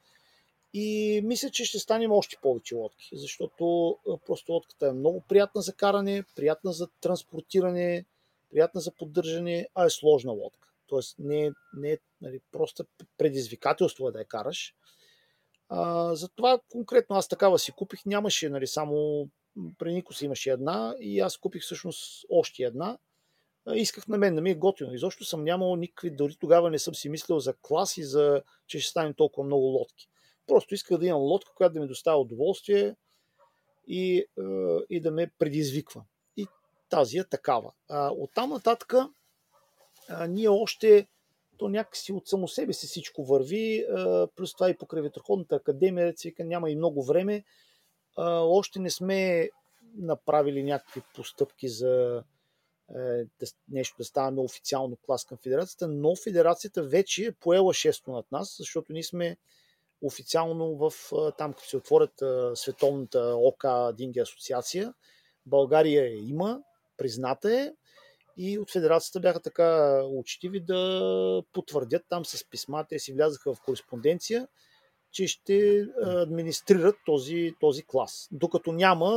И 0.74 1.20
мисля, 1.24 1.50
че 1.50 1.64
ще 1.64 1.78
станем 1.78 2.12
още 2.12 2.36
повече 2.42 2.74
лодки, 2.74 3.10
защото 3.12 3.98
просто 4.26 4.52
лодката 4.52 4.86
е 4.86 4.92
много 4.92 5.20
приятна 5.20 5.62
за 5.62 5.72
каране, 5.72 6.24
приятна 6.36 6.72
за 6.72 6.88
транспортиране, 7.00 8.04
приятна 8.50 8.80
за 8.80 8.90
поддържане, 8.90 9.68
а 9.74 9.84
е 9.84 9.90
сложна 9.90 10.32
лодка. 10.32 10.71
Тоест 10.92 11.16
не, 11.18 11.52
не 11.76 11.92
е 11.92 11.98
нали, 12.20 12.40
просто 12.50 12.84
предизвикателство 13.18 14.08
е 14.08 14.12
да 14.12 14.18
я 14.18 14.24
караш. 14.24 14.74
А, 15.68 16.14
затова 16.14 16.60
конкретно 16.70 17.16
аз 17.16 17.28
такава 17.28 17.58
си 17.58 17.72
купих. 17.72 18.06
Нямаше 18.06 18.48
нали, 18.48 18.66
само 18.66 19.28
при 19.78 19.92
Нико 19.92 20.14
си 20.14 20.24
имаше 20.24 20.50
една 20.50 20.94
и 21.00 21.20
аз 21.20 21.36
купих 21.36 21.62
всъщност 21.62 22.24
още 22.30 22.62
една. 22.62 22.98
Исках 23.74 24.08
на 24.08 24.18
мен 24.18 24.34
да 24.34 24.40
ми 24.40 24.50
е 24.50 24.54
готино. 24.54 24.94
Изобщо 24.94 25.24
съм 25.24 25.44
нямал 25.44 25.76
никакви, 25.76 26.10
дори 26.10 26.36
тогава 26.40 26.70
не 26.70 26.78
съм 26.78 26.94
си 26.94 27.08
мислил 27.08 27.38
за 27.38 27.54
клас 27.62 27.96
и 27.96 28.04
за, 28.04 28.42
че 28.66 28.80
ще 28.80 28.90
станем 28.90 29.14
толкова 29.14 29.46
много 29.46 29.64
лодки. 29.64 30.08
Просто 30.46 30.74
исках 30.74 30.98
да 30.98 31.06
имам 31.06 31.22
лодка, 31.22 31.52
която 31.54 31.72
да 31.72 31.80
ми 31.80 31.86
доставя 31.86 32.20
удоволствие 32.20 32.96
и, 33.86 34.26
и 34.90 35.00
да 35.00 35.10
ме 35.10 35.30
предизвиква. 35.38 36.04
И 36.36 36.46
тази 36.88 37.18
е 37.18 37.24
такава. 37.24 37.72
А, 37.88 38.10
оттам 38.10 38.50
нататък 38.50 38.94
а, 40.12 40.26
ние 40.26 40.48
още 40.48 41.06
то 41.56 41.68
някакси 41.68 42.12
от 42.12 42.28
само 42.28 42.48
себе 42.48 42.72
си 42.72 42.86
всичко 42.86 43.24
върви, 43.24 43.86
а, 43.90 44.28
плюс 44.36 44.54
това 44.54 44.70
и 44.70 44.78
покрай 44.78 45.02
Ветроходната 45.02 45.56
академия, 45.56 46.14
вика, 46.24 46.44
няма 46.44 46.70
и 46.70 46.76
много 46.76 47.02
време. 47.02 47.44
А, 48.16 48.40
още 48.40 48.78
не 48.78 48.90
сме 48.90 49.48
направили 49.96 50.62
някакви 50.62 51.02
постъпки 51.14 51.68
за 51.68 52.22
е, 52.96 53.24
да, 53.24 53.46
нещо 53.68 53.96
да 53.98 54.04
ставаме 54.04 54.40
официално 54.40 54.96
клас 54.96 55.24
към 55.24 55.38
федерацията, 55.38 55.88
но 55.88 56.16
федерацията 56.16 56.82
вече 56.82 57.24
е 57.24 57.32
поела 57.32 57.74
шесто 57.74 58.10
над 58.12 58.32
нас, 58.32 58.56
защото 58.58 58.92
ние 58.92 59.02
сме 59.02 59.36
официално 60.02 60.76
в 60.76 60.92
там, 61.38 61.52
като 61.52 61.68
се 61.68 61.76
отворят 61.76 62.22
световната 62.54 63.34
ОК 63.36 63.64
Динги 63.96 64.20
асоциация. 64.20 64.94
България 65.46 66.28
има, 66.28 66.62
призната 66.96 67.54
е, 67.54 67.72
и 68.36 68.58
от 68.58 68.70
федерацията 68.70 69.20
бяха 69.20 69.40
така 69.40 70.00
учтиви 70.04 70.60
да 70.60 71.42
потвърдят 71.52 72.02
там 72.08 72.24
с 72.24 72.50
писма, 72.50 72.84
те 72.88 72.98
си 72.98 73.12
влязаха 73.12 73.54
в 73.54 73.60
кореспонденция, 73.60 74.48
че 75.12 75.26
ще 75.26 75.86
администрират 76.02 76.96
този, 77.06 77.54
този 77.60 77.82
клас. 77.86 78.28
Докато 78.32 78.72
няма 78.72 79.10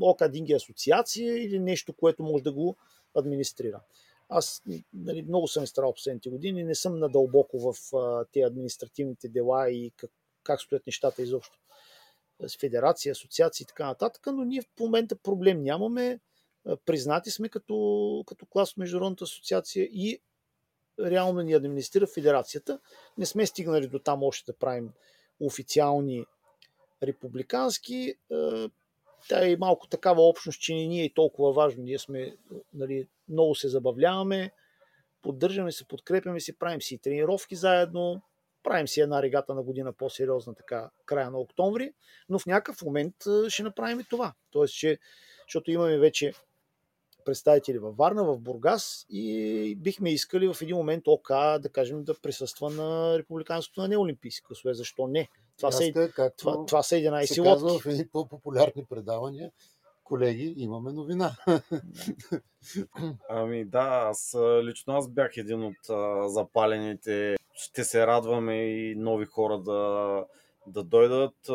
ОКА 0.00 0.28
Динги 0.28 0.52
асоциация 0.52 1.44
или 1.44 1.58
нещо, 1.58 1.92
което 1.92 2.22
може 2.22 2.44
да 2.44 2.52
го 2.52 2.76
администрира. 3.14 3.80
Аз 4.28 4.62
нали, 4.94 5.22
много 5.22 5.48
съм 5.48 5.66
старал 5.66 5.92
последните 5.92 6.30
години, 6.30 6.64
не 6.64 6.74
съм 6.74 6.98
надълбоко 6.98 7.58
в 7.58 7.74
тези 8.32 8.44
административните 8.44 9.28
дела 9.28 9.70
и 9.70 9.92
как, 9.96 10.10
как 10.42 10.60
стоят 10.60 10.86
нещата 10.86 11.22
изобщо 11.22 11.58
с 12.46 12.56
федерация, 12.56 13.12
асоциации 13.12 13.64
и 13.64 13.66
така 13.66 13.86
нататък, 13.86 14.26
но 14.26 14.44
ние 14.44 14.62
в 14.62 14.80
момента 14.80 15.16
проблем 15.16 15.62
нямаме 15.62 16.20
признати 16.86 17.30
сме 17.30 17.48
като, 17.48 18.24
като 18.26 18.46
клас 18.46 18.74
в 18.74 18.76
Международната 18.76 19.24
асоциация 19.24 19.84
и 19.84 20.20
реално 21.00 21.40
ни 21.40 21.52
администрира 21.52 22.06
федерацията. 22.06 22.80
Не 23.18 23.26
сме 23.26 23.46
стигнали 23.46 23.86
до 23.86 23.98
там 23.98 24.22
още 24.22 24.52
да 24.52 24.58
правим 24.58 24.92
официални 25.40 26.24
републикански. 27.02 28.14
Тя 29.28 29.48
е 29.48 29.56
малко 29.56 29.86
такава 29.86 30.22
общност, 30.22 30.60
че 30.60 30.74
не 30.74 30.86
ни 30.86 31.04
е 31.04 31.14
толкова 31.14 31.52
важно. 31.52 31.82
Ние 31.82 31.98
сме, 31.98 32.36
нали, 32.74 33.08
много 33.28 33.54
се 33.54 33.68
забавляваме, 33.68 34.50
поддържаме 35.22 35.72
се, 35.72 35.84
подкрепяме 35.84 36.40
се, 36.40 36.58
правим 36.58 36.82
си 36.82 36.98
тренировки 36.98 37.56
заедно, 37.56 38.22
правим 38.62 38.88
си 38.88 39.00
една 39.00 39.22
регата 39.22 39.54
на 39.54 39.62
година 39.62 39.92
по-сериозна 39.92 40.54
така 40.54 40.90
края 41.06 41.30
на 41.30 41.38
октомври, 41.38 41.92
но 42.28 42.38
в 42.38 42.46
някакъв 42.46 42.82
момент 42.82 43.14
ще 43.48 43.62
направим 43.62 44.00
и 44.00 44.04
това. 44.04 44.34
Тоест, 44.50 44.74
че, 44.74 44.98
защото 45.46 45.70
имаме 45.70 45.98
вече 45.98 46.32
представители 47.24 47.78
във 47.78 47.96
Варна, 47.96 48.24
в 48.24 48.38
Бургас 48.38 49.06
и 49.10 49.76
бихме 49.78 50.10
искали 50.10 50.52
в 50.52 50.62
един 50.62 50.76
момент 50.76 51.08
ОК, 51.08 51.28
да 51.28 51.68
кажем, 51.72 52.04
да 52.04 52.14
присъства 52.14 52.70
на 52.70 53.18
републиканското 53.18 53.80
на 53.80 53.88
неолимпийски 53.88 54.46
класове. 54.46 54.74
Защо 54.74 55.06
не? 55.06 55.28
Това, 55.56 55.72
са, 55.72 56.10
както 56.14 56.36
това, 56.36 56.66
това 56.66 56.82
са 56.82 56.94
11 56.94 57.24
се 57.24 57.40
лодки. 57.40 57.82
в 57.82 57.86
едни 57.86 58.08
по-популярни 58.08 58.84
предавания. 58.88 59.50
Колеги, 60.04 60.54
имаме 60.56 60.92
новина. 60.92 61.36
Ами 63.28 63.64
да, 63.64 64.06
аз 64.10 64.36
лично 64.62 64.94
аз 64.94 65.08
бях 65.08 65.36
един 65.36 65.64
от 65.64 65.90
а, 65.90 66.28
запалените. 66.28 67.36
Ще 67.54 67.84
се 67.84 68.06
радваме 68.06 68.56
и 68.56 68.94
нови 68.94 69.24
хора 69.24 69.58
да, 69.58 70.24
да 70.66 70.84
дойдат. 70.84 71.50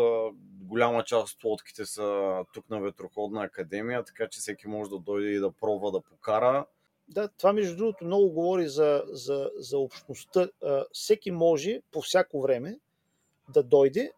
Голяма 0.61 1.03
част 1.03 1.37
от 1.37 1.43
лодките 1.43 1.85
са 1.85 2.35
тук 2.53 2.69
на 2.69 2.81
Ветроходна 2.81 3.43
академия, 3.43 4.03
така 4.03 4.27
че 4.27 4.39
всеки 4.39 4.67
може 4.67 4.89
да 4.89 4.99
дойде 4.99 5.29
и 5.29 5.39
да 5.39 5.51
пробва 5.51 5.91
да 5.91 6.01
покара. 6.01 6.65
Да, 7.07 7.27
това 7.27 7.53
между 7.53 7.77
другото 7.77 8.05
много 8.05 8.29
говори 8.29 8.67
за, 8.67 9.03
за, 9.07 9.51
за 9.55 9.77
общността. 9.77 10.49
Всеки 10.91 11.31
може 11.31 11.81
по 11.91 12.01
всяко 12.01 12.41
време 12.41 12.79
да 13.53 13.63
дойде 13.63 14.11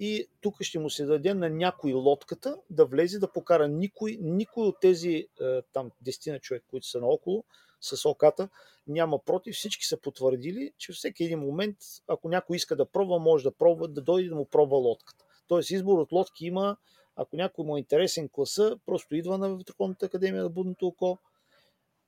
и 0.00 0.28
тук 0.40 0.62
ще 0.62 0.78
му 0.78 0.90
се 0.90 1.04
даде 1.04 1.34
на 1.34 1.50
някой 1.50 1.92
лодката 1.92 2.56
да 2.70 2.84
влезе 2.84 3.18
да 3.18 3.32
покара. 3.32 3.68
Никой, 3.68 4.18
никой 4.20 4.66
от 4.66 4.80
тези 4.80 5.28
там 5.72 5.90
10 6.04 6.32
на 6.32 6.38
човек, 6.38 6.64
които 6.70 6.86
са 6.86 7.00
наоколо, 7.00 7.44
с 7.80 8.08
оката, 8.08 8.48
няма 8.86 9.18
против. 9.24 9.54
Всички 9.54 9.84
са 9.84 10.00
потвърдили, 10.00 10.72
че 10.78 10.92
всеки 10.92 11.24
един 11.24 11.38
момент, 11.38 11.76
ако 12.08 12.28
някой 12.28 12.56
иска 12.56 12.76
да 12.76 12.86
пробва, 12.86 13.18
може 13.18 13.44
да 13.44 13.52
пробва, 13.52 13.88
да 13.88 14.00
дойде 14.00 14.28
да 14.28 14.34
му 14.34 14.44
пробва 14.44 14.76
лодката. 14.76 15.24
Тоест 15.48 15.70
избор 15.70 15.98
от 15.98 16.12
лодки 16.12 16.46
има, 16.46 16.76
ако 17.16 17.36
някой 17.36 17.64
му 17.64 17.76
е 17.76 17.80
интересен 17.80 18.28
класа, 18.28 18.78
просто 18.86 19.14
идва 19.14 19.38
на 19.38 19.48
Върховната 19.56 20.06
академия 20.06 20.42
на 20.42 20.50
Будното 20.50 20.86
око, 20.86 21.18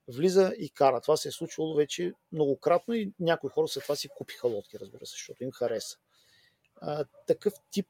влиза 0.08 0.52
и 0.58 0.70
кара. 0.70 1.00
Това 1.00 1.16
се 1.16 1.28
е 1.28 1.32
случвало 1.32 1.74
вече 1.74 2.12
многократно 2.32 2.94
и 2.94 3.12
някои 3.20 3.50
хора 3.50 3.68
след 3.68 3.82
това 3.82 3.96
си 3.96 4.08
купиха 4.08 4.48
лодки, 4.48 4.78
разбира 4.78 5.06
се, 5.06 5.10
защото 5.10 5.44
им 5.44 5.52
хареса. 5.52 5.98
Такъв 7.26 7.54
тип 7.70 7.86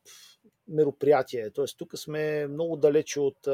мероприятие. 0.69 1.51
Тоест, 1.51 1.79
тук 1.79 1.99
сме 1.99 2.47
много 2.47 2.77
далече 2.77 3.21
от. 3.21 3.49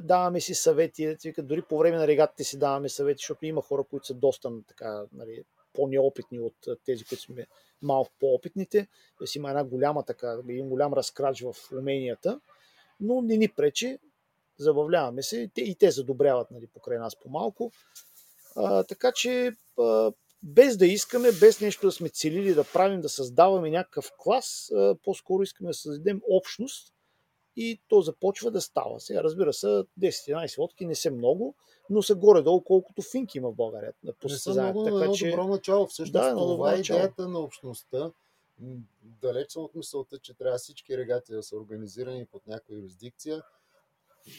Даваме 0.00 0.40
си 0.40 0.54
съвети, 0.54 1.16
дори 1.38 1.62
по 1.62 1.78
време 1.78 1.96
на 1.96 2.06
регатите 2.06 2.44
си 2.44 2.58
даваме 2.58 2.88
съвети, 2.88 3.18
защото 3.18 3.46
има 3.46 3.62
хора, 3.62 3.84
които 3.84 4.06
са 4.06 4.14
доста 4.14 4.50
така, 4.68 5.04
нали, 5.12 5.44
по-неопитни 5.72 6.40
от 6.40 6.54
тези, 6.84 7.04
които 7.04 7.22
сме 7.22 7.46
малко 7.82 8.10
по-опитните. 8.20 8.88
Тоест 9.18 9.34
има 9.34 9.48
една 9.50 9.64
голяма 9.64 10.04
така, 10.04 10.38
един 10.48 10.68
голям 10.68 10.94
разкрач 10.94 11.40
в 11.42 11.54
уменията, 11.72 12.40
но 13.00 13.22
не 13.22 13.36
ни 13.36 13.48
пречи, 13.48 13.98
забавляваме 14.58 15.22
се 15.22 15.40
и 15.40 15.48
те, 15.48 15.60
и 15.60 15.74
те 15.74 15.90
задобряват 15.90 16.50
нали, 16.50 16.66
покрай 16.66 16.98
нас 16.98 17.20
по-малко. 17.20 17.72
Така 18.88 19.12
че 19.12 19.56
а, 19.78 20.12
без 20.42 20.76
да 20.76 20.86
искаме, 20.86 21.32
без 21.32 21.60
нещо 21.60 21.86
да 21.86 21.92
сме 21.92 22.08
целили 22.08 22.54
да 22.54 22.64
правим, 22.64 23.00
да 23.00 23.08
създаваме 23.08 23.70
някакъв 23.70 24.12
клас, 24.18 24.72
по-скоро 25.04 25.42
искаме 25.42 25.70
да 25.70 25.74
създадем 25.74 26.20
общност 26.30 26.94
и 27.56 27.80
то 27.88 28.00
започва 28.00 28.50
да 28.50 28.60
става. 28.60 29.00
Сега, 29.00 29.22
разбира 29.22 29.52
се, 29.52 29.66
10-11 29.66 30.58
лодки 30.58 30.86
не 30.86 30.94
са 30.94 31.10
много, 31.10 31.54
но 31.90 32.02
са 32.02 32.14
горе-долу 32.14 32.64
колкото 32.64 33.02
финки 33.02 33.38
има 33.38 33.50
в 33.50 33.54
България. 33.54 33.92
Не 34.02 34.38
са 34.38 34.62
много, 34.62 34.84
така, 34.84 34.96
едно 34.96 35.14
че... 35.14 35.30
добро 35.30 35.46
начало. 35.46 35.86
Всъщност 35.86 36.12
да, 36.12 36.34
това 36.34 36.74
е 36.74 36.78
идеята 36.78 37.28
на 37.28 37.38
общността. 37.38 38.10
Далеч 39.02 39.56
от 39.56 39.74
мисълта, 39.74 40.18
че 40.18 40.34
трябва 40.34 40.58
всички 40.58 40.98
регати 40.98 41.32
да 41.32 41.42
са 41.42 41.56
организирани 41.56 42.26
под 42.26 42.46
някаква 42.46 42.74
юрисдикция. 42.74 43.42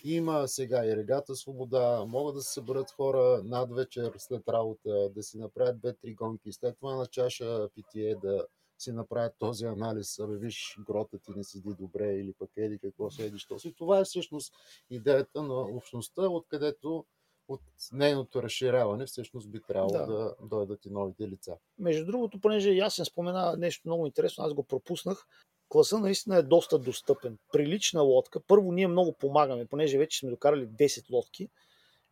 Има 0.03 0.47
сега 0.47 0.85
и 0.85 0.97
регата 0.97 1.35
свобода, 1.35 2.05
могат 2.07 2.35
да 2.35 2.41
се 2.41 2.53
съберат 2.53 2.91
хора 2.91 3.41
над 3.43 3.73
вечер 3.73 4.13
след 4.17 4.49
работа, 4.49 5.09
да 5.09 5.23
си 5.23 5.37
направят 5.37 5.79
две-три 5.79 6.13
гонки, 6.13 6.51
след 6.51 6.77
това 6.77 6.95
на 6.95 7.05
чаша 7.05 7.69
питие 7.75 8.15
да 8.15 8.45
си 8.79 8.91
направят 8.91 9.33
този 9.39 9.65
анализ, 9.65 10.19
абе 10.19 10.37
виж, 10.37 10.77
грота 10.85 11.19
ти 11.19 11.31
не 11.35 11.43
седи 11.43 11.73
добре 11.79 12.15
или 12.15 12.33
пък 12.33 12.49
еди 12.57 12.79
какво 12.79 13.11
седи, 13.11 13.39
що 13.39 13.59
си. 13.59 13.73
Това 13.73 13.99
е 13.99 14.03
всъщност 14.03 14.53
идеята 14.89 15.43
на 15.43 15.53
общността, 15.53 16.29
откъдето 16.29 17.05
от 17.47 17.61
нейното 17.91 18.43
разширяване 18.43 19.05
всъщност 19.05 19.51
би 19.51 19.61
трябвало 19.61 19.93
да, 19.93 20.05
да 20.05 20.35
дойдат 20.41 20.85
и 20.85 20.89
новите 20.89 21.27
лица. 21.27 21.57
Между 21.77 22.05
другото, 22.05 22.39
понеже 22.39 22.71
ясен 22.71 23.05
спомена 23.05 23.55
нещо 23.57 23.81
много 23.85 24.05
интересно, 24.05 24.43
аз 24.43 24.53
го 24.53 24.63
пропуснах. 24.63 25.27
Класа 25.71 25.99
наистина 25.99 26.37
е 26.37 26.41
доста 26.41 26.79
достъпен. 26.79 27.37
Прилична 27.51 28.01
лодка. 28.01 28.39
Първо 28.39 28.71
ние 28.71 28.87
много 28.87 29.13
помагаме, 29.13 29.65
понеже 29.65 29.97
вече 29.97 30.19
сме 30.19 30.29
докарали 30.29 30.67
10 30.67 31.11
лодки 31.11 31.49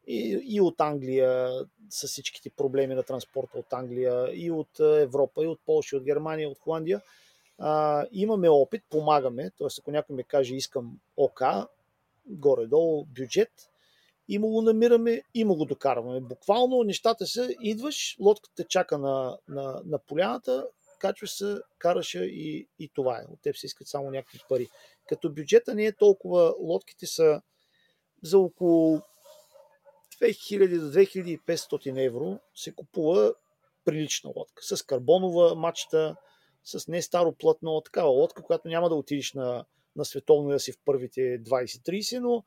и, 0.07 0.40
и 0.44 0.61
от 0.61 0.81
Англия 0.81 1.49
с 1.90 2.07
всичките 2.07 2.49
проблеми 2.49 2.95
на 2.95 3.03
транспорта 3.03 3.57
от 3.57 3.73
Англия, 3.73 4.30
и 4.34 4.52
от 4.52 4.80
Европа, 4.80 5.44
и 5.44 5.48
от 5.48 5.60
Польша, 5.65 5.95
и 5.95 5.98
от 5.98 6.03
Германия, 6.03 6.44
и 6.44 6.52
от 6.52 6.60
Холандия. 6.60 7.02
А, 7.57 8.06
имаме 8.11 8.49
опит, 8.49 8.84
помагаме, 8.90 9.52
т.е. 9.57 9.68
ако 9.80 9.91
някой 9.91 10.15
ме 10.15 10.23
каже 10.23 10.56
искам 10.56 10.99
ОК, 11.18 11.41
горе-долу 12.26 13.06
бюджет, 13.06 13.52
и 14.27 14.40
му 14.40 14.49
го 14.49 14.61
намираме 14.61 15.22
и 15.34 15.44
му 15.44 15.56
го 15.56 15.65
докарваме. 15.65 16.19
Буквално 16.19 16.84
нещата 16.84 17.27
са, 17.27 17.49
идваш, 17.61 18.18
лодката 18.19 18.64
чака 18.64 18.98
на, 18.98 19.38
на, 19.48 19.81
на 19.86 19.99
поляната, 19.99 20.68
качваш 21.00 21.38
се, 21.38 21.58
караше 21.78 22.20
и, 22.24 22.68
и 22.80 22.90
това 22.90 23.18
е. 23.18 23.26
От 23.30 23.42
теб 23.42 23.58
се 23.58 23.66
искат 23.66 23.88
само 23.88 24.12
някакви 24.12 24.40
пари. 24.50 24.68
Като 25.08 25.34
бюджета 25.34 25.76
не 25.76 25.86
е 25.86 25.96
толкова, 25.96 26.56
лодките 26.60 27.08
са 27.08 27.42
за 28.24 28.40
около 28.40 29.02
2000 30.22 30.80
до 30.80 30.86
2500 30.86 32.06
евро 32.06 32.40
се 32.56 32.76
купува 32.76 33.34
прилична 33.86 34.32
лодка. 34.36 34.64
С 34.64 34.84
карбонова 34.84 35.56
мачта, 35.56 36.16
с 36.64 36.88
не 36.88 37.02
старо 37.02 37.36
плътно, 37.36 37.82
такава 37.82 38.10
лодка, 38.10 38.44
която 38.44 38.68
няма 38.68 38.90
да 38.90 38.96
отидеш 38.96 39.34
на, 39.34 39.66
на 39.96 40.06
световно 40.06 40.50
да 40.50 40.60
си 40.60 40.72
в 40.72 40.78
първите 40.86 41.22
20-30, 41.22 42.20
но 42.20 42.44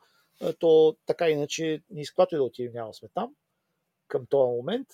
то 0.59 0.97
така 1.07 1.29
иначе 1.29 1.83
ни 1.91 2.01
изклато 2.01 2.35
и 2.35 2.39
да 2.39 2.45
отидем, 2.45 2.73
няма 2.73 2.95
сме 2.95 3.09
там 3.15 3.35
към 4.09 4.27
този 4.27 4.57
момент. 4.57 4.89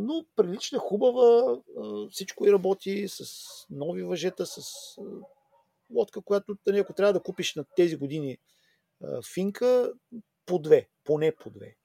Но 0.00 0.26
прилична, 0.36 0.78
хубава, 0.78 1.58
всичко 2.10 2.46
и 2.46 2.52
работи 2.52 3.08
с 3.08 3.24
нови 3.70 4.02
въжета, 4.02 4.46
с 4.46 4.62
лодка, 5.90 6.22
която 6.22 6.56
нали, 6.66 6.78
ако 6.78 6.92
трябва 6.92 7.12
да 7.12 7.22
купиш 7.22 7.54
на 7.54 7.64
тези 7.76 7.96
години 7.96 8.38
финка, 9.34 9.92
по 10.46 10.58
две, 10.58 10.88
поне 11.04 11.34
по 11.34 11.50
две 11.50 11.76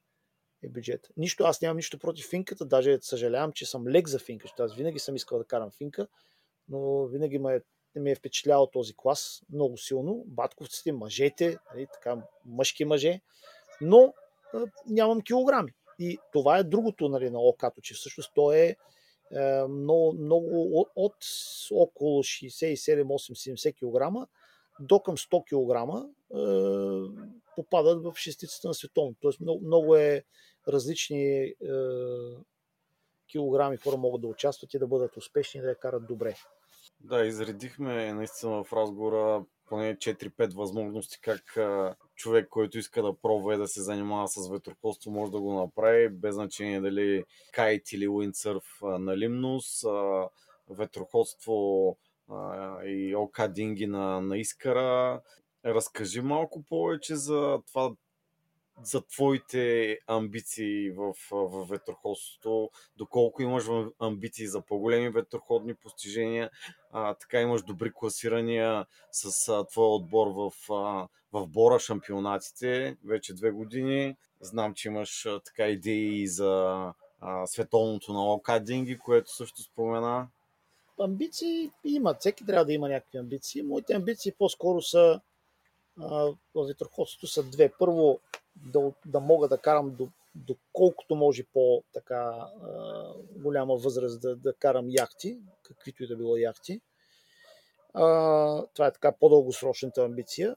е 0.63 0.69
бюджет. 0.69 1.07
Нищо, 1.17 1.43
аз 1.43 1.61
нямам 1.61 1.77
нищо 1.77 1.99
против 1.99 2.29
финката, 2.29 2.65
даже 2.65 2.97
съжалявам, 3.01 3.51
че 3.51 3.65
съм 3.65 3.87
лек 3.87 4.07
за 4.07 4.19
финка, 4.19 4.43
защото 4.43 4.63
аз 4.63 4.75
винаги 4.75 4.99
съм 4.99 5.15
искал 5.15 5.37
да 5.37 5.45
карам 5.45 5.71
финка, 5.71 6.07
но 6.67 7.05
винаги 7.05 7.39
ме, 7.39 7.61
ме 7.95 8.11
е 8.11 8.15
впечатлявал 8.15 8.67
този 8.67 8.93
клас 8.97 9.41
много 9.49 9.77
силно. 9.77 10.23
Батковците, 10.27 10.91
мъжете, 10.91 11.57
нали, 11.73 11.87
така, 11.93 12.17
мъжки 12.45 12.85
мъже, 12.85 13.21
но 13.81 14.13
нямам 14.87 15.21
килограми. 15.21 15.73
И 15.99 16.17
това 16.33 16.57
е 16.57 16.63
другото 16.63 17.09
нали, 17.09 17.29
на 17.29 17.39
окато, 17.39 17.81
че 17.81 17.93
всъщност 17.93 18.31
то 18.35 18.51
е, 18.53 18.57
е 18.57 18.75
много, 19.69 20.13
много 20.13 20.85
от, 20.95 21.15
около 21.71 22.23
67-8-70 22.23 23.73
кг 23.73 24.29
до 24.79 24.99
към 24.99 25.17
100 25.17 25.43
кг 25.43 26.05
е, 26.05 26.39
попадат 27.55 28.03
в 28.03 28.13
шестицата 28.17 28.67
на 28.67 28.73
световно. 28.73 29.15
Тоест 29.21 29.39
много, 29.39 29.65
много 29.65 29.95
е 29.95 30.23
различни 30.67 31.43
е, 31.43 31.55
килограми 33.27 33.77
хора 33.77 33.97
могат 33.97 34.21
да 34.21 34.27
участват 34.27 34.73
и 34.73 34.79
да 34.79 34.87
бъдат 34.87 35.17
успешни 35.17 35.57
и 35.57 35.61
да 35.61 35.69
я 35.69 35.75
карат 35.75 36.07
добре. 36.07 36.35
Да, 36.99 37.25
изредихме 37.25 38.13
наистина 38.13 38.63
в 38.63 38.73
разговора 38.73 39.45
поне 39.65 39.95
4-5 39.95 40.55
възможности 40.55 41.19
как 41.21 41.57
човек, 42.19 42.47
който 42.49 42.77
иска 42.77 43.03
да 43.03 43.13
пробва 43.21 43.53
и 43.53 43.57
да 43.57 43.67
се 43.67 43.81
занимава 43.81 44.27
с 44.27 44.49
ветроходство, 44.49 45.11
може 45.11 45.31
да 45.31 45.39
го 45.39 45.53
направи, 45.53 46.09
без 46.09 46.35
значение 46.35 46.81
дали 46.81 47.23
кайт 47.51 47.91
или 47.91 48.07
уиндсърф 48.07 48.63
на 48.81 49.17
Лимнус, 49.17 49.83
ветроходство 50.69 51.97
и 52.85 53.15
окадинги 53.15 53.87
на, 53.87 54.21
на 54.21 54.37
Искара. 54.37 55.21
Разкажи 55.65 56.21
малко 56.21 56.63
повече 56.63 57.15
за 57.15 57.59
това 57.67 57.91
за 58.83 59.01
твоите 59.01 59.97
амбиции 60.07 60.91
в, 60.91 61.13
в 61.31 61.65
ветроходството, 61.69 62.69
доколко 62.97 63.41
имаш 63.41 63.63
амбиции 63.99 64.47
за 64.47 64.61
по-големи 64.61 65.09
ветроходни 65.09 65.73
постижения, 65.73 66.49
а, 66.91 67.13
така 67.13 67.41
имаш 67.41 67.63
добри 67.63 67.91
класирания 67.93 68.85
с 69.11 69.49
а, 69.49 69.65
твоя 69.65 69.89
отбор 69.89 70.27
в, 70.27 70.73
а, 70.73 71.07
в 71.31 71.47
Бора 71.47 71.79
шампионатите 71.79 72.97
вече 73.05 73.33
две 73.33 73.51
години. 73.51 74.15
Знам, 74.41 74.73
че 74.73 74.87
имаш 74.87 75.25
а, 75.25 75.39
така 75.39 75.67
идеи 75.67 76.27
за 76.27 76.83
а, 77.21 77.47
световното 77.47 78.13
на 78.13 78.19
локадинги, 78.19 78.99
което 78.99 79.35
също 79.35 79.61
спомена. 79.61 80.27
Амбиции 80.99 81.71
имат. 81.83 82.19
Всеки 82.19 82.45
трябва 82.45 82.65
да 82.65 82.73
има 82.73 82.89
някакви 82.89 83.17
амбиции. 83.17 83.61
Моите 83.61 83.93
амбиции 83.93 84.31
по-скоро 84.31 84.81
са 84.81 85.21
в 86.55 86.65
ветроходството 86.67 87.27
са 87.27 87.43
две. 87.43 87.71
Първо, 87.79 88.19
да, 88.65 88.91
да 89.05 89.19
мога 89.19 89.47
да 89.47 89.57
карам 89.57 89.95
до, 89.95 90.07
до 90.35 90.55
колкото 90.73 91.15
може 91.15 91.43
по-така 91.43 92.47
голяма 93.35 93.75
възраст 93.75 94.21
да, 94.21 94.35
да 94.35 94.53
карам 94.53 94.85
яхти, 94.89 95.39
каквито 95.63 96.03
и 96.03 96.07
да 96.07 96.17
било 96.17 96.37
яхти. 96.37 96.81
А, 97.93 98.03
това 98.73 98.87
е 98.87 98.93
така 98.93 99.11
по-дългосрочната 99.11 100.03
амбиция. 100.03 100.55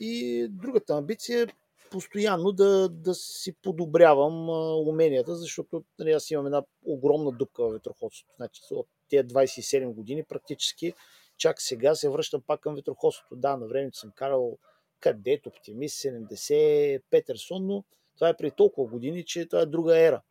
И 0.00 0.46
другата 0.50 0.94
амбиция 0.94 1.42
е 1.42 1.46
постоянно 1.90 2.52
да, 2.52 2.88
да 2.88 3.14
си 3.14 3.52
подобрявам 3.52 4.50
а, 4.50 4.74
уменията, 4.74 5.36
защото 5.36 5.84
нали, 5.98 6.12
аз 6.12 6.30
имам 6.30 6.46
една 6.46 6.62
огромна 6.86 7.32
дупка 7.32 7.64
в 7.64 7.72
ветроходството. 7.72 8.34
Значи, 8.36 8.60
от 8.70 8.88
тези 9.10 9.28
27 9.28 9.92
години 9.92 10.24
практически 10.24 10.94
чак 11.36 11.62
сега 11.62 11.94
се 11.94 12.08
връщам 12.08 12.42
пак 12.46 12.60
към 12.60 12.74
ветроходството. 12.74 13.36
Да, 13.36 13.56
на 13.56 13.66
времето 13.66 13.98
съм 13.98 14.12
карал 14.14 14.58
Кадет, 15.00 15.46
Оптимист, 15.46 16.02
70, 16.02 17.02
Петерсон, 17.10 17.66
но 17.66 17.84
това 18.14 18.28
е 18.28 18.36
при 18.36 18.50
толкова 18.50 18.90
години, 18.90 19.24
че 19.24 19.46
това 19.46 19.62
е 19.62 19.66
друга 19.66 19.98
ера. 19.98 20.22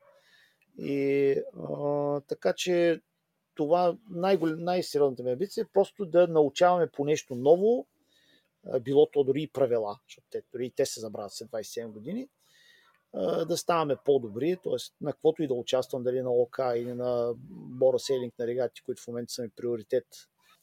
И 0.77 1.31
а, 1.59 2.21
така 2.21 2.53
че 2.53 3.01
това 3.55 3.97
най- 4.09 4.37
най-сериозната 4.41 5.23
ми 5.23 5.31
амбиция 5.31 5.61
е 5.61 5.73
просто 5.73 6.05
да 6.05 6.27
научаваме 6.27 6.87
по 6.87 7.05
нещо 7.05 7.35
ново, 7.35 7.87
било 8.81 9.05
то 9.11 9.23
дори 9.23 9.41
и 9.41 9.47
правила, 9.47 9.99
защото 10.07 10.27
те, 10.31 10.43
дори 10.51 10.65
и 10.65 10.71
те 10.71 10.85
се 10.85 10.99
забравят 10.99 11.33
след 11.33 11.49
27 11.49 11.87
години, 11.87 12.29
да 13.47 13.57
ставаме 13.57 13.97
по-добри, 14.05 14.57
т.е. 14.63 14.75
на 15.01 15.11
каквото 15.11 15.43
и 15.43 15.47
да 15.47 15.53
участвам, 15.53 16.03
дали 16.03 16.21
на 16.21 16.31
ОК 16.31 16.59
или 16.75 16.93
на 16.93 17.33
Бора 17.49 17.99
Сейлинг 17.99 18.39
на 18.39 18.47
регати, 18.47 18.81
които 18.81 19.01
в 19.01 19.07
момента 19.07 19.33
са 19.33 19.41
ми 19.41 19.49
приоритет 19.49 20.05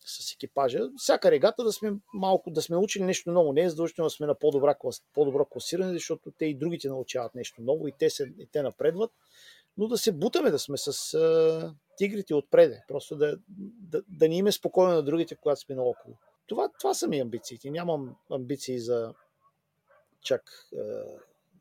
с 0.05 0.33
екипажа. 0.35 0.81
Всяка 0.97 1.31
регата 1.31 1.65
да 1.65 1.73
сме 1.73 1.93
малко, 2.15 2.51
да 2.51 2.63
сме 2.63 2.77
научили 2.77 3.05
нещо 3.05 3.31
ново. 3.31 3.53
Не 3.53 3.63
е 3.63 3.71
задължително 3.71 4.07
да 4.07 4.11
сме 4.11 4.27
на 4.27 4.35
по-добра, 4.35 4.75
по-добро 5.15 5.45
класиране, 5.45 5.93
защото 5.93 6.31
те 6.31 6.45
и 6.47 6.55
другите 6.55 6.89
научават 6.89 7.35
нещо 7.35 7.63
ново 7.63 7.89
и 7.89 7.93
те, 7.99 8.11
се, 8.11 8.33
и 8.39 8.47
те 8.47 8.63
напредват. 8.63 9.11
Но 9.77 9.89
да 9.89 9.99
се 9.99 10.13
бутаме 10.13 10.51
да 10.51 10.59
сме 10.59 10.77
с 10.79 11.15
а, 11.15 11.75
тигрите 11.97 12.35
отпреде. 12.35 12.85
Просто 12.89 13.17
да, 13.17 13.39
да, 13.81 14.03
да 14.09 14.29
ни 14.29 14.39
име 14.39 14.53
спокойно 14.53 14.95
на 14.95 15.03
другите, 15.03 15.37
когато 15.37 15.61
сме 15.61 15.75
наоколо. 15.75 16.17
Това, 16.47 16.71
това 16.79 16.95
са 16.95 17.09
ми 17.09 17.21
амбициите. 17.21 17.71
Нямам 17.71 18.17
амбиции 18.31 18.79
за 18.79 19.15
чак 20.23 20.69
е, 20.73 20.79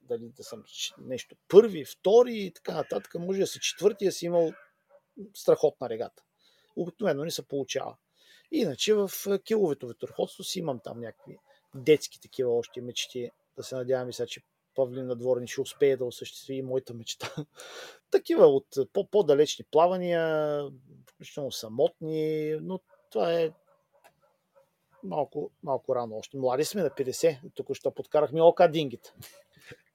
дали 0.02 0.30
да 0.38 0.44
съм 0.44 0.64
нещо 0.98 1.36
първи, 1.48 1.86
втори 1.86 2.36
и 2.36 2.52
така 2.52 2.74
нататък. 2.74 3.16
Може 3.20 3.40
да 3.40 3.48
си 3.48 3.60
четвърти, 3.60 4.06
да 4.06 4.12
си 4.12 4.26
имал 4.26 4.54
страхотна 5.34 5.90
регата. 5.90 6.24
Обикновено 6.76 7.24
не 7.24 7.32
се 7.32 7.48
получава. 7.48 7.98
Иначе 8.52 8.94
в 8.94 9.12
киловето 9.44 9.88
ветроходство 9.88 10.44
си 10.44 10.60
имам 10.60 10.80
там 10.84 11.00
някакви 11.00 11.38
детски 11.76 12.22
такива 12.22 12.58
още 12.58 12.82
мечти. 12.82 13.32
Да 13.58 13.64
се 13.64 13.76
надявам 13.76 14.14
сега, 14.14 14.28
че 14.28 14.42
Павлин 14.76 15.08
Надворни 15.08 15.48
ще 15.48 15.62
успее 15.62 15.98
да 15.98 16.06
осъществи 16.06 16.56
и 16.56 16.62
моята 16.62 16.94
мечта. 16.94 17.36
Такива 18.12 18.46
от 18.46 18.68
по-далечни 19.12 19.66
плавания, 19.72 20.64
включително 21.08 21.52
самотни, 21.52 22.56
но 22.62 22.80
това 23.12 23.34
е 23.34 23.52
малко, 25.04 25.52
малко 25.64 25.96
рано 25.96 26.18
още. 26.18 26.38
Млади 26.38 26.66
сме 26.66 26.84
на 26.84 26.90
50, 26.90 27.54
тук 27.56 27.74
ще 27.74 27.92
подкарахме 27.92 28.42
ока 28.42 28.72
дингите. 28.72 29.14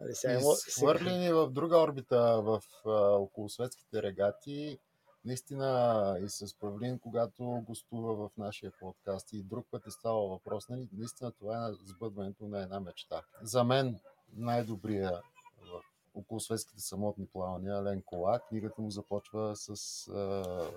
Нали, 0.00 0.12
свърлени 0.52 1.32
в 1.32 1.50
друга 1.50 1.78
орбита 1.78 2.42
в 2.42 2.62
а, 2.86 2.90
околосветските 3.12 4.02
регати, 4.02 4.78
наистина 5.26 6.18
и 6.24 6.28
с 6.28 6.54
Павлин, 6.58 6.98
когато 6.98 7.62
гостува 7.66 8.14
в 8.14 8.36
нашия 8.36 8.72
подкаст 8.80 9.32
и 9.32 9.42
друг 9.42 9.66
път 9.70 9.86
е 9.86 9.90
става 9.90 10.28
въпрос, 10.28 10.68
нали, 10.68 10.88
наистина 10.92 11.32
това 11.32 11.68
е 11.68 11.72
сбъдването 11.84 12.48
на 12.48 12.62
една 12.62 12.80
мечта. 12.80 13.22
За 13.42 13.64
мен 13.64 14.00
най-добрия 14.32 15.22
в 15.62 15.82
околосветските 16.14 16.80
самотни 16.80 17.26
плавания, 17.26 17.76
Ален 17.76 18.02
Кола, 18.02 18.40
книгата 18.48 18.82
му 18.82 18.90
започва 18.90 19.56
с 19.56 20.08
а, 20.08 20.70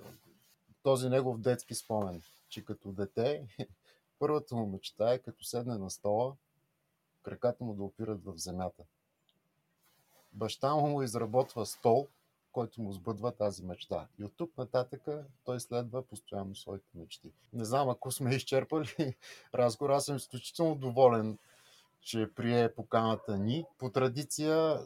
този 0.82 1.08
негов 1.08 1.40
детски 1.40 1.74
спомен, 1.74 2.22
че 2.48 2.64
като 2.64 2.92
дете 2.92 3.48
първата 4.18 4.56
му 4.56 4.66
мечта 4.66 5.12
е 5.12 5.18
като 5.18 5.44
седне 5.44 5.78
на 5.78 5.90
стола, 5.90 6.36
краката 7.22 7.64
му 7.64 7.74
да 7.74 7.82
опират 7.82 8.24
в 8.24 8.36
земята. 8.36 8.84
Баща 10.32 10.74
му 10.74 11.02
изработва 11.02 11.66
стол, 11.66 12.08
който 12.52 12.82
му 12.82 12.92
сбъдва 12.92 13.32
тази 13.32 13.64
мечта. 13.64 14.06
И 14.18 14.24
от 14.24 14.32
тук 14.36 14.58
нататъка 14.58 15.24
той 15.44 15.60
следва 15.60 16.02
постоянно 16.02 16.54
своите 16.54 16.88
мечти. 16.94 17.32
Не 17.52 17.64
знам, 17.64 17.88
ако 17.88 18.12
сме 18.12 18.34
изчерпали 18.34 19.14
разговор, 19.54 19.90
аз 19.90 20.04
съм 20.04 20.16
изключително 20.16 20.74
доволен, 20.74 21.38
че 22.00 22.30
прие 22.34 22.74
поканата 22.74 23.38
ни. 23.38 23.64
По 23.78 23.90
традиция, 23.90 24.80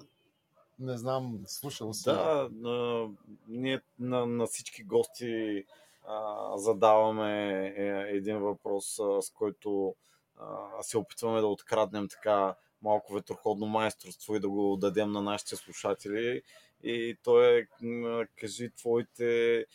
не 0.79 0.99
знам, 0.99 1.41
слушал 1.47 1.95
си. 1.95 2.05
Да, 2.05 2.51
а, 2.65 3.09
ние 3.49 3.81
на, 3.99 4.27
на 4.27 4.47
всички 4.47 4.85
гости 4.85 5.65
а, 6.07 6.59
задаваме 6.59 7.67
е, 7.67 8.17
един 8.17 8.39
въпрос, 8.39 8.95
с 9.21 9.31
който 9.35 9.95
а, 10.39 10.83
се 10.83 10.99
опитваме 10.99 11.41
да 11.41 11.47
откраднем 11.47 12.09
така 12.09 12.55
малко 12.83 13.15
ветроходно 13.15 13.67
майсторство 13.67 14.37
и 14.37 14.41
да 14.41 14.49
го 14.49 14.77
дадем 14.77 15.13
на 15.13 15.23
нашите 15.23 15.57
слушатели. 15.57 16.43
И 16.87 17.19
то 17.23 17.43
е, 17.43 17.67
кажи 18.37 18.71
твоите 18.71 19.67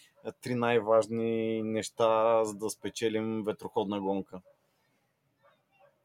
три 0.42 0.56
най-важни 0.56 1.64
неща, 1.64 2.44
за 2.44 2.54
да 2.54 2.70
спечелим 2.70 3.44
ветроходна 3.44 4.02
гонка. 4.02 4.42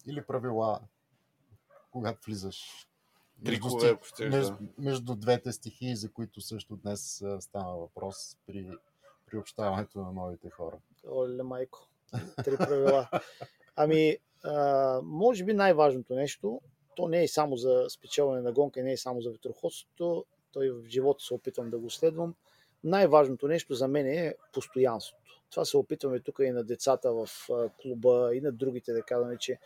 Или 0.06 0.22
правила, 0.22 0.80
когато 1.90 2.26
влизаш 2.26 2.88
Трикове, 3.44 3.88
ако 3.88 4.04
ще 4.04 4.28
между, 4.28 4.56
между 4.78 5.14
двете 5.14 5.52
стихии, 5.52 5.96
за 5.96 6.12
които 6.12 6.40
също 6.40 6.76
днес 6.76 7.24
стана 7.40 7.76
въпрос 7.76 8.38
при 8.46 8.70
приобщаването 9.26 9.98
на 9.98 10.12
новите 10.12 10.50
хора. 10.50 10.76
Оле, 11.08 11.42
майко. 11.42 11.88
Три 12.44 12.56
правила. 12.56 13.08
Ами, 13.76 14.16
а, 14.44 15.00
може 15.02 15.44
би 15.44 15.52
най-важното 15.52 16.14
нещо, 16.14 16.60
то 16.96 17.08
не 17.08 17.22
е 17.22 17.28
само 17.28 17.56
за 17.56 17.86
спечелване 17.90 18.42
на 18.42 18.52
гонка, 18.52 18.82
не 18.82 18.92
е 18.92 18.96
само 18.96 19.20
за 19.20 19.30
ветроходството, 19.30 20.24
той 20.54 20.70
в 20.70 20.84
живота 20.88 21.24
се 21.24 21.34
опитвам 21.34 21.70
да 21.70 21.78
го 21.78 21.90
следвам. 21.90 22.34
Най-важното 22.84 23.48
нещо 23.48 23.74
за 23.74 23.88
мен 23.88 24.06
е 24.06 24.34
постоянството. 24.52 25.42
Това 25.50 25.64
се 25.64 25.76
опитваме 25.76 26.20
тук 26.20 26.38
и 26.42 26.50
на 26.50 26.64
децата 26.64 27.12
в 27.12 27.28
клуба, 27.82 28.30
и 28.34 28.40
на 28.40 28.52
другите 28.52 28.92
да 28.92 29.02
казваме, 29.02 29.36
че 29.38 29.58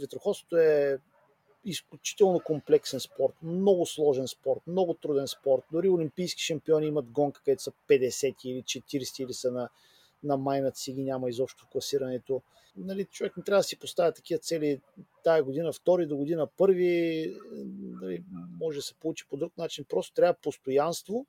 ветроходството 0.00 0.56
е 0.56 0.98
изключително 1.64 2.40
комплексен 2.40 3.00
спорт, 3.00 3.34
много 3.42 3.86
сложен 3.86 4.28
спорт, 4.28 4.60
много 4.66 4.94
труден 4.94 5.28
спорт. 5.28 5.62
Дори 5.72 5.88
олимпийски 5.88 6.42
шампиони 6.42 6.86
имат 6.86 7.10
гонка, 7.10 7.40
където 7.44 7.62
са 7.62 7.72
50 7.88 8.34
или 8.44 8.62
40 8.62 9.24
или 9.24 9.32
са 9.32 9.52
на, 9.52 9.68
на 10.22 10.36
майнат 10.36 10.76
си 10.76 10.92
ги 10.92 11.04
няма 11.04 11.30
изобщо 11.30 11.64
в 11.64 11.68
класирането. 11.68 12.42
Нали, 12.76 13.04
човек 13.04 13.36
не 13.36 13.42
трябва 13.42 13.60
да 13.60 13.64
си 13.64 13.78
поставя 13.78 14.12
такива 14.12 14.38
цели 14.38 14.80
тая 15.24 15.42
година 15.42 15.72
втори, 15.72 16.06
до 16.06 16.16
година 16.16 16.46
първи, 16.56 17.34
нали, 18.04 18.24
може 18.60 18.78
да 18.78 18.82
се 18.82 18.94
получи 18.94 19.28
по 19.28 19.36
друг 19.36 19.56
начин. 19.58 19.84
Просто 19.88 20.14
трябва 20.14 20.34
постоянство, 20.34 21.26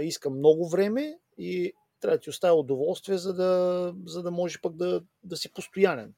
иска 0.00 0.30
много 0.30 0.68
време 0.68 1.18
и 1.38 1.72
трябва 2.00 2.16
да 2.16 2.20
ти 2.20 2.30
оставя 2.30 2.54
удоволствие, 2.54 3.18
за 3.18 3.34
да, 3.34 3.94
за 4.06 4.22
да 4.22 4.30
може 4.30 4.60
пък 4.60 4.76
да, 4.76 5.02
да 5.24 5.36
си 5.36 5.52
постоянен. 5.52 6.14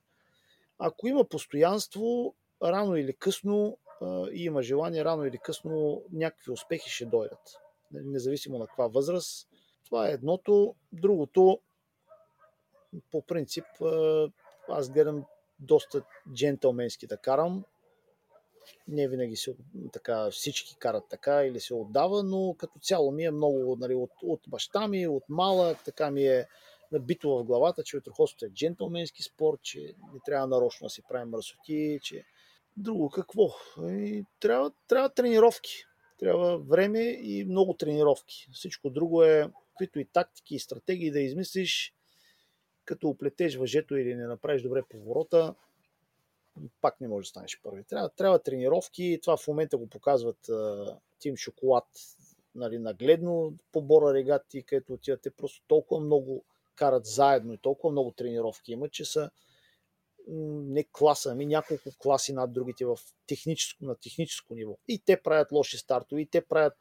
Ако 0.79 1.09
има 1.09 1.25
постоянство, 1.25 2.35
рано 2.63 2.97
или 2.97 3.15
късно 3.15 3.79
и 4.33 4.45
има 4.45 4.63
желание, 4.63 5.05
рано 5.05 5.25
или 5.25 5.39
късно 5.39 6.03
някакви 6.13 6.53
успехи 6.53 6.91
ще 6.91 7.07
дойдат. 7.07 7.57
Независимо 7.93 8.59
на 8.59 8.67
каква 8.67 8.87
възраст. 8.87 9.49
Това 9.85 10.09
е 10.09 10.13
едното. 10.13 10.75
Другото, 10.93 11.61
по 13.11 13.23
принцип, 13.23 13.65
аз 14.69 14.91
гледам 14.91 15.25
доста 15.59 16.03
джентълменски 16.35 17.07
да 17.07 17.17
карам. 17.17 17.65
Не 18.89 19.09
винаги 19.09 19.37
се, 19.37 19.57
така, 19.93 20.31
всички 20.31 20.77
карат 20.79 21.05
така 21.11 21.45
или 21.45 21.61
се 21.61 21.75
отдава, 21.75 22.23
но 22.23 22.55
като 22.59 22.79
цяло 22.79 23.11
ми 23.11 23.25
е 23.25 23.31
много 23.31 23.77
нали, 23.81 23.95
от, 23.95 24.11
от 24.23 24.41
баща 24.49 24.89
ми, 24.89 25.07
от 25.07 25.25
малък, 25.29 25.85
така 25.85 26.11
ми 26.11 26.27
е 26.27 26.47
набито 26.93 27.31
в 27.31 27.45
главата, 27.45 27.83
че 27.83 27.97
ветроходството 27.97 28.45
е 28.45 28.51
джентълменски 28.51 29.23
спорт, 29.23 29.61
че 29.63 29.81
не 29.81 30.21
трябва 30.27 30.47
нарочно 30.47 30.85
да 30.85 30.91
си 30.91 31.03
правим 31.09 31.29
мърсоти, 31.29 31.99
че 32.03 32.25
друго 32.77 33.11
какво? 33.11 33.49
И 33.83 34.25
трябва, 34.41 34.73
трябва 34.89 35.09
тренировки. 35.09 35.85
Трябва 36.19 36.59
време 36.59 37.01
и 37.23 37.45
много 37.45 37.75
тренировки. 37.75 38.49
Всичко 38.53 38.91
друго 38.91 39.23
е, 39.23 39.51
каквито 39.71 39.99
и 39.99 40.05
тактики 40.05 40.55
и 40.55 40.59
стратегии 40.59 41.11
да 41.11 41.21
измислиш, 41.21 41.95
като 42.85 43.09
оплетеш 43.09 43.57
въжето 43.57 43.97
или 43.97 44.15
не 44.15 44.27
направиш 44.27 44.63
добре 44.63 44.83
поворота, 44.89 45.55
пак 46.81 47.01
не 47.01 47.09
може 47.09 47.27
да 47.27 47.29
станеш 47.29 47.61
първи. 47.63 47.85
Трябва, 47.85 48.09
трябва 48.09 48.39
тренировки. 48.39 49.19
Това 49.23 49.37
в 49.37 49.49
момента 49.49 49.79
го 49.79 49.87
показват 49.87 50.51
Тим 51.19 51.37
Шоколад 51.37 51.87
нали, 52.55 52.79
нагледно 52.79 53.55
по 53.73 53.83
бора 53.83 54.15
регати, 54.15 54.63
където 54.63 54.93
отивате 54.93 55.31
просто 55.31 55.63
толкова 55.69 56.01
много 56.01 56.45
карат 56.75 57.07
заедно 57.07 57.53
и 57.53 57.59
толкова 57.59 57.93
много 57.93 58.11
тренировки 58.11 58.73
има, 58.73 58.89
че 58.89 59.05
са 59.05 59.31
не 60.29 60.85
класа, 60.85 61.31
ами 61.33 61.47
няколко 61.47 61.91
класи 61.99 62.33
над 62.33 62.53
другите 62.53 62.87
в 62.87 62.99
техническо, 63.27 63.85
на 63.85 63.95
техническо 63.95 64.55
ниво. 64.55 64.79
И 64.89 64.99
те 64.99 65.23
правят 65.23 65.53
лоши 65.53 65.79
стартове, 65.79 66.21
и 66.21 66.27
те 66.27 66.41
правят 66.41 66.75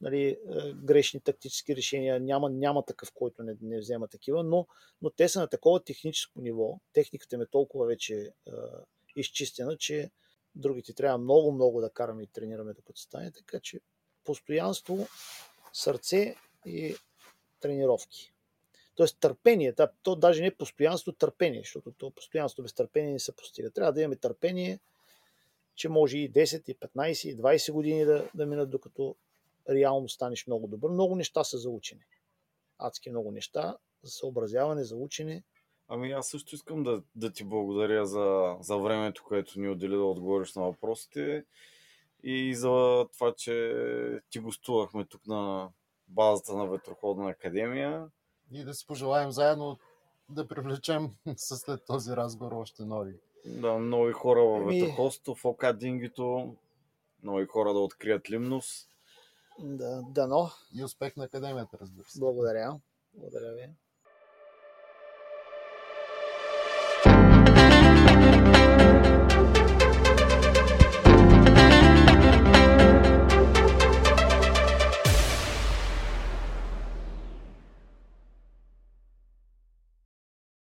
нали, 0.00 0.28
е, 0.28 0.38
грешни 0.72 1.20
тактически 1.20 1.76
решения. 1.76 2.20
Няма, 2.20 2.50
няма 2.50 2.84
такъв, 2.84 3.12
който 3.12 3.42
не, 3.42 3.56
не 3.62 3.78
взема 3.78 4.08
такива, 4.08 4.44
но, 4.44 4.66
но 5.02 5.10
те 5.10 5.28
са 5.28 5.40
на 5.40 5.46
такова 5.46 5.84
техническо 5.84 6.40
ниво. 6.40 6.80
Техниката 6.92 7.38
ми 7.38 7.42
е 7.42 7.46
толкова 7.46 7.86
вече 7.86 8.14
е, 8.14 8.50
изчистена, 9.16 9.76
че 9.76 10.10
другите 10.54 10.92
трябва 10.92 11.18
много, 11.18 11.52
много 11.52 11.80
да 11.80 11.90
караме 11.90 12.22
и 12.22 12.26
тренираме 12.26 12.72
докато 12.72 13.00
стане. 13.00 13.32
Така 13.32 13.60
че 13.60 13.80
постоянство, 14.24 15.06
сърце 15.72 16.34
и 16.66 16.96
тренировки. 17.60 18.32
Тоест 18.94 19.18
търпение, 19.20 19.74
то, 20.02 20.16
даже 20.16 20.40
не 20.40 20.46
е 20.46 20.54
постоянство, 20.54 21.12
търпение, 21.12 21.60
защото 21.60 21.92
то 21.92 22.10
постоянство 22.10 22.62
без 22.62 22.72
търпение 22.72 23.12
не 23.12 23.18
се 23.18 23.36
постига. 23.36 23.70
Трябва 23.70 23.92
да 23.92 24.00
имаме 24.00 24.16
търпение, 24.16 24.78
че 25.74 25.88
може 25.88 26.18
и 26.18 26.32
10, 26.32 26.70
и 26.70 26.76
15, 26.76 27.28
и 27.28 27.36
20 27.36 27.72
години 27.72 28.04
да, 28.04 28.28
да 28.34 28.46
минат, 28.46 28.70
докато 28.70 29.16
реално 29.70 30.08
станеш 30.08 30.46
много 30.46 30.66
добър. 30.66 30.90
Много 30.90 31.16
неща 31.16 31.44
са 31.44 31.58
за 31.58 31.70
учене. 31.70 32.06
Адски 32.78 33.10
много 33.10 33.30
неща 33.30 33.76
за 34.02 34.10
съобразяване, 34.10 34.84
за 34.84 34.96
учене. 34.96 35.42
Ами 35.88 36.12
аз 36.12 36.28
също 36.28 36.54
искам 36.54 36.82
да, 36.82 37.02
да 37.14 37.32
ти 37.32 37.44
благодаря 37.44 38.06
за, 38.06 38.56
за 38.60 38.76
времето, 38.76 39.24
което 39.28 39.60
ни 39.60 39.68
отдели 39.68 39.94
да 39.94 40.04
отговориш 40.04 40.54
на 40.54 40.62
въпросите 40.62 41.44
и 42.22 42.54
за 42.54 43.06
това, 43.12 43.34
че 43.34 44.20
ти 44.30 44.38
гостувахме 44.38 45.04
тук 45.04 45.26
на 45.26 45.68
базата 46.08 46.56
на 46.56 46.66
Ветроходна 46.66 47.30
академия 47.30 48.08
и 48.52 48.64
да 48.64 48.74
си 48.74 48.86
пожелаем 48.86 49.30
заедно 49.30 49.78
да 50.28 50.48
привлечем 50.48 51.10
след 51.36 51.84
този 51.86 52.12
разговор 52.12 52.52
още 52.52 52.84
нови. 52.84 53.14
Да, 53.46 53.78
нови 53.78 54.12
хора 54.12 54.44
в 54.44 54.60
Еми... 54.60 54.80
ветрохолството, 54.80 55.34
в 55.34 55.44
окадингито, 55.44 56.54
нови 57.22 57.46
хора 57.46 57.72
да 57.72 57.78
открият 57.78 58.30
Лимнос. 58.30 58.88
Да, 59.58 60.02
дано. 60.08 60.50
И 60.74 60.84
успех 60.84 61.16
на 61.16 61.24
академията, 61.24 61.78
разбира 61.80 62.04
се. 62.08 62.20
Благодаря. 62.20 62.80
Благодаря 63.14 63.52
ви. 63.54 63.68